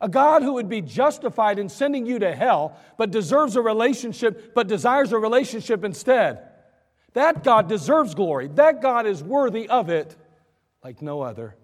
A 0.02 0.08
God 0.08 0.44
who 0.44 0.54
would 0.54 0.70
be 0.70 0.82
justified 0.82 1.60
in 1.60 1.68
sending 1.68 2.06
you 2.06 2.20
to 2.20 2.34
hell, 2.34 2.78
but 2.98 3.12
deserves 3.12 3.56
a 3.58 3.62
relationship, 3.62 4.56
but 4.56 4.68
desires 4.68 5.12
a 5.12 5.18
relationship 5.18 5.84
instead. 5.84 6.49
That 7.14 7.44
God 7.44 7.68
deserves 7.68 8.14
glory. 8.16 8.48
That 8.48 8.82
God 8.82 9.06
is 9.06 9.24
worthy 9.24 9.68
of 9.68 9.90
it 9.90 10.16
like 10.84 11.02
no 11.02 11.22
other. 11.22 11.56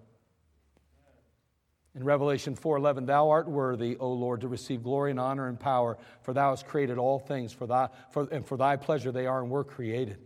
In 1.94 2.04
Revelation 2.04 2.54
4:11, 2.54 3.06
thou 3.06 3.30
art 3.30 3.48
worthy, 3.48 3.96
O 3.96 4.12
Lord, 4.12 4.42
to 4.42 4.48
receive 4.48 4.82
glory 4.82 5.10
and 5.10 5.18
honor 5.18 5.48
and 5.48 5.58
power, 5.58 5.96
for 6.20 6.34
thou 6.34 6.50
hast 6.50 6.66
created 6.66 6.98
all 6.98 7.18
things 7.18 7.52
for 7.52 7.66
thy 7.66 7.88
for, 8.10 8.28
and 8.30 8.44
for 8.44 8.58
thy 8.58 8.76
pleasure 8.76 9.10
they 9.10 9.26
are 9.26 9.40
and 9.40 9.50
were 9.50 9.64
created. 9.64 10.18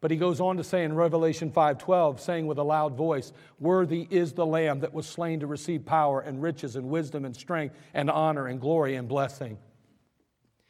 But 0.00 0.10
he 0.10 0.16
goes 0.16 0.40
on 0.40 0.56
to 0.56 0.64
say 0.64 0.82
in 0.82 0.94
Revelation 0.94 1.52
5:12, 1.52 2.20
saying 2.20 2.48
with 2.48 2.58
a 2.58 2.64
loud 2.64 2.96
voice, 2.96 3.32
Worthy 3.60 4.08
is 4.10 4.32
the 4.32 4.46
Lamb 4.46 4.80
that 4.80 4.92
was 4.92 5.06
slain 5.06 5.40
to 5.40 5.46
receive 5.46 5.84
power 5.84 6.20
and 6.20 6.42
riches 6.42 6.74
and 6.74 6.88
wisdom 6.88 7.24
and 7.24 7.36
strength 7.36 7.76
and 7.94 8.10
honor 8.10 8.46
and 8.46 8.60
glory 8.60 8.96
and 8.96 9.06
blessing. 9.06 9.58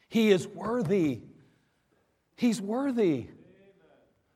He 0.07 0.29
is 0.29 0.47
worthy. 0.47 1.21
He's 2.35 2.61
worthy. 2.61 3.29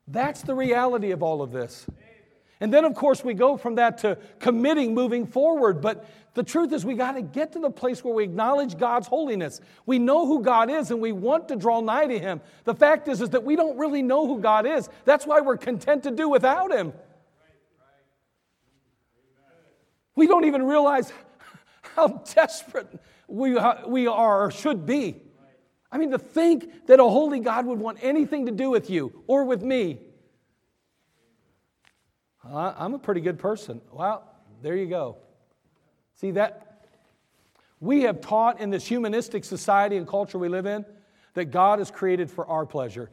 That's 0.07 0.41
the 0.41 0.53
reality 0.53 1.11
of 1.11 1.23
all 1.23 1.41
of 1.41 1.51
this. 1.51 1.85
And 2.61 2.73
then, 2.73 2.85
of 2.85 2.93
course, 2.95 3.23
we 3.23 3.33
go 3.33 3.57
from 3.57 3.75
that 3.75 3.97
to 3.99 4.17
committing 4.39 4.93
moving 4.93 5.25
forward. 5.25 5.81
But 5.81 6.07
the 6.35 6.43
truth 6.43 6.71
is, 6.71 6.85
we 6.85 6.95
got 6.95 7.13
to 7.13 7.21
get 7.21 7.51
to 7.53 7.59
the 7.59 7.69
place 7.69 8.03
where 8.03 8.13
we 8.13 8.23
acknowledge 8.23 8.77
God's 8.77 9.07
holiness. 9.07 9.59
We 9.85 9.99
know 9.99 10.25
who 10.25 10.41
God 10.41 10.69
is 10.69 10.91
and 10.91 11.01
we 11.01 11.11
want 11.11 11.49
to 11.49 11.55
draw 11.55 11.81
nigh 11.81 12.07
to 12.07 12.17
Him. 12.17 12.39
The 12.63 12.73
fact 12.73 13.07
is, 13.07 13.21
is 13.21 13.31
that 13.31 13.43
we 13.43 13.55
don't 13.55 13.77
really 13.77 14.01
know 14.01 14.25
who 14.25 14.39
God 14.39 14.65
is. 14.65 14.89
That's 15.03 15.27
why 15.27 15.41
we're 15.41 15.57
content 15.57 16.03
to 16.03 16.11
do 16.11 16.29
without 16.29 16.71
Him. 16.71 16.93
We 20.15 20.27
don't 20.27 20.45
even 20.45 20.63
realize 20.63 21.11
how 21.95 22.23
desperate 22.33 22.87
we, 23.27 23.57
we 23.85 24.07
are 24.07 24.45
or 24.45 24.51
should 24.51 24.85
be. 24.85 25.21
I 25.95 25.97
mean, 25.97 26.11
to 26.11 26.19
think 26.19 26.87
that 26.87 26.99
a 26.99 27.03
holy 27.05 27.39
God 27.39 27.65
would 27.65 27.79
want 27.79 27.99
anything 28.01 28.47
to 28.47 28.51
do 28.51 28.69
with 28.69 28.89
you 28.89 29.23
or 29.27 29.45
with 29.45 29.63
me. 29.63 30.01
I'm 32.43 32.93
a 32.93 32.99
pretty 32.99 33.21
good 33.21 33.39
person. 33.39 33.79
Well, 33.93 34.29
there 34.61 34.75
you 34.75 34.87
go. 34.87 35.15
See 36.15 36.31
that? 36.31 36.89
We 37.79 38.01
have 38.01 38.19
taught 38.19 38.59
in 38.59 38.71
this 38.71 38.85
humanistic 38.85 39.45
society 39.45 39.95
and 39.95 40.05
culture 40.05 40.37
we 40.37 40.49
live 40.49 40.65
in 40.65 40.83
that 41.33 41.45
God 41.45 41.79
is 41.79 41.91
created 41.91 42.29
for 42.29 42.45
our 42.45 42.65
pleasure, 42.65 43.09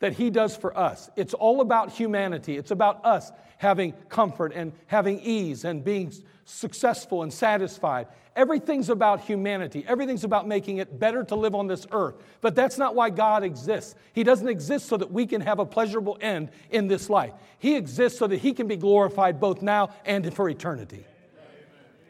that 0.00 0.14
He 0.14 0.30
does 0.30 0.56
for 0.56 0.76
us. 0.76 1.08
It's 1.16 1.34
all 1.34 1.60
about 1.60 1.90
humanity. 1.90 2.56
It's 2.56 2.72
about 2.72 3.04
us 3.04 3.30
having 3.58 3.92
comfort 4.08 4.52
and 4.54 4.72
having 4.86 5.20
ease 5.20 5.64
and 5.64 5.84
being 5.84 6.12
successful 6.44 7.22
and 7.22 7.32
satisfied. 7.32 8.08
Everything's 8.34 8.88
about 8.88 9.20
humanity. 9.20 9.84
Everything's 9.86 10.24
about 10.24 10.48
making 10.48 10.78
it 10.78 10.98
better 10.98 11.24
to 11.24 11.34
live 11.34 11.54
on 11.54 11.66
this 11.66 11.86
earth. 11.92 12.14
But 12.40 12.54
that's 12.54 12.78
not 12.78 12.94
why 12.94 13.10
God 13.10 13.44
exists. 13.44 13.94
He 14.12 14.24
doesn't 14.24 14.48
exist 14.48 14.86
so 14.86 14.96
that 14.96 15.12
we 15.12 15.26
can 15.26 15.40
have 15.42 15.58
a 15.58 15.66
pleasurable 15.66 16.16
end 16.20 16.50
in 16.70 16.88
this 16.88 17.10
life. 17.10 17.32
He 17.58 17.76
exists 17.76 18.18
so 18.18 18.26
that 18.28 18.38
He 18.38 18.54
can 18.54 18.66
be 18.66 18.76
glorified 18.76 19.40
both 19.40 19.62
now 19.62 19.90
and 20.06 20.32
for 20.34 20.48
eternity. 20.48 21.04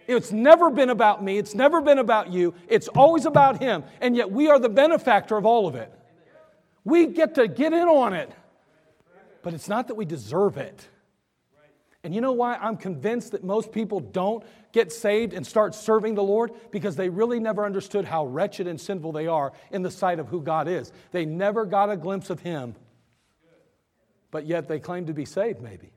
It's 0.07 0.33
never 0.33 0.71
been 0.71 0.91
about 0.91 1.23
me. 1.23 1.39
It's 1.39 1.55
never 1.55 1.81
been 1.81 1.99
about 1.99 2.31
you. 2.31 2.55
It's 2.69 2.89
always 2.89 3.27
about 3.27 3.61
Him. 3.61 3.85
And 4.01 4.15
yet 4.17 4.31
we 4.31 4.49
are 4.49 4.59
the 4.59 4.69
benefactor 4.69 5.37
of 5.37 5.47
all 5.47 5.67
of 5.67 5.75
it. 5.75 5.93
We 6.85 7.07
get 7.07 7.35
to 7.37 7.49
get 7.49 7.73
in 7.73 7.89
on 7.89 8.13
it. 8.13 8.31
But 9.43 9.55
it's 9.55 9.69
not 9.69 9.89
that 9.89 9.95
we 9.95 10.05
deserve 10.05 10.57
it. 10.57 10.89
And 12.03 12.15
you 12.15 12.21
know 12.21 12.33
why 12.33 12.55
I'm 12.57 12.77
convinced 12.77 13.33
that 13.33 13.45
most 13.45 13.73
people 13.73 14.01
don't 14.01 14.43
get 14.73 14.91
saved 14.91 15.35
and 15.35 15.47
start 15.47 15.75
serving 15.75 16.15
the 16.15 16.23
Lord? 16.23 16.53
Because 16.71 16.97
they 16.97 17.11
really 17.11 17.41
never 17.41 17.65
understood 17.67 18.07
how 18.07 18.25
wretched 18.25 18.67
and 18.67 18.81
sinful 18.81 19.13
they 19.13 19.27
are 19.27 19.53
in 19.71 19.83
the 19.83 19.91
sight 19.91 20.19
of 20.19 20.29
who 20.29 20.41
God 20.41 20.67
is. 20.67 20.93
They 21.13 21.27
never 21.27 21.67
got 21.67 21.91
a 21.91 21.97
glimpse 21.97 22.31
of 22.31 22.41
Him, 22.41 22.75
but 24.31 24.47
yet 24.47 24.67
they 24.67 24.79
claim 24.79 25.07
to 25.07 25.13
be 25.13 25.27
saved, 25.27 25.61
maybe. 25.61 25.93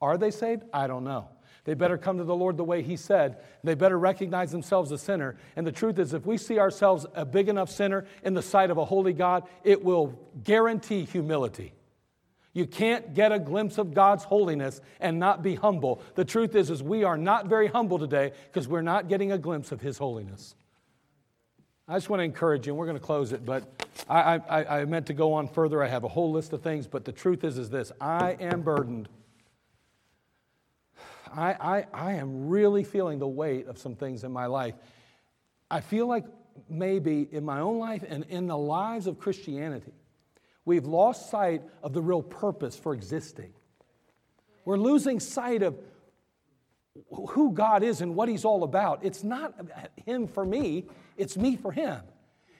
Are 0.00 0.18
they 0.18 0.30
saved? 0.30 0.64
I 0.74 0.86
don't 0.86 1.04
know. 1.04 1.28
They 1.64 1.74
better 1.74 1.96
come 1.96 2.18
to 2.18 2.24
the 2.24 2.36
Lord 2.36 2.56
the 2.56 2.64
way 2.64 2.82
He 2.82 2.96
said. 2.96 3.38
They 3.62 3.74
better 3.74 3.98
recognize 3.98 4.52
themselves 4.52 4.92
a 4.92 4.98
sinner. 4.98 5.36
And 5.56 5.66
the 5.66 5.72
truth 5.72 5.98
is, 5.98 6.12
if 6.12 6.26
we 6.26 6.36
see 6.36 6.58
ourselves 6.58 7.06
a 7.14 7.24
big 7.24 7.48
enough 7.48 7.70
sinner 7.70 8.06
in 8.22 8.34
the 8.34 8.42
sight 8.42 8.70
of 8.70 8.76
a 8.76 8.84
holy 8.84 9.14
God, 9.14 9.44
it 9.64 9.82
will 9.82 10.18
guarantee 10.42 11.04
humility. 11.04 11.72
You 12.52 12.66
can't 12.66 13.14
get 13.14 13.32
a 13.32 13.38
glimpse 13.38 13.78
of 13.78 13.94
God's 13.94 14.24
holiness 14.24 14.80
and 15.00 15.18
not 15.18 15.42
be 15.42 15.56
humble. 15.56 16.02
The 16.14 16.24
truth 16.24 16.54
is, 16.54 16.70
is 16.70 16.82
we 16.82 17.02
are 17.02 17.18
not 17.18 17.46
very 17.46 17.66
humble 17.66 17.98
today 17.98 18.32
because 18.46 18.68
we're 18.68 18.82
not 18.82 19.08
getting 19.08 19.32
a 19.32 19.38
glimpse 19.38 19.72
of 19.72 19.80
His 19.80 19.98
holiness. 19.98 20.54
I 21.88 21.94
just 21.94 22.08
want 22.08 22.20
to 22.20 22.24
encourage 22.24 22.66
you, 22.66 22.72
and 22.72 22.78
we're 22.78 22.86
going 22.86 22.98
to 22.98 23.04
close 23.04 23.32
it, 23.32 23.44
but 23.44 23.64
I, 24.08 24.40
I, 24.48 24.80
I 24.80 24.84
meant 24.84 25.06
to 25.06 25.14
go 25.14 25.32
on 25.34 25.48
further. 25.48 25.82
I 25.82 25.88
have 25.88 26.04
a 26.04 26.08
whole 26.08 26.30
list 26.30 26.52
of 26.52 26.62
things, 26.62 26.86
but 26.86 27.04
the 27.04 27.12
truth 27.12 27.42
is, 27.42 27.58
is 27.58 27.70
this 27.70 27.90
I 28.00 28.36
am 28.40 28.62
burdened. 28.62 29.08
I, 31.34 31.52
I, 31.52 31.86
I 31.92 32.12
am 32.14 32.48
really 32.48 32.84
feeling 32.84 33.18
the 33.18 33.28
weight 33.28 33.66
of 33.66 33.78
some 33.78 33.96
things 33.96 34.24
in 34.24 34.32
my 34.32 34.46
life. 34.46 34.74
I 35.70 35.80
feel 35.80 36.06
like 36.06 36.24
maybe 36.68 37.28
in 37.30 37.44
my 37.44 37.60
own 37.60 37.78
life 37.78 38.04
and 38.08 38.24
in 38.28 38.46
the 38.46 38.56
lives 38.56 39.06
of 39.06 39.18
Christianity, 39.18 39.92
We've 40.64 40.86
lost 40.86 41.30
sight 41.30 41.62
of 41.82 41.92
the 41.92 42.00
real 42.00 42.22
purpose 42.22 42.76
for 42.76 42.94
existing. 42.94 43.52
We're 44.64 44.78
losing 44.78 45.20
sight 45.20 45.62
of 45.62 45.78
who 47.10 47.52
God 47.52 47.82
is 47.82 48.00
and 48.00 48.14
what 48.14 48.28
He's 48.28 48.44
all 48.44 48.62
about. 48.62 49.04
It's 49.04 49.22
not 49.22 49.54
Him 50.06 50.26
for 50.26 50.44
me, 50.44 50.86
it's 51.16 51.36
me 51.36 51.56
for 51.56 51.70
Him. 51.70 52.00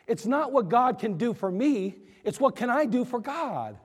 It's 0.07 0.27
not 0.27 0.53
what 0.53 0.69
God 0.69 0.99
can 0.99 1.17
do 1.17 1.33
for 1.33 1.51
me, 1.51 1.97
it's 2.25 2.39
what 2.39 2.57
can 2.57 2.69
I 2.69 2.85
do 2.85 3.05
for 3.05 3.21
God. 3.21 3.79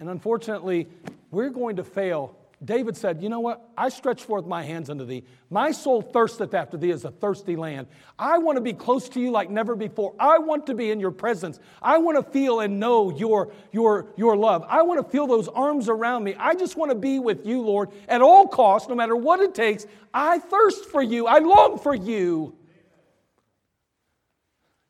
And 0.00 0.08
unfortunately, 0.08 0.88
we're 1.30 1.50
going 1.50 1.76
to 1.76 1.84
fail 1.84 2.34
David 2.64 2.96
said, 2.96 3.22
You 3.22 3.28
know 3.28 3.38
what? 3.38 3.68
I 3.76 3.88
stretch 3.88 4.22
forth 4.24 4.44
my 4.44 4.64
hands 4.64 4.90
unto 4.90 5.04
thee. 5.04 5.24
My 5.48 5.70
soul 5.70 6.02
thirsteth 6.02 6.54
after 6.54 6.76
thee 6.76 6.90
as 6.90 7.04
a 7.04 7.10
thirsty 7.10 7.54
land. 7.54 7.86
I 8.18 8.38
want 8.38 8.56
to 8.56 8.60
be 8.60 8.72
close 8.72 9.08
to 9.10 9.20
you 9.20 9.30
like 9.30 9.48
never 9.48 9.76
before. 9.76 10.14
I 10.18 10.38
want 10.38 10.66
to 10.66 10.74
be 10.74 10.90
in 10.90 10.98
your 10.98 11.12
presence. 11.12 11.60
I 11.80 11.98
want 11.98 12.16
to 12.16 12.32
feel 12.32 12.58
and 12.60 12.80
know 12.80 13.16
your, 13.16 13.52
your, 13.70 14.06
your 14.16 14.36
love. 14.36 14.64
I 14.68 14.82
want 14.82 15.04
to 15.04 15.08
feel 15.08 15.28
those 15.28 15.46
arms 15.46 15.88
around 15.88 16.24
me. 16.24 16.34
I 16.36 16.54
just 16.54 16.76
want 16.76 16.90
to 16.90 16.96
be 16.96 17.20
with 17.20 17.46
you, 17.46 17.62
Lord, 17.62 17.90
at 18.08 18.22
all 18.22 18.48
costs, 18.48 18.88
no 18.88 18.96
matter 18.96 19.14
what 19.14 19.38
it 19.38 19.54
takes. 19.54 19.86
I 20.12 20.40
thirst 20.40 20.86
for 20.86 21.02
you. 21.02 21.28
I 21.28 21.38
long 21.38 21.78
for 21.78 21.94
you. 21.94 22.56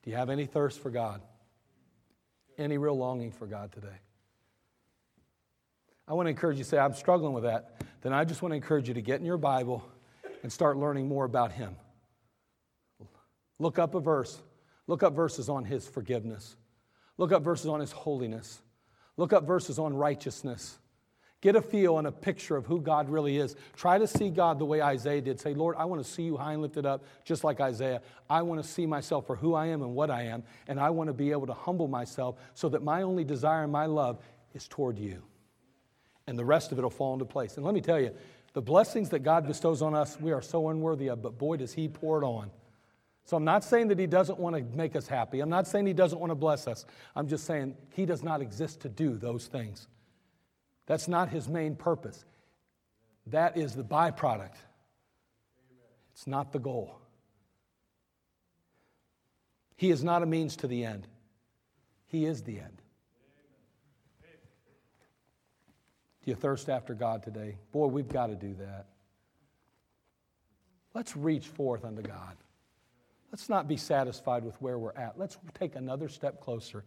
Do 0.03 0.11
you 0.11 0.17
have 0.17 0.31
any 0.31 0.47
thirst 0.47 0.81
for 0.81 0.91
God? 0.91 1.21
Any 2.57 2.79
real 2.79 2.97
longing 2.97 3.31
for 3.31 3.47
God 3.47 3.73
today? 3.73 3.99
I 6.09 6.15
want 6.15 6.27
to 6.27 6.31
encourage 6.31 6.57
you 6.57 6.65
to 6.65 6.71
say, 6.71 6.79
I'm 6.79 6.95
struggling 6.95 7.35
with 7.35 7.45
that. 7.45 7.83
Then 8.01 8.15
I 8.15 8.25
just 8.25 8.41
want 8.41 8.53
to 8.53 8.57
encourage 8.57 8.89
you 8.89 8.95
to 8.95 9.03
get 9.03 9.21
in 9.21 9.27
your 9.27 9.37
Bible 9.37 9.85
and 10.43 10.51
start 10.51 10.79
learning 10.79 11.07
more 11.07 11.27
about 11.27 11.53
Him. 11.53 11.77
Look 13.59 13.79
up 13.79 13.95
a 13.95 14.01
verse. 14.01 14.41
Look 14.87 15.03
up 15.03 15.15
verses 15.15 15.51
on 15.51 15.65
His 15.65 15.87
forgiveness. 15.87 16.57
Look 17.19 17.31
up 17.31 17.43
verses 17.43 17.67
on 17.67 17.81
His 17.81 17.93
holiness. 17.93 18.63
Look 19.19 19.35
up 19.35 19.47
verses 19.47 19.79
on 19.79 19.93
righteousness. 19.93 20.79
Get 21.41 21.57
a 21.57 21.63
feel 21.63 21.99
and 21.99 22.07
a 22.07 22.13
picture 22.13 22.57
of 22.57 22.65
who 22.65 22.81
God 22.81 23.11
really 23.11 23.37
is. 23.37 23.55
Try 23.77 23.99
to 23.99 24.07
see 24.07 24.31
God 24.31 24.59
the 24.59 24.65
way 24.65 24.81
Isaiah 24.81 25.21
did. 25.21 25.39
Say, 25.39 25.55
Lord, 25.55 25.77
I 25.79 25.85
want 25.85 26.03
to 26.03 26.11
see 26.11 26.23
you 26.23 26.37
high 26.37 26.55
and 26.55 26.63
lifted 26.63 26.87
up, 26.87 27.05
just 27.25 27.45
like 27.45 27.61
Isaiah. 27.61 28.01
I 28.31 28.43
want 28.43 28.63
to 28.63 28.69
see 28.69 28.87
myself 28.87 29.27
for 29.27 29.37
who 29.37 29.55
I 29.55 29.67
am 29.67 29.83
and 29.83 29.95
what 29.95 30.11
I 30.11 30.23
am, 30.23 30.43
and 30.67 30.81
I 30.81 30.91
want 30.91 31.09
to 31.09 31.15
be 31.15 31.33
able 31.33 31.47
to 31.47 31.53
humble 31.53 31.87
myself 31.87 32.37
so 32.55 32.71
that 32.71 32.83
my 32.83 33.03
only 33.03 33.25
desire 33.25 33.63
and 33.63 33.71
my 33.71 33.87
love 33.87 34.19
is 34.55 34.67
toward 34.67 34.99
you 34.99 35.23
and 36.29 36.39
the 36.39 36.45
rest 36.45 36.73
of 36.73 36.79
it 36.79 36.83
will 36.83 36.91
fall 36.91 37.15
into 37.15 37.25
place. 37.25 37.57
And 37.57 37.65
let 37.65 37.75
me 37.75 37.81
tell 37.81 37.99
you, 37.99 38.11
the 38.53 38.61
blessings 38.61 39.09
that 39.11 39.21
God 39.21 39.47
bestows 39.47 39.81
on 39.81 39.95
us, 39.95 40.21
we 40.21 40.31
are 40.33 40.43
so 40.43 40.69
unworthy 40.69 41.09
of, 41.09 41.23
but 41.23 41.39
boy, 41.39 41.57
does 41.57 41.73
He 41.73 41.89
pour 41.89 42.23
it 42.23 42.25
on. 42.25 42.51
So 43.25 43.37
I'm 43.37 43.45
not 43.45 43.65
saying 43.65 43.89
that 43.89 43.99
He 43.99 44.07
doesn't 44.07 44.39
want 44.39 44.55
to 44.55 44.77
make 44.77 44.95
us 44.95 45.07
happy. 45.07 45.41
I'm 45.41 45.49
not 45.49 45.67
saying 45.67 45.87
He 45.87 45.95
doesn't 45.95 46.19
want 46.19 46.31
to 46.31 46.35
bless 46.35 46.69
us. 46.69 46.85
I'm 47.17 47.29
just 47.29 47.47
saying 47.47 47.77
He 47.95 48.05
does 48.05 48.23
not 48.23 48.43
exist 48.43 48.81
to 48.81 48.91
do 48.91 49.17
those 49.17 49.47
things. 49.47 49.89
That's 50.87 51.09
not 51.09 51.31
His 51.31 51.49
main 51.49 51.77
purpose. 51.77 52.27
That 53.29 53.57
is 53.57 53.75
the 53.75 53.85
byproduct, 53.85 54.57
it's 56.13 56.27
not 56.27 56.53
the 56.53 56.59
goal. 56.59 56.95
He 59.77 59.91
is 59.91 60.05
not 60.05 60.23
a 60.23 60.27
means 60.27 60.57
to 60.57 60.67
the 60.67 60.85
end, 60.85 61.07
He 62.07 62.27
is 62.27 62.43
the 62.43 62.61
end. 62.61 62.83
You 66.29 66.35
thirst 66.35 66.69
after 66.69 66.95
God 66.95 67.23
today? 67.23 67.57
Boy, 67.73 67.87
we've 67.87 68.09
got 68.09 68.29
to 68.29 68.37
do 68.37 68.55
that. 68.61 68.87
Let's 70.95 71.17
reach 71.17 71.47
forth 71.47 71.85
unto 71.85 72.03
God. 72.03 72.37
Let's 73.33 73.49
not 73.49 73.69
be 73.69 73.77
satisfied 73.77 74.45
with 74.45 74.61
where 74.63 74.79
we're 74.79 74.95
at. 74.95 75.19
Let's 75.19 75.37
take 75.55 75.77
another 75.77 76.09
step 76.09 76.41
closer 76.41 76.85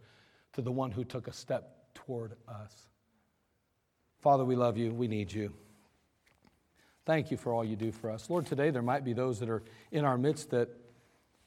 to 0.54 0.62
the 0.62 0.72
one 0.72 0.90
who 0.90 1.04
took 1.04 1.28
a 1.28 1.32
step 1.32 1.76
toward 1.94 2.32
us. 2.48 2.88
Father, 4.20 4.44
we 4.44 4.56
love 4.56 4.76
you. 4.76 4.92
We 4.92 5.08
need 5.08 5.32
you. 5.32 5.52
Thank 7.04 7.30
you 7.30 7.36
for 7.36 7.52
all 7.52 7.64
you 7.64 7.76
do 7.76 7.90
for 7.90 8.10
us. 8.10 8.30
Lord, 8.30 8.46
today 8.46 8.70
there 8.70 8.82
might 8.82 9.04
be 9.04 9.12
those 9.12 9.40
that 9.40 9.48
are 9.48 9.62
in 9.90 10.04
our 10.04 10.16
midst 10.16 10.50
that 10.50 10.68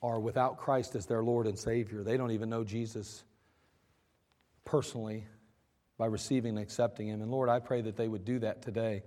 are 0.01 0.19
without 0.19 0.57
Christ 0.57 0.95
as 0.95 1.05
their 1.05 1.23
Lord 1.23 1.47
and 1.47 1.57
Savior. 1.57 2.03
They 2.03 2.17
don't 2.17 2.31
even 2.31 2.49
know 2.49 2.63
Jesus 2.63 3.23
personally 4.65 5.25
by 5.97 6.05
receiving 6.07 6.57
and 6.57 6.59
accepting 6.59 7.07
Him. 7.07 7.21
And 7.21 7.31
Lord, 7.31 7.49
I 7.49 7.59
pray 7.59 7.81
that 7.81 7.95
they 7.95 8.07
would 8.07 8.25
do 8.25 8.39
that 8.39 8.61
today. 8.61 9.03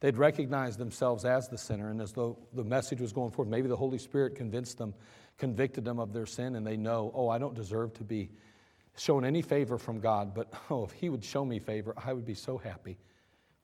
They'd 0.00 0.16
recognize 0.16 0.76
themselves 0.76 1.24
as 1.24 1.48
the 1.48 1.58
sinner, 1.58 1.90
and 1.90 2.00
as 2.00 2.12
though 2.12 2.38
the 2.54 2.64
message 2.64 3.00
was 3.00 3.12
going 3.12 3.30
forth, 3.30 3.48
maybe 3.48 3.68
the 3.68 3.76
Holy 3.76 3.98
Spirit 3.98 4.34
convinced 4.34 4.78
them, 4.78 4.94
convicted 5.36 5.84
them 5.84 5.98
of 5.98 6.12
their 6.12 6.26
sin, 6.26 6.56
and 6.56 6.66
they 6.66 6.76
know, 6.76 7.12
oh, 7.14 7.28
I 7.28 7.38
don't 7.38 7.54
deserve 7.54 7.92
to 7.94 8.04
be 8.04 8.30
shown 8.96 9.24
any 9.24 9.42
favor 9.42 9.78
from 9.78 10.00
God, 10.00 10.34
but 10.34 10.52
oh, 10.70 10.84
if 10.84 10.92
He 10.92 11.08
would 11.08 11.24
show 11.24 11.44
me 11.44 11.58
favor, 11.58 11.94
I 12.02 12.12
would 12.12 12.24
be 12.24 12.34
so 12.34 12.58
happy. 12.58 12.98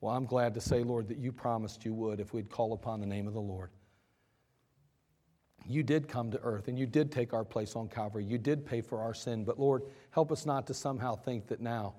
Well, 0.00 0.14
I'm 0.14 0.26
glad 0.26 0.54
to 0.54 0.60
say, 0.60 0.82
Lord, 0.82 1.08
that 1.08 1.18
you 1.18 1.32
promised 1.32 1.84
you 1.84 1.94
would 1.94 2.20
if 2.20 2.34
we'd 2.34 2.50
call 2.50 2.74
upon 2.74 3.00
the 3.00 3.06
name 3.06 3.26
of 3.26 3.32
the 3.32 3.40
Lord. 3.40 3.70
You 5.68 5.82
did 5.82 6.06
come 6.06 6.30
to 6.30 6.40
earth 6.42 6.68
and 6.68 6.78
you 6.78 6.86
did 6.86 7.10
take 7.10 7.32
our 7.32 7.44
place 7.44 7.74
on 7.74 7.88
Calvary. 7.88 8.24
You 8.24 8.38
did 8.38 8.64
pay 8.64 8.82
for 8.82 9.00
our 9.00 9.14
sin, 9.14 9.44
but 9.44 9.58
Lord, 9.58 9.82
help 10.10 10.30
us 10.30 10.46
not 10.46 10.66
to 10.68 10.74
somehow 10.74 11.16
think 11.16 11.48
that 11.48 11.60
now 11.60 11.94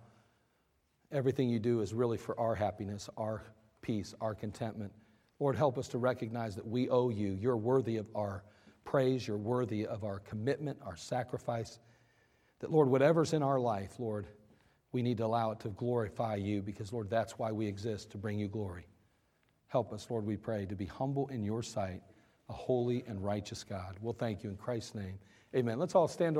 everything 1.12 1.50
you 1.50 1.60
do 1.60 1.82
is 1.82 1.94
really 1.94 2.18
for 2.18 2.40
our 2.40 2.56
happiness, 2.56 3.10
our 3.18 3.44
peace, 3.82 4.14
our 4.22 4.36
contentment. 4.36 4.92
Lord, 5.40 5.56
help 5.56 5.78
us 5.78 5.88
to 5.90 5.98
recognize 5.98 6.56
that 6.56 6.68
we 6.68 6.90
owe 6.90 7.10
you. 7.10 7.38
You're 7.40 7.58
worthy 7.58 7.98
of 7.98 8.08
our 8.16 8.44
praise, 8.84 9.28
you're 9.28 9.38
worthy 9.38 9.86
of 9.86 10.04
our 10.04 10.20
commitment, 10.20 10.80
our 10.84 10.96
sacrifice. 10.96 11.80
That, 12.60 12.72
Lord, 12.72 12.90
whatever's 12.90 13.34
in 13.34 13.44
our 13.44 13.60
life, 13.60 14.00
Lord, 14.00 14.28
we 14.92 15.02
need 15.04 15.18
to 15.18 15.26
allow 15.26 15.52
it 15.52 15.60
to 15.60 15.70
glorify 15.70 16.36
you 16.36 16.62
because, 16.62 16.92
Lord, 16.92 17.10
that's 17.10 17.38
why 17.38 17.52
we 17.52 17.68
exist, 17.68 18.12
to 18.12 18.18
bring 18.18 18.40
you 18.40 18.48
glory. 18.48 18.88
Help 19.68 19.94
us, 19.94 20.08
Lord, 20.10 20.26
we 20.26 20.38
pray, 20.38 20.66
to 20.66 20.76
be 20.76 20.86
humble 20.86 21.28
in 21.28 21.44
your 21.44 21.62
sight, 21.62 22.02
a 22.50 22.54
holy 22.54 23.04
and 23.06 23.24
righteous 23.24 23.64
God. 23.64 23.98
We'll 24.02 24.14
thank 24.14 24.44
you 24.44 24.50
in 24.50 24.56
Christ's 24.56 24.96
name. 24.96 25.20
Amen. 25.56 25.78
Let's 25.78 25.94
all 25.94 26.08
stand 26.08 26.36